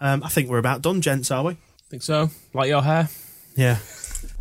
Um, 0.00 0.24
I 0.24 0.30
think 0.30 0.48
we're 0.48 0.58
about 0.58 0.82
done, 0.82 1.00
gents, 1.00 1.30
are 1.30 1.44
we? 1.44 1.52
I 1.52 1.56
think 1.90 2.02
so. 2.02 2.30
Like 2.52 2.66
your 2.66 2.82
hair. 2.82 3.08
Yeah. 3.56 3.78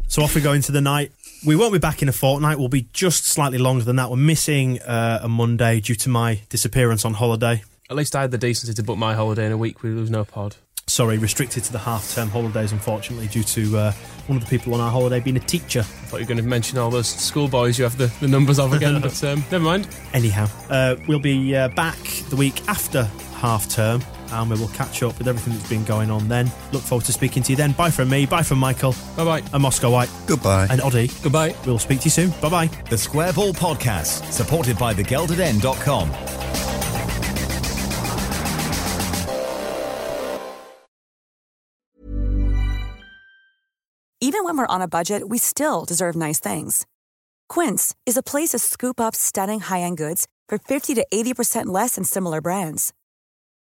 So 0.08 0.22
off 0.22 0.36
we 0.36 0.42
go 0.42 0.54
into 0.54 0.72
the 0.72 0.82
night. 0.82 1.12
We 1.46 1.56
won't 1.56 1.74
be 1.74 1.80
back 1.80 2.02
in 2.02 2.10
a 2.10 2.14
fortnight. 2.14 2.58
We'll 2.58 2.70
be 2.70 2.88
just 2.94 3.26
slightly 3.26 3.58
longer 3.58 3.84
than 3.84 3.98
that. 3.98 4.10
We're 4.10 4.18
missing 4.18 4.82
uh, 4.82 5.20
a 5.24 5.28
Monday 5.28 5.80
due 5.80 5.96
to 5.96 6.10
my 6.10 6.40
disappearance 6.50 7.04
on 7.04 7.14
holiday. 7.14 7.64
At 7.90 7.96
least 7.98 8.16
I 8.16 8.22
had 8.22 8.32
the 8.32 8.38
decency 8.38 8.74
to 8.76 8.84
book 8.84 8.98
my 8.98 9.14
holiday 9.14 9.46
in 9.46 9.52
a 9.52 9.58
week. 9.58 9.84
We 9.84 9.90
lose 9.90 10.10
no 10.10 10.24
pod. 10.24 10.56
Sorry, 10.88 11.18
restricted 11.18 11.64
to 11.64 11.72
the 11.72 11.80
half-term 11.80 12.30
holidays, 12.30 12.72
unfortunately, 12.72 13.28
due 13.28 13.44
to 13.44 13.78
uh, 13.78 13.92
one 14.28 14.38
of 14.38 14.44
the 14.44 14.50
people 14.50 14.74
on 14.74 14.82
our 14.82 14.92
holiday 14.92 15.20
being 15.20 15.38
a 15.38 15.42
teacher. 15.42 15.80
I 15.80 15.84
thought 15.84 16.18
you 16.18 16.24
were 16.24 16.30
going 16.30 16.38
to 16.38 16.44
mention 16.44 16.78
all 16.78 16.90
those 16.90 17.08
schoolboys 17.08 17.78
you 17.78 17.84
have 17.84 17.98
the, 17.98 18.08
the 18.20 18.28
numbers 18.28 18.60
of 18.60 18.74
again, 18.74 19.00
but 19.02 19.24
um, 19.24 19.44
never 19.52 19.64
mind. 19.64 19.88
Anyhow, 20.14 20.48
uh, 20.70 20.96
we'll 21.08 21.20
be 21.20 21.56
uh, 21.56 21.70
back 21.70 21.98
the 22.30 22.36
week 22.36 22.68
after 22.68 23.04
half 23.36 23.68
term, 23.70 24.02
and 24.34 24.50
we 24.50 24.58
will 24.58 24.68
catch 24.70 25.04
up 25.04 25.18
with 25.18 25.28
everything 25.28 25.54
that's 25.54 25.70
been 25.70 25.84
going 25.86 26.12
on 26.12 26.28
then. 26.28 26.52
Look 26.72 26.82
forward 26.82 27.06
to 27.06 27.14
speaking 27.14 27.44
to 27.44 27.52
you 27.52 27.56
then. 27.56 27.72
Bye 27.74 27.92
from 27.92 28.10
me, 28.10 28.26
bye 28.26 28.44
from 28.44 28.60
Michael. 28.60 28.96
Bye 29.16 29.26
bye. 29.26 29.44
And 29.54 29.62
Moscow 29.62 29.92
White. 29.92 30.10
Goodbye. 30.28 30.68
And 30.70 30.82
Oddie. 30.82 31.12
Goodbye. 31.24 31.56
We'll 31.66 31.80
speak 31.80 32.00
to 32.02 32.06
you 32.06 32.12
soon. 32.12 32.30
Bye 32.42 32.50
bye. 32.50 32.68
The 32.90 32.98
Square 32.98 33.34
Ball 33.34 33.54
Podcast, 33.54 34.32
supported 34.32 34.78
by 34.78 34.94
thegeldeden.com. 34.94 36.12
Even 44.22 44.46
when 44.46 44.58
we're 44.58 44.66
on 44.68 44.82
a 44.82 44.88
budget, 44.88 45.28
we 45.28 45.38
still 45.38 45.86
deserve 45.86 46.16
nice 46.16 46.40
things. 46.40 46.86
Quince 47.50 47.94
is 48.06 48.16
a 48.18 48.24
place 48.24 48.50
to 48.50 48.60
scoop 48.60 49.00
up 49.02 49.16
stunning 49.16 49.60
high-end 49.60 49.98
goods 49.98 50.28
for 50.48 50.58
50 50.58 50.96
to 50.96 51.06
80% 51.14 51.66
less 51.68 51.96
than 51.96 52.04
similar 52.06 52.40
brands. 52.40 52.94